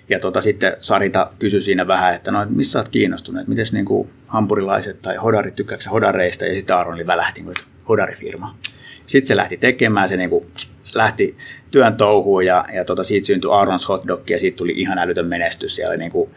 ja 0.09 0.19
tota, 0.19 0.41
sitten 0.41 0.77
Sarita 0.79 1.29
kysyi 1.39 1.61
siinä 1.61 1.87
vähän, 1.87 2.13
että 2.13 2.31
no 2.31 2.45
missä 2.49 2.79
olet 2.79 2.89
kiinnostunut, 2.89 3.41
että 3.41 3.49
miten 3.49 3.65
niin 3.71 4.09
hampurilaiset 4.27 5.01
tai 5.01 5.15
hodarit 5.15 5.55
tykkääksä 5.55 5.89
hodareista, 5.89 6.45
ja 6.45 6.55
sitten 6.55 6.75
Aaron 6.75 6.93
oli 6.93 7.07
välähti, 7.07 7.41
että 7.41 7.63
hodarifirma. 7.89 8.57
Sitten 9.05 9.27
se 9.27 9.35
lähti 9.35 9.57
tekemään, 9.57 10.09
se 10.09 10.17
niin 10.17 10.29
kuin, 10.29 10.45
lähti 10.93 11.37
työn 11.71 11.95
touhuun 11.95 12.45
ja, 12.45 12.65
ja 12.73 12.85
tota, 12.85 13.03
siitä 13.03 13.27
syntyi 13.27 13.49
Aaron's 13.49 13.87
Hot 13.87 14.07
Dog 14.07 14.29
ja 14.29 14.39
siitä 14.39 14.57
tuli 14.57 14.73
ihan 14.75 14.97
älytön 14.97 15.27
menestys. 15.27 15.75
Siellä 15.75 15.91
oli 15.91 15.97
niin 15.97 16.11
kuin 16.11 16.29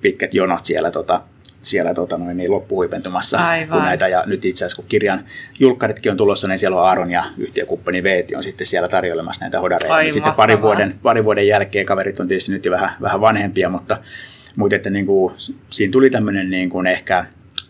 pitkät 0.00 0.34
jonot 0.34 0.66
siellä, 0.66 0.90
tota, 0.90 1.20
siellä 1.62 1.94
tota, 1.94 2.18
noin, 2.18 2.36
niin 2.36 2.50
loppuhuipentumassa. 2.50 3.38
Kun 3.70 3.82
näitä, 3.82 4.08
ja 4.08 4.22
nyt 4.26 4.44
itse 4.44 4.64
asiassa 4.64 4.82
kun 4.82 4.88
kirjan 4.88 5.24
julkkaritkin 5.58 6.12
on 6.12 6.16
tulossa, 6.16 6.48
niin 6.48 6.58
siellä 6.58 6.80
on 6.80 6.88
Aaron 6.88 7.10
ja 7.10 7.24
yhtiökumppani 7.38 8.02
Veeti 8.02 8.36
on 8.36 8.42
sitten 8.42 8.66
siellä 8.66 8.88
tarjoilemassa 8.88 9.44
näitä 9.44 9.60
hodareita. 9.60 10.12
sitten 10.12 10.32
pari 10.32 10.62
vuoden, 10.62 10.94
pari 11.02 11.24
vuoden 11.24 11.46
jälkeen 11.46 11.86
kaverit 11.86 12.20
on 12.20 12.28
tietysti 12.28 12.52
nyt 12.52 12.64
jo 12.64 12.72
vähän, 12.72 12.90
vähän 13.00 13.20
vanhempia, 13.20 13.68
mutta, 13.68 13.98
mutta 14.56 14.76
että 14.76 14.90
niin 14.90 15.06
kuin, 15.06 15.34
siinä 15.70 15.92
tuli 15.92 16.10
tämmöinen 16.10 16.50
niin 16.50 16.70
kuin 16.70 16.86
ehkä 16.86 17.26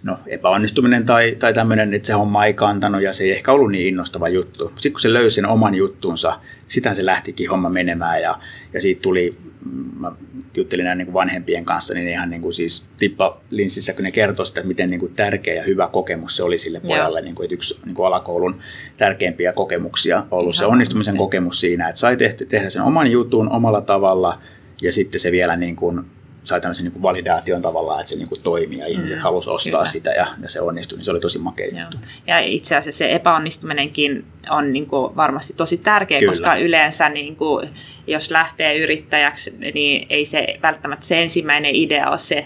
no, 0.07 0.19
epäonnistuminen 0.27 1.07
tai, 1.07 1.37
tai 1.39 1.55
tämmöinen, 1.55 1.95
että 1.95 2.07
se 2.07 2.13
homma 2.13 2.45
ei 2.45 2.55
kantanut 2.55 3.03
ja 3.03 3.13
se 3.13 3.25
ei 3.25 3.33
ehkä 3.33 3.53
ollut 3.53 3.71
niin 3.71 3.87
innostava 3.87 4.29
juttu. 4.29 4.69
Sitten 4.69 4.93
kun 4.93 5.01
se 5.01 5.13
löysi 5.13 5.35
sen 5.35 5.47
oman 5.47 5.75
juttunsa, 5.75 6.41
sitä 6.69 6.95
se 6.95 7.07
lähtikin 7.07 7.51
homma 7.51 7.71
menemään 7.71 8.23
ja, 8.23 8.39
ja 8.73 8.81
siitä 8.81 9.03
tuli, 9.03 9.37
mm, 9.65 10.01
mä 10.01 10.13
juttelin 10.55 10.85
näin 10.85 10.99
niin 10.99 11.07
kuin 11.07 11.15
vanhempien 11.15 11.65
kanssa, 11.65 11.95
niin 11.95 12.09
ihan 12.09 12.31
niin 12.31 12.43
kuin 12.43 12.53
siis 12.53 12.87
tippa 12.97 13.41
linssissä, 13.51 13.93
kun 13.93 14.05
ne 14.05 14.11
kertoi 14.11 14.47
sitä, 14.47 14.61
että 14.61 14.69
miten 14.69 14.91
niin 14.91 15.01
kuin 15.01 15.15
tärkeä 15.15 15.55
ja 15.55 15.63
hyvä 15.63 15.89
kokemus 15.93 16.37
se 16.37 16.43
oli 16.43 16.59
sille 16.59 16.81
pojalle, 16.81 17.23
niin 17.23 17.35
kuin, 17.35 17.45
että 17.45 17.55
yksi 17.55 17.81
niin 17.85 17.95
kuin 17.95 18.07
alakoulun 18.07 18.61
tärkeimpiä 18.97 19.53
kokemuksia 19.53 20.27
ollut 20.31 20.43
Ihan 20.43 20.55
se 20.55 20.67
onnistumisen 20.67 21.13
varmasti. 21.13 21.27
kokemus 21.27 21.61
siinä, 21.61 21.89
että 21.89 21.99
sai 21.99 22.17
tehdä, 22.17 22.35
tehdä 22.49 22.71
sen 22.71 22.83
oman 22.83 23.11
jutun 23.11 23.51
omalla 23.53 23.81
tavalla 23.81 24.41
ja 24.83 24.93
sitten 24.93 25.21
se 25.21 25.33
vielä 25.33 25.57
niin 25.57 25.77
kuin 25.77 26.05
sai 26.47 26.61
tämmöisen 26.61 26.85
niin 26.85 26.93
kuin 26.93 27.03
validaation 27.03 27.63
tavallaan, 27.63 28.01
että 28.01 28.11
se 28.11 28.17
niin 28.17 28.29
kuin 28.29 28.43
toimii 28.43 28.79
ja 28.79 28.87
ihmiset 28.87 29.17
mm, 29.17 29.23
halusi 29.23 29.51
ostaa 29.51 29.71
kyllä. 29.71 29.85
sitä 29.85 30.11
ja, 30.11 30.27
ja 30.43 30.49
se 30.49 30.61
onnistui, 30.61 30.99
niin 30.99 31.05
se 31.05 31.11
oli 31.11 31.21
tosi 31.21 31.39
makea 31.39 31.67
Joo. 31.67 31.81
juttu. 31.81 31.99
Ja 32.27 32.39
itse 32.39 32.77
asiassa 32.77 32.99
se 32.99 33.13
epäonnistuminenkin 33.13 34.25
on 34.51 34.73
niin 34.73 34.87
kuin 34.87 35.17
varmasti 35.17 35.53
tosi 35.53 35.77
tärkeä, 35.77 36.19
kyllä. 36.19 36.33
koska 36.33 36.57
yleensä 36.57 37.09
niin 37.09 37.37
kuin, 37.37 37.69
jos 38.07 38.31
lähtee 38.31 38.79
yrittäjäksi, 38.79 39.55
niin 39.75 40.07
ei 40.11 40.25
se 40.25 40.59
välttämättä 40.63 41.07
se 41.07 41.23
ensimmäinen 41.23 41.75
idea 41.75 42.11
ole 42.11 42.19
se, 42.19 42.45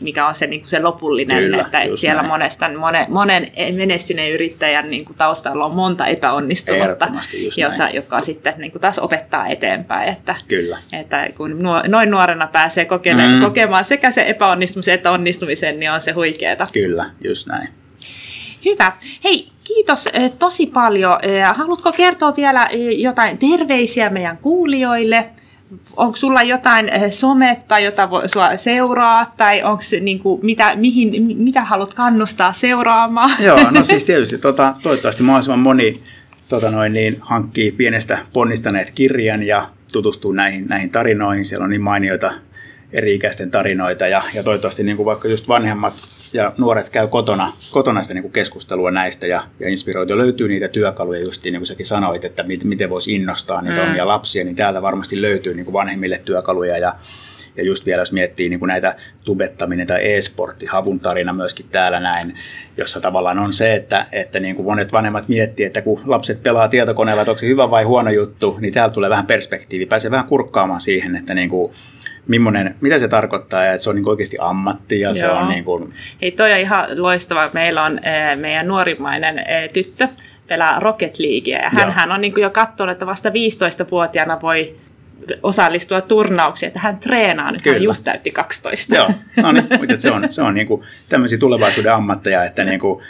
mikä 0.00 0.26
on 0.26 0.34
se, 0.34 0.46
niin 0.46 0.60
kuin 0.60 0.68
se 0.68 0.82
lopullinen, 0.82 1.36
Kyllä, 1.36 1.60
että 1.60 1.80
siellä 1.94 2.22
monesta, 2.22 2.70
monen, 2.78 3.06
monen 3.08 3.46
menestyneen 3.76 4.32
yrittäjän 4.32 4.90
niin 4.90 5.04
kuin 5.04 5.16
taustalla 5.16 5.64
on 5.64 5.74
monta 5.74 6.06
epäonnistunutta, 6.06 7.08
jota, 7.56 7.88
joka 7.88 8.20
sitten 8.20 8.54
niin 8.58 8.72
kuin 8.72 8.82
taas 8.82 8.98
opettaa 8.98 9.46
eteenpäin. 9.46 10.08
Että, 10.08 10.34
Kyllä. 10.48 10.78
että 10.92 11.28
kun 11.36 11.62
nuo, 11.62 11.82
noin 11.88 12.10
nuorena 12.10 12.46
pääsee 12.46 12.84
kokeilemaan, 12.84 13.32
mm. 13.32 13.40
kokemaan 13.40 13.84
sekä 13.84 14.10
se 14.10 14.24
epäonnistumisen 14.28 14.94
että 14.94 15.10
onnistumisen, 15.10 15.80
niin 15.80 15.90
on 15.90 16.00
se 16.00 16.12
huikeeta. 16.12 16.66
Kyllä, 16.72 17.10
just 17.24 17.46
näin. 17.46 17.68
Hyvä. 18.64 18.92
Hei, 19.24 19.48
kiitos 19.64 20.08
eh, 20.12 20.32
tosi 20.38 20.66
paljon. 20.66 21.18
Eh, 21.22 21.56
haluatko 21.56 21.92
kertoa 21.92 22.36
vielä 22.36 22.66
eh, 22.66 22.98
jotain 22.98 23.38
terveisiä 23.38 24.10
meidän 24.10 24.38
kuulijoille? 24.38 25.30
Onko 25.96 26.16
sulla 26.16 26.42
jotain 26.42 26.88
eh, 26.88 27.12
sometta, 27.12 27.78
jota 27.78 28.10
voi 28.10 28.28
sua 28.28 28.56
seuraa, 28.56 29.34
tai 29.36 29.62
onko 29.62 29.82
niin 30.00 30.18
kuin, 30.18 30.40
mitä, 30.46 30.76
mihin, 30.76 31.36
mitä 31.38 31.64
haluat 31.64 31.94
kannustaa 31.94 32.52
seuraamaan? 32.52 33.30
Joo, 33.40 33.70
no 33.70 33.84
siis 33.90 34.04
tietysti 34.04 34.38
tota, 34.38 34.74
toivottavasti 34.82 35.22
mahdollisimman 35.22 35.58
moni 35.58 36.02
tota 36.48 36.70
noin, 36.70 36.92
niin, 36.92 37.16
hankkii 37.20 37.72
pienestä 37.72 38.18
ponnistaneet 38.32 38.90
kirjan 38.90 39.42
ja 39.42 39.68
tutustuu 39.92 40.32
näihin, 40.32 40.66
näihin 40.68 40.90
tarinoihin. 40.90 41.44
Siellä 41.44 41.64
on 41.64 41.70
niin 41.70 41.82
mainioita 41.82 42.32
eri-ikäisten 42.92 43.50
tarinoita 43.50 44.06
ja, 44.06 44.22
ja 44.34 44.42
toivottavasti 44.42 44.82
niin 44.82 44.96
kuin 44.96 45.06
vaikka 45.06 45.28
just 45.28 45.48
vanhemmat 45.48 45.94
ja 46.32 46.52
nuoret 46.58 46.88
käy 46.88 47.08
kotona, 47.08 47.52
kotona 47.70 48.02
sitä 48.02 48.14
niin 48.14 48.22
kuin 48.22 48.32
keskustelua 48.32 48.90
näistä 48.90 49.26
ja, 49.26 49.42
ja 49.60 49.68
inspiroitu. 49.68 50.18
Löytyy 50.18 50.48
niitä 50.48 50.68
työkaluja, 50.68 51.20
just 51.20 51.44
niin 51.44 51.56
kuin 51.56 51.66
säkin 51.66 51.86
sanoit, 51.86 52.24
että 52.24 52.42
miten, 52.42 52.68
miten 52.68 52.90
voisi 52.90 53.14
innostaa 53.14 53.62
niitä 53.62 53.84
mm. 53.84 53.90
omia 53.90 54.06
lapsia, 54.06 54.44
niin 54.44 54.56
täältä 54.56 54.82
varmasti 54.82 55.22
löytyy 55.22 55.54
niin 55.54 55.64
kuin 55.64 55.72
vanhemmille 55.72 56.20
työkaluja 56.24 56.78
ja, 56.78 56.94
ja 57.56 57.64
just 57.64 57.86
vielä 57.86 58.02
jos 58.02 58.12
miettii 58.12 58.48
niin 58.48 58.58
kuin 58.58 58.68
näitä 58.68 58.96
tubettaminen 59.24 59.86
tai 59.86 60.12
e-sportti, 60.12 60.66
havun 60.66 61.00
tarina 61.00 61.32
myöskin 61.32 61.66
täällä 61.72 62.00
näin, 62.00 62.34
jossa 62.76 63.00
tavallaan 63.00 63.38
on 63.38 63.52
se, 63.52 63.74
että, 63.74 64.06
että 64.12 64.40
niin 64.40 64.56
kuin 64.56 64.66
monet 64.66 64.92
vanhemmat 64.92 65.28
miettii, 65.28 65.66
että 65.66 65.82
kun 65.82 66.00
lapset 66.06 66.42
pelaa 66.42 66.68
tietokoneella, 66.68 67.22
että 67.22 67.30
onko 67.30 67.40
se 67.40 67.46
hyvä 67.46 67.70
vai 67.70 67.84
huono 67.84 68.10
juttu, 68.10 68.56
niin 68.60 68.74
täällä 68.74 68.92
tulee 68.92 69.10
vähän 69.10 69.26
perspektiivi, 69.26 69.86
pääsee 69.86 70.10
vähän 70.10 70.26
kurkkaamaan 70.26 70.80
siihen, 70.80 71.16
että 71.16 71.34
niin 71.34 71.48
kuin, 71.48 71.72
millainen, 72.28 72.74
mitä 72.80 72.98
se 72.98 73.08
tarkoittaa 73.08 73.64
ja 73.64 73.72
että 73.72 73.84
se 73.84 73.90
on 73.90 73.96
niin 73.96 74.08
oikeasti 74.08 74.36
ammatti 74.40 75.00
ja 75.00 75.08
Joo. 75.08 75.14
se 75.14 75.28
on 75.28 75.48
niin 75.48 75.64
kuin... 75.64 75.92
Hei, 76.22 76.30
toi 76.30 76.52
on 76.52 76.58
ihan 76.58 76.86
loistava. 76.96 77.50
Meillä 77.52 77.82
on 77.82 77.98
e, 77.98 78.36
meidän 78.36 78.68
nuorimmainen 78.68 79.38
e, 79.38 79.68
tyttö 79.68 80.08
pelaa 80.46 80.80
Rocket 80.80 81.18
Leaguea 81.18 81.62
ja 81.62 81.70
hän, 81.70 81.92
hän 81.92 82.12
on 82.12 82.20
niin 82.20 82.32
kuin 82.32 82.42
jo 82.42 82.50
katsonut, 82.50 82.92
että 82.92 83.06
vasta 83.06 83.28
15-vuotiaana 83.28 84.40
voi 84.42 84.76
osallistua 85.42 86.00
turnauksiin, 86.00 86.66
että 86.66 86.80
hän 86.80 86.98
treenaa, 86.98 87.52
nyt 87.52 87.62
Kyllä. 87.62 87.74
hän 87.74 87.82
just 87.82 88.04
täytti 88.04 88.30
12. 88.30 88.96
Joo, 88.96 89.10
no 89.42 89.52
niin, 89.52 89.66
mutta 89.78 89.94
se 89.98 90.10
on, 90.10 90.26
se 90.30 90.42
on 90.42 90.54
niin 90.54 90.66
kuin 90.66 90.82
tämmöisiä 91.08 91.38
tulevaisuuden 91.38 91.94
ammatteja, 91.94 92.44
että, 92.44 92.64
niin 92.64 92.80
kuin, 92.80 93.04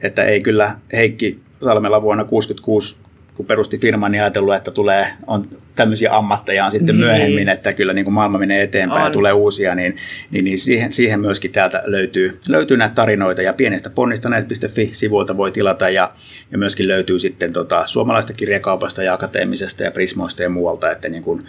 että 0.00 0.24
ei 0.24 0.40
kyllä 0.40 0.76
Heikki 0.92 1.40
Salmela 1.64 2.02
vuonna 2.02 2.24
66 2.24 2.96
kun 3.42 3.46
perusti 3.46 3.78
firman, 3.78 4.12
niin 4.12 4.22
ajatellut, 4.22 4.54
että 4.54 4.70
tulee, 4.70 5.06
on 5.26 5.48
tämmöisiä 5.74 6.16
ammatteja 6.16 6.64
on 6.64 6.70
sitten 6.70 6.86
niin. 6.86 7.06
myöhemmin, 7.06 7.48
että 7.48 7.72
kyllä 7.72 7.92
niin 7.92 8.04
kuin 8.04 8.14
maailma 8.14 8.38
menee 8.38 8.62
eteenpäin 8.62 9.00
on. 9.00 9.06
ja 9.06 9.12
tulee 9.12 9.32
uusia, 9.32 9.74
niin, 9.74 9.96
niin, 10.30 10.44
niin 10.44 10.58
siihen, 10.58 10.92
siihen 10.92 11.20
myöskin 11.20 11.52
täältä 11.52 11.82
löytyy, 11.84 12.38
löytyy 12.48 12.76
näitä 12.76 12.94
tarinoita 12.94 13.42
ja 13.42 13.52
pienestä 13.52 13.90
ponnistaneet.fi-sivuilta 13.90 15.36
voi 15.36 15.52
tilata 15.52 15.88
ja, 15.88 16.12
ja 16.52 16.58
myöskin 16.58 16.88
löytyy 16.88 17.18
sitten 17.18 17.52
tota, 17.52 17.82
suomalaista 17.86 18.32
kirjakaupasta 18.32 19.02
ja 19.02 19.14
akateemisesta 19.14 19.82
ja 19.82 19.90
Prismoista 19.90 20.42
ja 20.42 20.50
muualta, 20.50 20.90
että 20.90 21.08
niin 21.08 21.22
kuin 21.22 21.40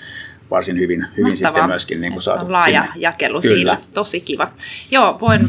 varsin 0.51 0.79
hyvin, 0.79 1.05
hyvin 1.17 1.37
sitten 1.37 1.67
myöskin 1.67 2.01
niin 2.01 2.13
kuin 2.13 2.23
saatu 2.23 2.51
Laaja 2.51 2.81
sinne. 2.81 2.95
jakelu 2.95 3.41
Kyllä. 3.41 3.55
siinä, 3.55 3.77
tosi 3.93 4.21
kiva. 4.21 4.51
Joo, 4.91 5.17
voin, 5.21 5.41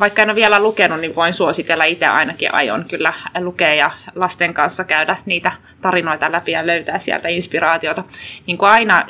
vaikka 0.00 0.22
en 0.22 0.28
ole 0.28 0.36
vielä 0.36 0.60
lukenut, 0.60 1.00
niin 1.00 1.14
voin 1.14 1.34
suositella 1.34 1.84
itse 1.84 2.06
ainakin 2.06 2.54
aion 2.54 2.84
kyllä 2.84 3.12
lukea 3.40 3.74
ja 3.74 3.90
lasten 4.14 4.54
kanssa 4.54 4.84
käydä 4.84 5.16
niitä 5.26 5.52
tarinoita 5.80 6.32
läpi 6.32 6.52
ja 6.52 6.66
löytää 6.66 6.98
sieltä 6.98 7.28
inspiraatiota. 7.28 8.04
Niin 8.46 8.58
kuin 8.58 8.68
aina, 8.68 9.04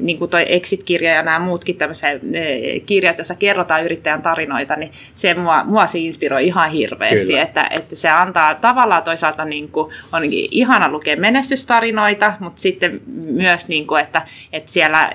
niin 0.00 0.18
kuin 0.18 0.30
toi 0.30 0.46
Exit-kirja 0.48 1.14
ja 1.14 1.22
nämä 1.22 1.38
muutkin 1.38 1.76
tämmöiset 1.76 2.22
kirjat, 2.86 3.18
joissa 3.18 3.34
kerrotaan 3.34 3.84
yrittäjän 3.84 4.22
tarinoita, 4.22 4.76
niin 4.76 4.90
se 5.14 5.34
mua, 5.34 5.64
mua 5.64 5.86
se 5.86 5.98
inspiroi 5.98 6.46
ihan 6.46 6.70
hirveästi, 6.70 7.38
että, 7.38 7.68
että 7.70 7.96
se 7.96 8.08
antaa 8.08 8.54
tavallaan 8.54 9.02
toisaalta 9.02 9.44
niin 9.44 9.68
kuin, 9.68 9.92
on 10.12 10.22
ihana 10.30 10.90
lukea 10.90 11.16
menestystarinoita, 11.16 12.32
mutta 12.40 12.60
sitten 12.60 13.00
myös, 13.14 13.68
niin 13.68 13.86
kuin, 13.86 14.02
että 14.02 14.22
että 14.52 14.70
siellä 14.70 15.12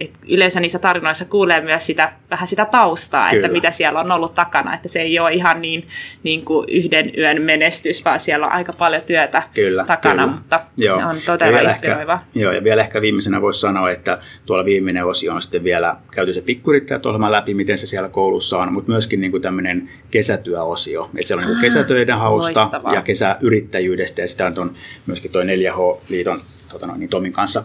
että 0.00 0.18
yleensä 0.28 0.60
niissä 0.60 0.78
tarinoissa 0.78 1.24
kuulee 1.24 1.60
myös 1.60 1.86
sitä, 1.86 2.12
vähän 2.30 2.48
sitä 2.48 2.64
taustaa, 2.64 3.30
Kyllä. 3.30 3.46
että 3.46 3.52
mitä 3.52 3.70
siellä 3.70 4.00
on 4.00 4.12
ollut 4.12 4.34
takana, 4.34 4.74
että 4.74 4.88
se 4.88 5.00
ei 5.00 5.18
ole 5.18 5.32
ihan 5.32 5.62
niin, 5.62 5.88
niin 6.22 6.44
kuin 6.44 6.68
yhden 6.68 7.12
yön 7.18 7.42
menestys, 7.42 8.04
vaan 8.04 8.20
siellä 8.20 8.46
on 8.46 8.52
aika 8.52 8.72
paljon 8.72 9.02
työtä 9.06 9.42
kyllä, 9.54 9.84
takana, 9.84 10.22
kyllä. 10.22 10.36
mutta 10.36 10.60
joo. 10.76 10.98
on 10.98 11.16
todella 11.26 11.58
ja 11.58 11.68
inspiroiva. 11.68 12.12
Ehkä, 12.12 12.40
joo, 12.40 12.52
ja 12.52 12.64
vielä 12.64 12.82
ehkä 12.82 13.00
viimeisenä 13.00 13.40
voisi 13.40 13.60
sanoa, 13.60 13.90
että 13.90 14.18
tuolla 14.46 14.64
viimeinen 14.64 15.06
osio 15.06 15.34
on 15.34 15.42
sitten 15.42 15.64
vielä 15.64 15.96
käyty 16.10 16.34
se 16.34 16.40
pikkurittäjät 16.40 17.02
läpi, 17.30 17.54
miten 17.54 17.78
se 17.78 17.86
siellä 17.86 18.08
koulussa 18.08 18.58
on, 18.58 18.72
mutta 18.72 18.92
myöskin 18.92 19.20
niin 19.20 19.30
kuin 19.30 19.42
tämmöinen 19.42 19.90
kesätyöosio, 20.10 21.10
että 21.14 21.26
siellä 21.26 21.42
on 21.42 21.48
niin 21.48 21.60
kesätöiden 21.60 22.18
hausta 22.18 22.60
Loistavaa. 22.60 22.94
ja 22.94 23.02
kesäyrittäjyydestä, 23.02 24.20
ja 24.22 24.28
sitä 24.28 24.46
on 24.46 24.74
myöskin 25.06 25.30
tuo 25.30 25.42
4H-liiton 25.42 26.40
tota 26.72 26.86
noin, 26.86 27.00
niin 27.00 27.10
Tomin 27.10 27.32
kanssa 27.32 27.64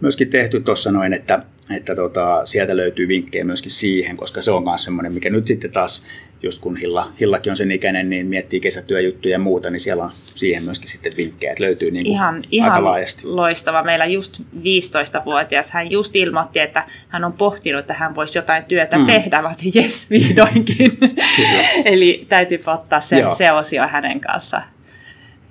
myöskin 0.00 0.30
tehty 0.30 0.60
tuossa 0.60 0.92
noin, 0.92 1.12
että, 1.12 1.42
että 1.76 1.94
tota, 1.94 2.40
sieltä 2.44 2.76
löytyy 2.76 3.08
vinkkejä 3.08 3.44
myöskin 3.44 3.70
siihen, 3.70 4.16
koska 4.16 4.42
se 4.42 4.50
on 4.50 4.64
myös 4.64 4.84
semmoinen, 4.84 5.14
mikä 5.14 5.30
nyt 5.30 5.46
sitten 5.46 5.70
taas, 5.70 6.02
just 6.42 6.58
kun 6.60 6.76
Hilla, 6.76 7.12
Hillakin 7.20 7.50
on 7.50 7.56
sen 7.56 7.70
ikäinen, 7.70 8.10
niin 8.10 8.26
miettii 8.26 8.60
kesätyöjuttuja 8.60 9.32
ja 9.32 9.38
muuta, 9.38 9.70
niin 9.70 9.80
siellä 9.80 10.04
on 10.04 10.10
siihen 10.34 10.62
myöskin 10.62 10.88
sitten 10.88 11.12
vinkkejä, 11.16 11.52
että 11.52 11.64
löytyy 11.64 11.90
niin 11.90 12.04
kuin 12.04 12.14
ihan, 12.14 12.44
ihan 12.50 12.72
aika 12.72 12.84
laajasti. 12.84 13.26
loistava. 13.26 13.82
Meillä 13.82 14.04
just 14.04 14.40
15-vuotias, 14.56 15.70
hän 15.70 15.90
just 15.90 16.16
ilmoitti, 16.16 16.60
että 16.60 16.86
hän 17.08 17.24
on 17.24 17.32
pohtinut, 17.32 17.80
että 17.80 17.94
hän 17.94 18.14
voisi 18.14 18.38
jotain 18.38 18.64
työtä 18.64 18.98
mm. 18.98 19.06
tehdä, 19.06 19.42
vaan 19.42 19.56
jes, 19.74 20.10
vihdoinkin. 20.10 20.98
Eli 21.84 22.26
täytyy 22.28 22.60
ottaa 22.66 23.00
se, 23.00 23.24
se 23.38 23.52
osio 23.52 23.86
hänen 23.86 24.20
kanssa 24.20 24.62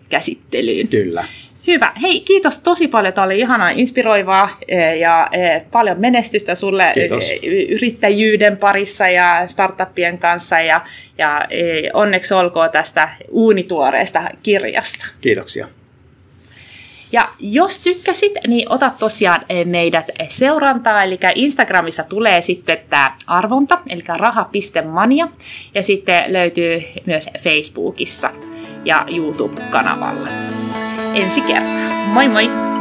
käsittelyyn. 0.10 0.88
Kyllä. 0.88 1.26
Hyvä. 1.68 1.92
Hei, 2.02 2.20
kiitos 2.20 2.60
tosi 2.60 2.88
paljon. 2.88 3.14
Tämä 3.14 3.26
oli 3.26 3.40
ihanaa 3.40 3.70
inspiroivaa 3.70 4.58
e, 4.68 4.96
ja 4.96 5.28
e, 5.32 5.60
paljon 5.72 6.00
menestystä 6.00 6.56
sulle 6.56 6.92
kiitos. 6.94 7.24
E, 7.24 7.36
yrittäjyyden 7.70 8.58
parissa 8.58 9.08
ja 9.08 9.44
startuppien 9.48 10.18
kanssa 10.18 10.60
ja, 10.60 10.82
ja 11.18 11.48
onneksi 11.94 12.34
olkoon 12.34 12.70
tästä 12.70 13.10
uunituoreesta 13.30 14.24
kirjasta. 14.44 15.06
Kiitoksia. 15.22 15.68
Ja 17.12 17.30
jos 17.40 17.80
tykkäsit, 17.80 18.34
niin 18.48 18.72
ota 18.72 18.92
tosiaan 19.00 19.46
meidät 19.66 20.06
seurantaa, 20.30 21.04
eli 21.04 21.20
Instagramissa 21.36 22.04
tulee 22.04 22.42
sitten 22.42 22.78
tämä 22.90 23.12
arvonta, 23.28 23.80
eli 23.90 24.04
raha.mania, 24.08 25.28
ja 25.76 25.84
sitten 25.84 26.34
löytyy 26.34 26.84
myös 27.06 27.30
Facebookissa 27.44 28.32
ja 28.86 29.06
YouTube-kanavalla 29.16 30.28
ensi 31.22 31.42
kertaa. 31.42 32.14
Moi 32.14 32.28
moi! 32.30 32.77